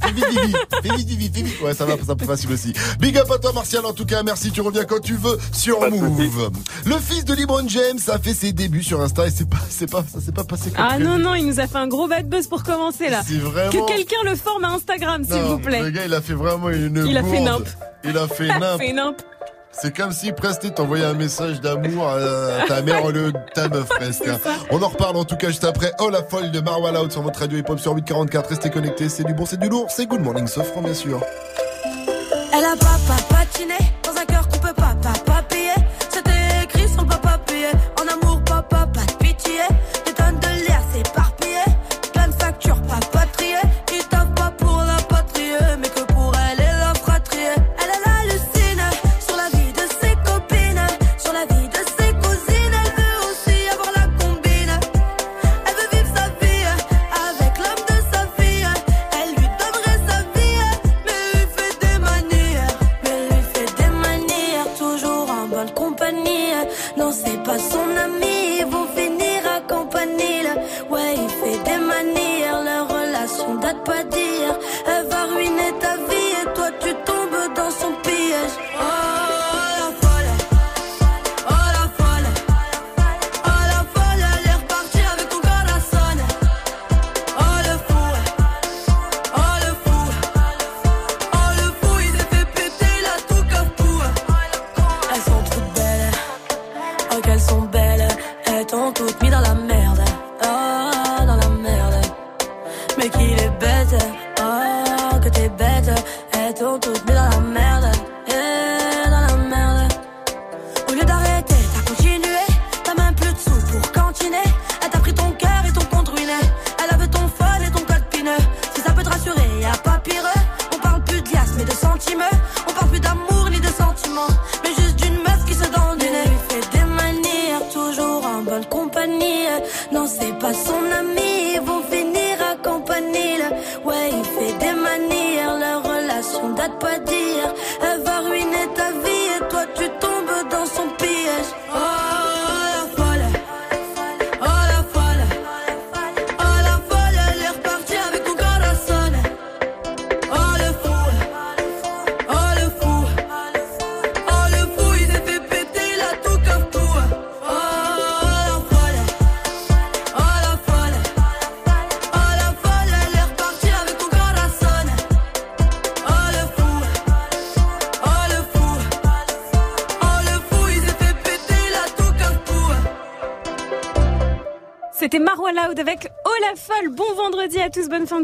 [0.00, 0.56] Fais vite.
[0.82, 1.60] Fais fais vite.
[1.62, 2.72] Ouais, ça va, ça plus facile aussi.
[2.98, 3.84] Big up à toi, Martial.
[3.86, 4.50] En tout cas, merci.
[4.50, 6.50] Tu reviens quand tu veux sur Pas Move.
[6.84, 9.90] Le fils de LeBron James a fait ses débuts sur Insta et c'est pas, c'est
[9.90, 11.04] pas, ça s'est pas passé comme Ah prévu.
[11.04, 13.22] non, non, il nous a fait un gros bad buzz pour commencer là.
[13.26, 13.70] C'est vraiment.
[13.70, 15.82] Que quelqu'un le forme à Instagram, s'il Non, vous plaît.
[15.82, 17.04] Le gars, il a fait vraiment une.
[17.06, 17.44] Il a fait bourde.
[17.44, 17.66] nimp.
[18.04, 18.58] Il a fait Il a
[18.92, 19.16] nimp.
[19.80, 23.68] C'est comme si Presté t'envoyait un message d'amour à ta mère au lieu de ta
[23.68, 24.26] meuf presque.
[24.28, 24.38] hein.
[24.70, 25.92] On en reparle en tout cas juste après.
[26.00, 28.48] Oh la folle de Marwa Loud sur votre radio hip-hop sur 844.
[28.50, 29.08] Restez connectés.
[29.08, 29.86] C'est du bon, c'est du lourd.
[29.90, 31.20] C'est Good Morning Sofran bien sûr.
[32.56, 33.74] Elle a pas pas patiné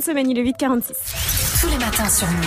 [0.00, 1.60] de semaine, il est 8h46.
[1.60, 2.46] Tous les matins sur Move.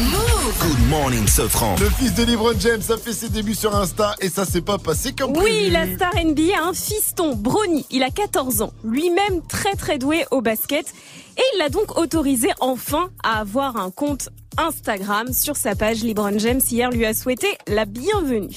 [0.00, 0.54] Move.
[0.60, 1.74] Good morning, Sofran.
[1.80, 4.78] Le fils de LeBron James a fait ses débuts sur Insta et ça s'est pas
[4.78, 5.70] passé comme Oui, prévu.
[5.70, 7.84] la star NBA a un fiston, Brony.
[7.90, 10.86] Il a 14 ans, lui-même très très doué au basket.
[11.36, 14.28] Et il l'a donc autorisé enfin à avoir un compte
[14.58, 16.04] Instagram sur sa page.
[16.04, 18.54] LeBron James hier lui a souhaité la bienvenue.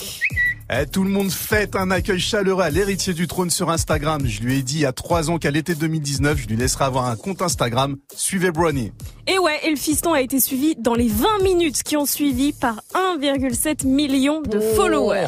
[0.67, 4.25] Eh, tout le monde fête un accueil chaleureux à l'héritier du trône sur Instagram.
[4.25, 6.85] Je lui ai dit il y a trois ans qu'à l'été 2019, je lui laisserai
[6.85, 7.97] avoir un compte Instagram.
[8.15, 8.91] Suivez Brony.
[9.27, 12.51] Et ouais, et le fiston a été suivi dans les 20 minutes qui ont suivi
[12.51, 12.81] par
[13.23, 15.27] 1,7 million de followers.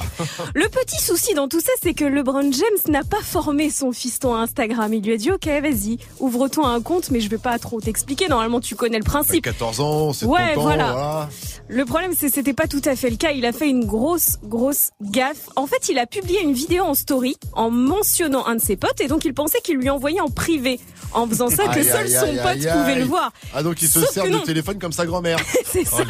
[0.54, 4.34] Le petit souci dans tout ça, c'est que LeBron James n'a pas formé son fiston
[4.36, 4.94] à Instagram.
[4.94, 8.28] Il lui a dit, ok, vas-y, ouvre-toi un compte, mais je vais pas trop t'expliquer.
[8.28, 9.44] Normalement, tu connais le principe.
[9.44, 10.92] 14 ans, c'est Ouais, voilà.
[10.92, 11.30] voilà.
[11.70, 13.32] Le problème, c'est que c'était pas tout à fait le cas.
[13.32, 15.50] Il a fait une grosse, grosse gaffe.
[15.56, 19.02] En fait, il a publié une vidéo en story en mentionnant un de ses potes
[19.02, 20.80] et donc il pensait qu'il lui envoyait en privé.
[21.14, 23.00] En faisant ça, que Aïe, seul aïe, son aïe, pote aïe, pouvait aïe.
[23.00, 23.32] le voir.
[23.54, 25.40] Ah, donc il se Sauf sert de téléphone comme sa grand-mère.
[25.66, 26.04] c'est ça.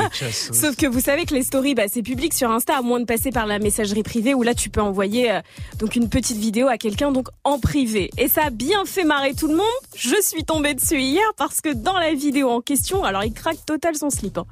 [0.52, 3.06] Sauf que vous savez que les stories, bah, c'est public sur Insta, à moins de
[3.06, 5.40] passer par la messagerie privée où là tu peux envoyer euh,
[5.80, 8.10] donc une petite vidéo à quelqu'un donc en privé.
[8.18, 9.66] Et ça a bien fait marrer tout le monde.
[9.96, 13.66] Je suis tombée dessus hier parce que dans la vidéo en question, alors il craque
[13.66, 14.38] total son slip.
[14.38, 14.46] hein.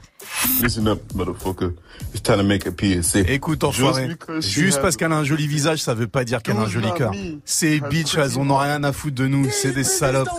[0.61, 1.71] Listen up, motherfucker.
[2.13, 3.19] It's time to make a PSA.
[3.31, 4.09] Écoute, enfoiré.
[4.39, 6.91] Juste parce qu'elle a un joli visage, ça veut pas dire qu'elle a un joli
[6.93, 7.11] cœur.
[7.45, 9.47] Ces bitches, elles en ont rien à foutre de nous.
[9.51, 10.29] C'est des salopes.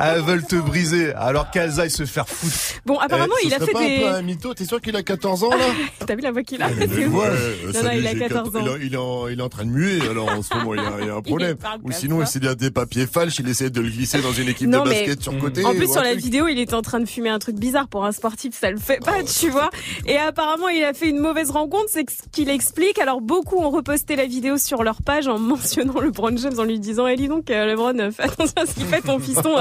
[0.00, 2.80] Elles veulent te briser, alors qu'elles aillent se faire foutre.
[2.86, 3.96] Bon, apparemment, Eh, il a fait pas des.
[3.96, 4.54] un peu un mytho?
[4.54, 5.56] T'es sûr qu'il a 14 ans là?
[6.06, 6.68] T'as vu la voix qu'il a?
[6.70, 8.60] Mais C'est ouais, euh, Non, non, il a j'ai 14 ans.
[8.62, 10.74] Il, a- il est en, il est en train de muer, alors en ce moment
[10.74, 11.56] il y a, il y a un problème.
[11.84, 12.24] Ou sinon ça.
[12.24, 14.68] il s'est dit à des papiers falches, il essaie de le glisser dans une équipe
[14.68, 15.64] Non, de mais- basket sur côté.
[15.64, 18.04] En plus, sur la vidéo, il était en train de fumer un truc bizarre pour
[18.04, 19.70] un sportif, ça le fait Oh, pas, tu vois.
[20.06, 22.98] Et apparemment, il a fait une mauvaise rencontre, c'est ce qu'il explique.
[22.98, 26.78] Alors, beaucoup ont reposté la vidéo sur leur page en mentionnant LeBron James, en lui
[26.80, 29.56] disant, eh, dis donc, euh, LeBron, euh, fais attention à ce qu'il fait ton fiston.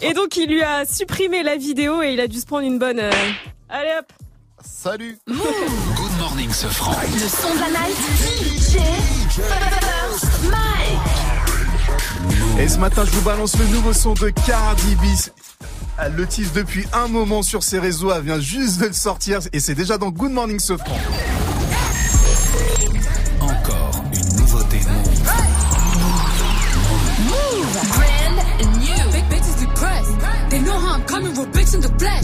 [0.00, 2.78] Et donc, il lui a supprimé la vidéo et il a dû se prendre une
[2.78, 3.10] bonne, euh,
[3.68, 4.12] allez hop.
[4.64, 5.18] Salut.
[5.26, 5.38] Move.
[5.96, 6.94] Good morning, Sofran.
[7.12, 7.96] Le son de la night.
[8.22, 8.78] DJ
[9.30, 11.14] First Mike.
[12.58, 15.04] Et ce matin, je vous balance le nouveau son de Cardi B.
[15.98, 18.12] Elle le tease depuis un moment sur ses réseaux.
[18.12, 20.92] Elle vient juste de le sortir et c'est déjà dans Good Morning Sofran.
[20.92, 21.33] Encore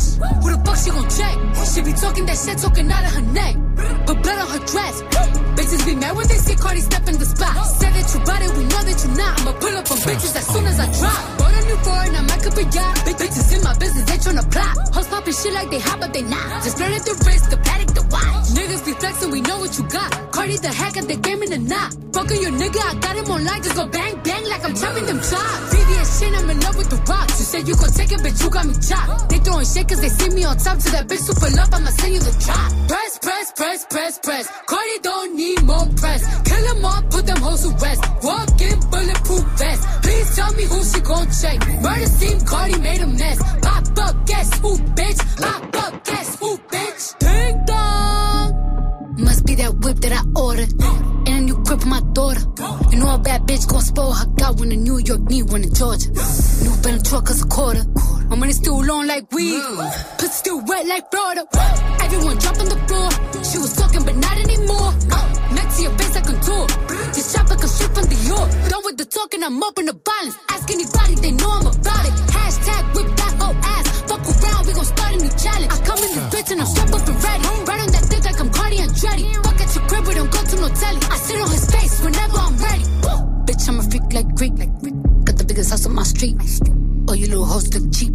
[0.01, 0.10] Yes.
[0.43, 1.35] Who the fuck she gon' check?
[1.71, 3.55] She be talking that shit, talking out of her neck.
[4.07, 5.03] But blood on her dress.
[5.57, 7.55] Bitches be mad when they see Cardi step in the spot.
[7.79, 9.41] Said that you bought it, we know that you not.
[9.41, 11.21] I'ma pull up on bitches as soon as I drop.
[11.39, 12.97] Bought a new foreign, I might could be yacht.
[13.05, 14.75] Big bitches in my business, they tryna plot.
[14.93, 16.65] Hoes popping shit like they hot, but they not.
[16.65, 18.53] Just flirting the wrist, the paddock, the watch.
[18.57, 20.11] Niggas be flexing, we know what you got.
[20.33, 21.97] Cardi the hack at the game in the knot.
[22.13, 25.07] Fucking your nigga, I got him on line, just go bang bang like I'm chopping
[25.07, 25.61] them chops.
[25.73, 27.39] VVS shit, I'm in love with the rocks.
[27.41, 29.31] You said you gon' take it, bitch, you got me chopped.
[29.31, 30.79] They throwing shit cause they see me on top.
[30.79, 32.71] To that bitch super love, I'ma send you the drop.
[32.89, 34.47] Press, press, press, press, press.
[34.67, 36.23] Cardi don't need more press.
[36.49, 38.03] Kill them all, put them hoes to rest.
[38.23, 39.83] Walk in bulletproof vest.
[40.03, 41.59] Please tell me who she gon' check.
[41.83, 43.39] Murder scene, Cardi made a mess.
[43.63, 45.21] Pop up, guess who, bitch?
[45.43, 47.19] Pop up, guess who, bitch?
[47.19, 47.60] Ding
[49.61, 50.73] that whip that I ordered.
[51.29, 52.41] And a new crib for my daughter.
[52.91, 54.27] You know a bad bitch gon' spoil her.
[54.41, 56.09] Got one in New York, need one in Georgia.
[56.65, 57.85] New Bentley truck is a quarter.
[58.29, 59.61] My money still long like weed.
[60.17, 61.45] Pussy still wet like Florida.
[62.01, 63.11] Everyone on the floor.
[63.45, 64.91] She was talking, but not anymore.
[65.53, 66.67] Next to your face, I contour.
[67.13, 68.49] This shop like a shit from the York.
[68.71, 70.37] Done with the talking, I'm up in the violence.
[70.49, 72.15] Ask anybody, they know I'm about it.
[72.33, 73.87] Hashtag whip that whole ass.
[74.09, 75.73] Fuck around, we gon' start a new challenge.
[75.75, 77.45] I come in the bitch and I'm strapped up and ready.
[77.69, 78.10] Right on that
[79.01, 79.35] Andretti.
[79.45, 81.01] Fuck at your crib, we don't go to no telly.
[81.11, 82.85] I sit on his face whenever I'm ready.
[82.85, 83.45] Woo!
[83.47, 84.59] Bitch, I'm a freak like Greek.
[84.59, 84.95] Like Greek.
[85.25, 86.37] Got the biggest house on my street.
[87.09, 88.13] Oh, you little hoes look cheap.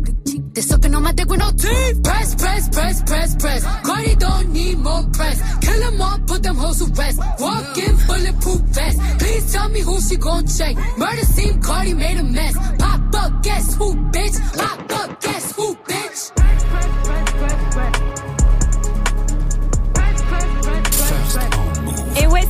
[0.54, 2.04] They sucking on my dick with no teeth.
[2.04, 3.66] Press, press, press, press, press.
[3.84, 5.42] Cardi don't need more press.
[5.60, 7.20] Kill them all, put them hoes to rest.
[7.40, 9.00] Walk in bulletproof vest.
[9.20, 10.78] Please tell me who she gon' check.
[10.98, 12.56] Murder scene, Cardi made a mess.
[12.78, 14.58] Pop up, guess who, bitch?
[14.58, 17.25] Pop up, guess who, bitch?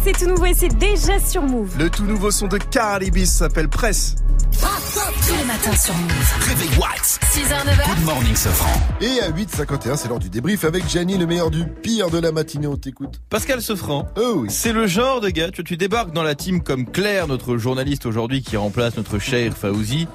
[0.03, 1.75] C'est tout nouveau et c'est déjà sur Move.
[1.79, 4.15] Le tout nouveau son de Carly B s'appelle Presse.
[4.51, 6.33] Tous les matins sur Move.
[6.41, 7.19] Réveil Wax.
[7.33, 7.95] 6h, 9h.
[7.95, 8.79] Good morning, Sofran.
[9.01, 12.31] Et à 8h51, c'est l'heure du débrief avec Gianni, le meilleur du pire de la
[12.31, 12.67] matinée.
[12.67, 13.19] On t'écoute.
[13.29, 14.47] Pascal Sofran, Oh oui.
[14.51, 18.05] c'est le genre de gars, tu, tu débarques dans la team comme Claire, notre journaliste
[18.05, 20.07] aujourd'hui qui remplace notre cher Faouzi.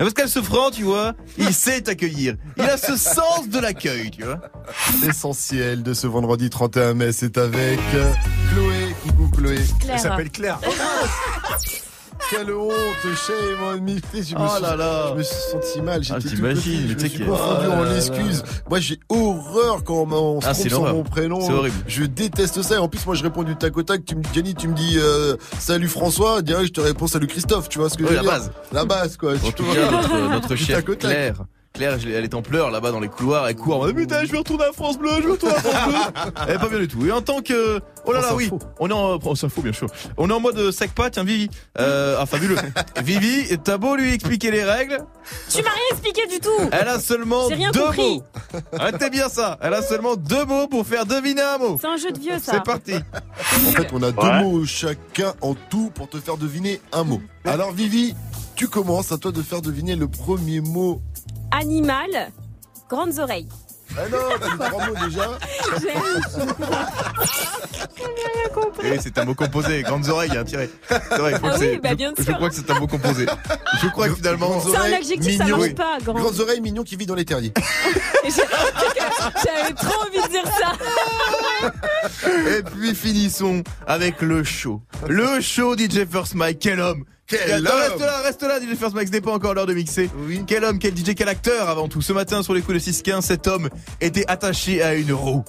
[0.00, 2.36] Mais Pascal Sofran, tu vois, il sait t'accueillir.
[2.56, 4.40] Il a ce sens de l'accueil, tu vois.
[5.02, 7.78] L'essentiel de ce vendredi 31 mai, c'est avec
[8.52, 8.71] Chloé.
[9.42, 9.58] Chloé.
[9.80, 9.94] Claire.
[9.96, 10.58] Elle s'appelle Claire.
[12.30, 12.72] Quelle honte,
[13.26, 13.96] shame on me.
[14.14, 15.08] Je me, Oh suis, là là.
[15.10, 16.02] je me suis senti mal.
[16.02, 18.42] J'étais Ah, t'imagines, je me suis confondu Oh en excuses.
[18.70, 21.40] Moi, j'ai horreur quand on se Ah, trompe sur mon prénom.
[21.40, 21.76] C'est horrible.
[21.86, 22.76] Je déteste ça.
[22.76, 24.04] Et en plus, moi, je réponds du tac au tac.
[24.04, 26.40] Tu me, Gianni, tu me dis euh, salut François.
[26.42, 27.68] Direct, je te réponds salut Christophe.
[27.68, 28.52] Tu vois ce que Oui, je veux la dire base.
[28.72, 29.34] La base, quoi.
[29.34, 30.98] En tout cas, notre, notre tac tac.
[30.98, 31.34] Claire.
[31.72, 34.32] Claire, elle est en pleurs là-bas dans les couloirs, elle court en mode putain, je
[34.32, 36.32] vais retourner à France Bleu, je vais retourner à France Bleu.
[36.46, 37.06] Elle est pas bien du tout.
[37.06, 39.88] Et en tant que, oh là là, oui, on est en, Info, bien sûr.
[40.18, 41.48] On est en mode sac pas, tiens, Vivi.
[41.78, 42.56] Euh, ah, fabuleux.
[43.02, 44.98] Vivi, t'as beau lui expliquer les règles,
[45.48, 46.50] Tu m'as rien expliqué du tout.
[46.72, 48.16] elle a seulement rien deux compris.
[48.18, 48.24] mots.
[48.78, 49.58] Arrêtez bien ça.
[49.62, 51.78] Elle a seulement deux mots pour faire deviner un mot.
[51.80, 52.52] C'est un jeu de vieux ça.
[52.52, 52.94] C'est parti.
[52.94, 54.42] En fait, on a deux Ouais.
[54.42, 57.22] mots chacun en tout pour te faire deviner un mot.
[57.46, 58.14] Alors, Vivi,
[58.56, 61.00] tu commences à toi de faire deviner le premier mot.
[61.52, 62.32] Animal,
[62.88, 63.48] grandes oreilles.
[63.94, 65.38] Ah non, t'as dit trois mots déjà.
[68.84, 70.70] Et c'est un mot composé, grandes oreilles, il y a un tiré.
[70.88, 72.34] C'est vrai, je crois Ah que oui, c'est- bah je- bien je sûr.
[72.36, 73.26] crois que c'est un mot composé.
[73.82, 74.48] Je crois que finalement.
[74.48, 75.58] Grandes C'est un oreilles, adjectif, ça mignon.
[75.58, 75.98] marche pas.
[76.02, 76.14] Grand.
[76.14, 77.52] Grandes oreilles, mignon qui vit dans les terriers.
[78.24, 80.72] J'avais trop envie de dire ça.
[82.58, 84.80] Et puis finissons avec le show.
[85.08, 88.76] Le show DJ First Mike, quel homme Quel Attends, homme Reste là, reste là, DJ
[88.76, 90.10] First ce n'est pas encore l'heure de mixer.
[90.26, 90.44] Oui.
[90.46, 92.02] Quel homme, quel DJ, quel acteur avant tout.
[92.02, 93.68] Ce matin, sur les coups de 6-15, cet homme
[94.00, 95.44] était attaché à une roue.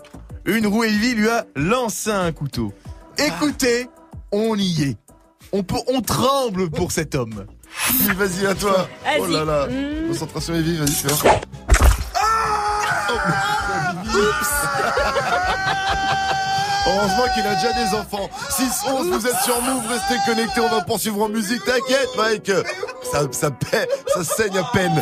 [0.45, 2.73] Une roue et Vivi lui a lancé un couteau.
[3.17, 3.87] Écoutez,
[4.31, 4.97] on y est.
[5.51, 7.45] On, peut, on tremble pour cet homme.
[8.15, 8.87] Vas-y, à toi.
[9.19, 9.67] Oh là là.
[9.67, 10.07] Mm.
[10.07, 11.07] Concentration et vie, vas-y, fais.
[16.85, 18.29] Heureusement qu'il a déjà des enfants.
[18.49, 21.63] 6-11, vous êtes sur Move, restez connectés, on va poursuivre en musique.
[21.63, 22.51] T'inquiète, Mike.
[23.09, 25.01] Ça, ça, paie- ça saigne à peine.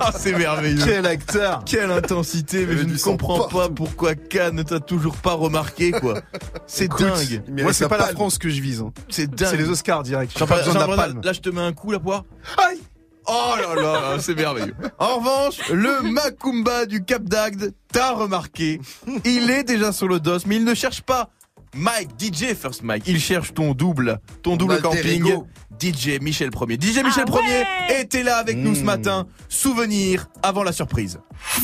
[0.00, 0.84] Ah, c'est merveilleux.
[0.84, 5.32] Quel acteur Quelle intensité, mais je ne comprends pas pourquoi Cannes ne t'a toujours pas
[5.34, 6.20] remarqué, quoi.
[6.66, 7.42] C'est dingue.
[7.48, 8.08] Moi, c'est pas la.
[8.08, 8.80] France que je vise.
[8.80, 8.92] hein.
[9.08, 9.48] C'est dingue.
[9.50, 10.32] C'est les Oscars direct.
[10.34, 11.20] J'ai Jean- pas besoin de la Jean-Bernard, palme.
[11.24, 12.24] Là, je te mets un coup, la poire.
[12.58, 12.80] Aïe
[13.26, 14.74] Oh là là, c'est merveilleux.
[14.98, 18.80] En revanche, le Macumba du Cap d'Agde, t'as remarqué,
[19.24, 21.30] il est déjà sur le dos, mais il ne cherche pas
[21.74, 23.04] Mike, DJ First Mike.
[23.06, 25.46] Il cherche ton double, ton double alter camping, ego.
[25.80, 26.74] DJ Michel Premier.
[26.74, 27.48] DJ Michel Ah Premier
[27.88, 28.84] ouais était là avec nous ce Mmh.
[28.84, 29.26] matin.
[29.48, 31.18] Souvenir avant la surprise.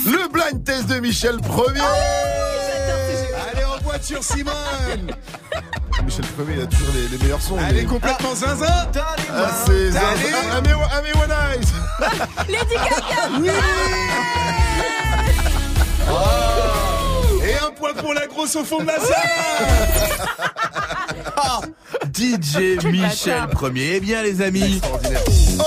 [0.06, 1.80] Le blind test de Michel Premier.
[3.98, 5.10] Voiture, Simone
[6.04, 7.56] Michel Premier, il a toujours les, les meilleurs sons.
[7.68, 8.66] Elle mais- est complètement zinzin
[9.34, 11.68] Ah, c'est Ame One Eyes.
[12.48, 13.28] Lady Gaga.
[17.58, 20.28] Et un point pour la grosse au fond de la salle
[21.36, 21.60] Ah,
[22.14, 23.94] DJ Michel Premier.
[23.96, 24.80] Eh bien les amis,
[25.60, 25.64] Oh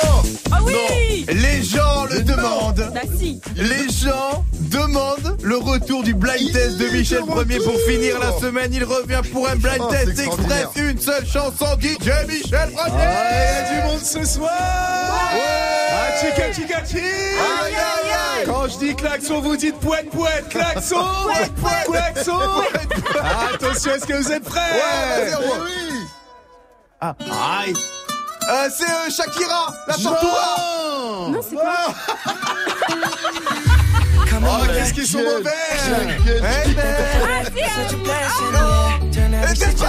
[0.51, 1.25] Ah oui.
[1.29, 2.91] les gens le demandent.
[2.93, 3.41] Bah si.
[3.55, 8.71] Les gens demandent le retour du blind test de Michel Premier pour finir la semaine.
[8.73, 10.67] Il revient pour un blind Oh, test express.
[10.75, 13.01] Une seule chanson DJ Michel Premier.
[13.01, 14.51] Ah, Il y a du monde ce soir
[16.21, 18.45] chica chica chi Aïe, aïe, aïe.
[18.45, 21.85] Quand je dis klaxon, vous dites poète poète, klaxon Poète, poète.
[22.13, 22.39] klaxon
[23.21, 25.43] Ah, Attention, est-ce que vous êtes prêts Ouais, zéro.
[25.43, 25.99] Eh oui.
[27.01, 27.15] Ah,
[27.63, 27.73] aïe.
[28.49, 30.55] Euh, c'est euh, Shakira, la tortura.
[31.29, 31.73] Non, c'est quoi
[34.43, 35.51] Oh, qu'est-ce qu'ils sont mauvais
[36.65, 37.51] Eh ben, Ah, eh.
[39.53, 39.85] Despacito.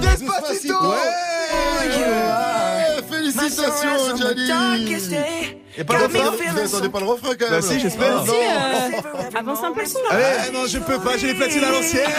[0.00, 0.74] Despacito.
[0.90, 0.96] Ouais,
[3.38, 4.90] Félicitations, Gianni.
[5.76, 8.18] Y'a pas le refrain Vous n'attendez pas le refrain quand même Bah si, j'espère.
[8.18, 10.10] Ah, Si, euh, avance un peu le son là.
[10.12, 12.08] Ah non, je peux pas, j'ai les platines à l'ancienne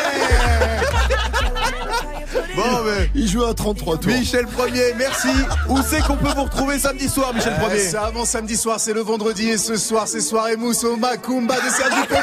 [2.55, 3.09] Bon, mais.
[3.15, 4.11] Il joue à 33 tours.
[4.11, 5.29] Michel Premier, merci.
[5.69, 8.79] Où c'est qu'on peut vous retrouver samedi soir, Michel Euh, Premier C'est avant samedi soir,
[8.79, 12.21] c'est le vendredi et ce soir c'est soirée mousse au Macumba de Sergi Pépin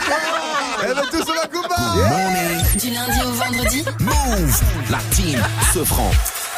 [0.85, 1.77] Eh ben tous au Macumba
[2.79, 4.61] Du lundi au vendredi Move.
[4.91, 6.11] La team Sofran.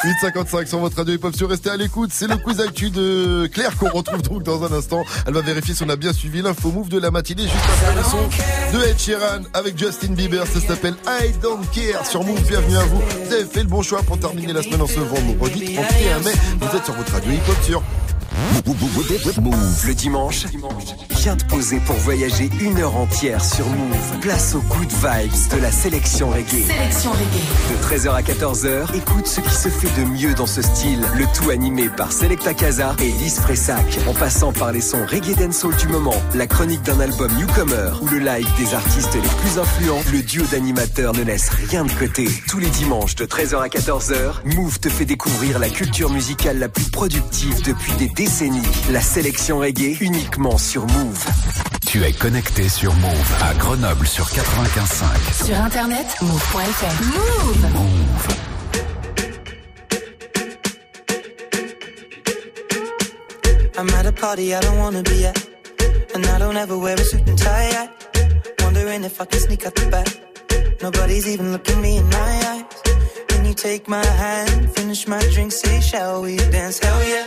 [0.03, 2.11] 8.55 sur votre radio hip-hop sur Restez à l'écoute.
[2.13, 5.03] C'est le quiz actu de Claire qu'on retrouve donc dans un instant.
[5.27, 7.95] Elle va vérifier si on a bien suivi l'info move de la matinée juste après
[7.95, 10.47] le son de Ed Sheeran avec Justin Bieber.
[10.47, 12.43] Ça s'appelle I Don't Care sur Move.
[12.47, 13.01] Bienvenue à vous.
[13.25, 16.33] Vous avez fait le bon choix pour terminer la semaine en ce vendredi 31 mai.
[16.61, 17.83] Vous êtes sur votre radio hip-hop sur
[18.67, 20.47] Move le dimanche.
[21.11, 24.21] Viens te poser pour voyager une heure entière sur Move.
[24.23, 26.67] Place au good vibes de la sélection reggae.
[26.67, 27.43] Sélection reggae.
[27.71, 31.03] De 13h à 14h, écoute ce qui se fait de mieux dans ce style.
[31.17, 33.85] Le tout animé par Selecta Casa et Lise Fressac.
[34.09, 38.09] En passant par les sons reggae dancehall du moment, la chronique d'un album newcomer ou
[38.09, 42.29] le live des artistes les plus influents, le duo d'animateurs ne laisse rien de côté.
[42.49, 46.69] Tous les dimanches de 13h à 14h, Move te fait découvrir la culture musicale la
[46.69, 48.54] plus productive depuis des décennies.
[48.91, 51.25] La sélection reggae uniquement sur Move.
[51.87, 55.45] Tu es connecté sur Move à Grenoble sur 95.5.
[55.47, 57.03] Sur internet, move.fr.
[57.05, 58.45] Move.
[63.77, 65.37] I'm at a party I don't wanna be at.
[66.15, 67.91] And I don't ever wear a suit and tie yet.
[68.63, 70.09] Wondering if I can sneak out the back.
[70.83, 72.65] Nobody's even looking me in my eyes.
[73.29, 76.79] Can you take my hand, finish my drink, say, shall we dance?
[76.79, 77.27] Hell yeah.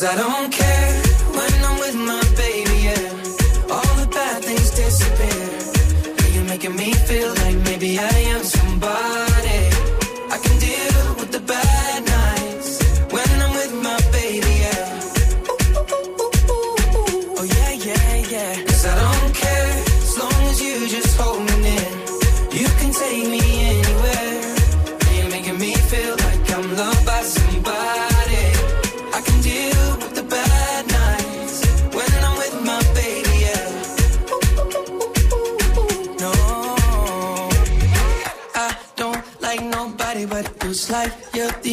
[0.00, 0.89] Cause I don't care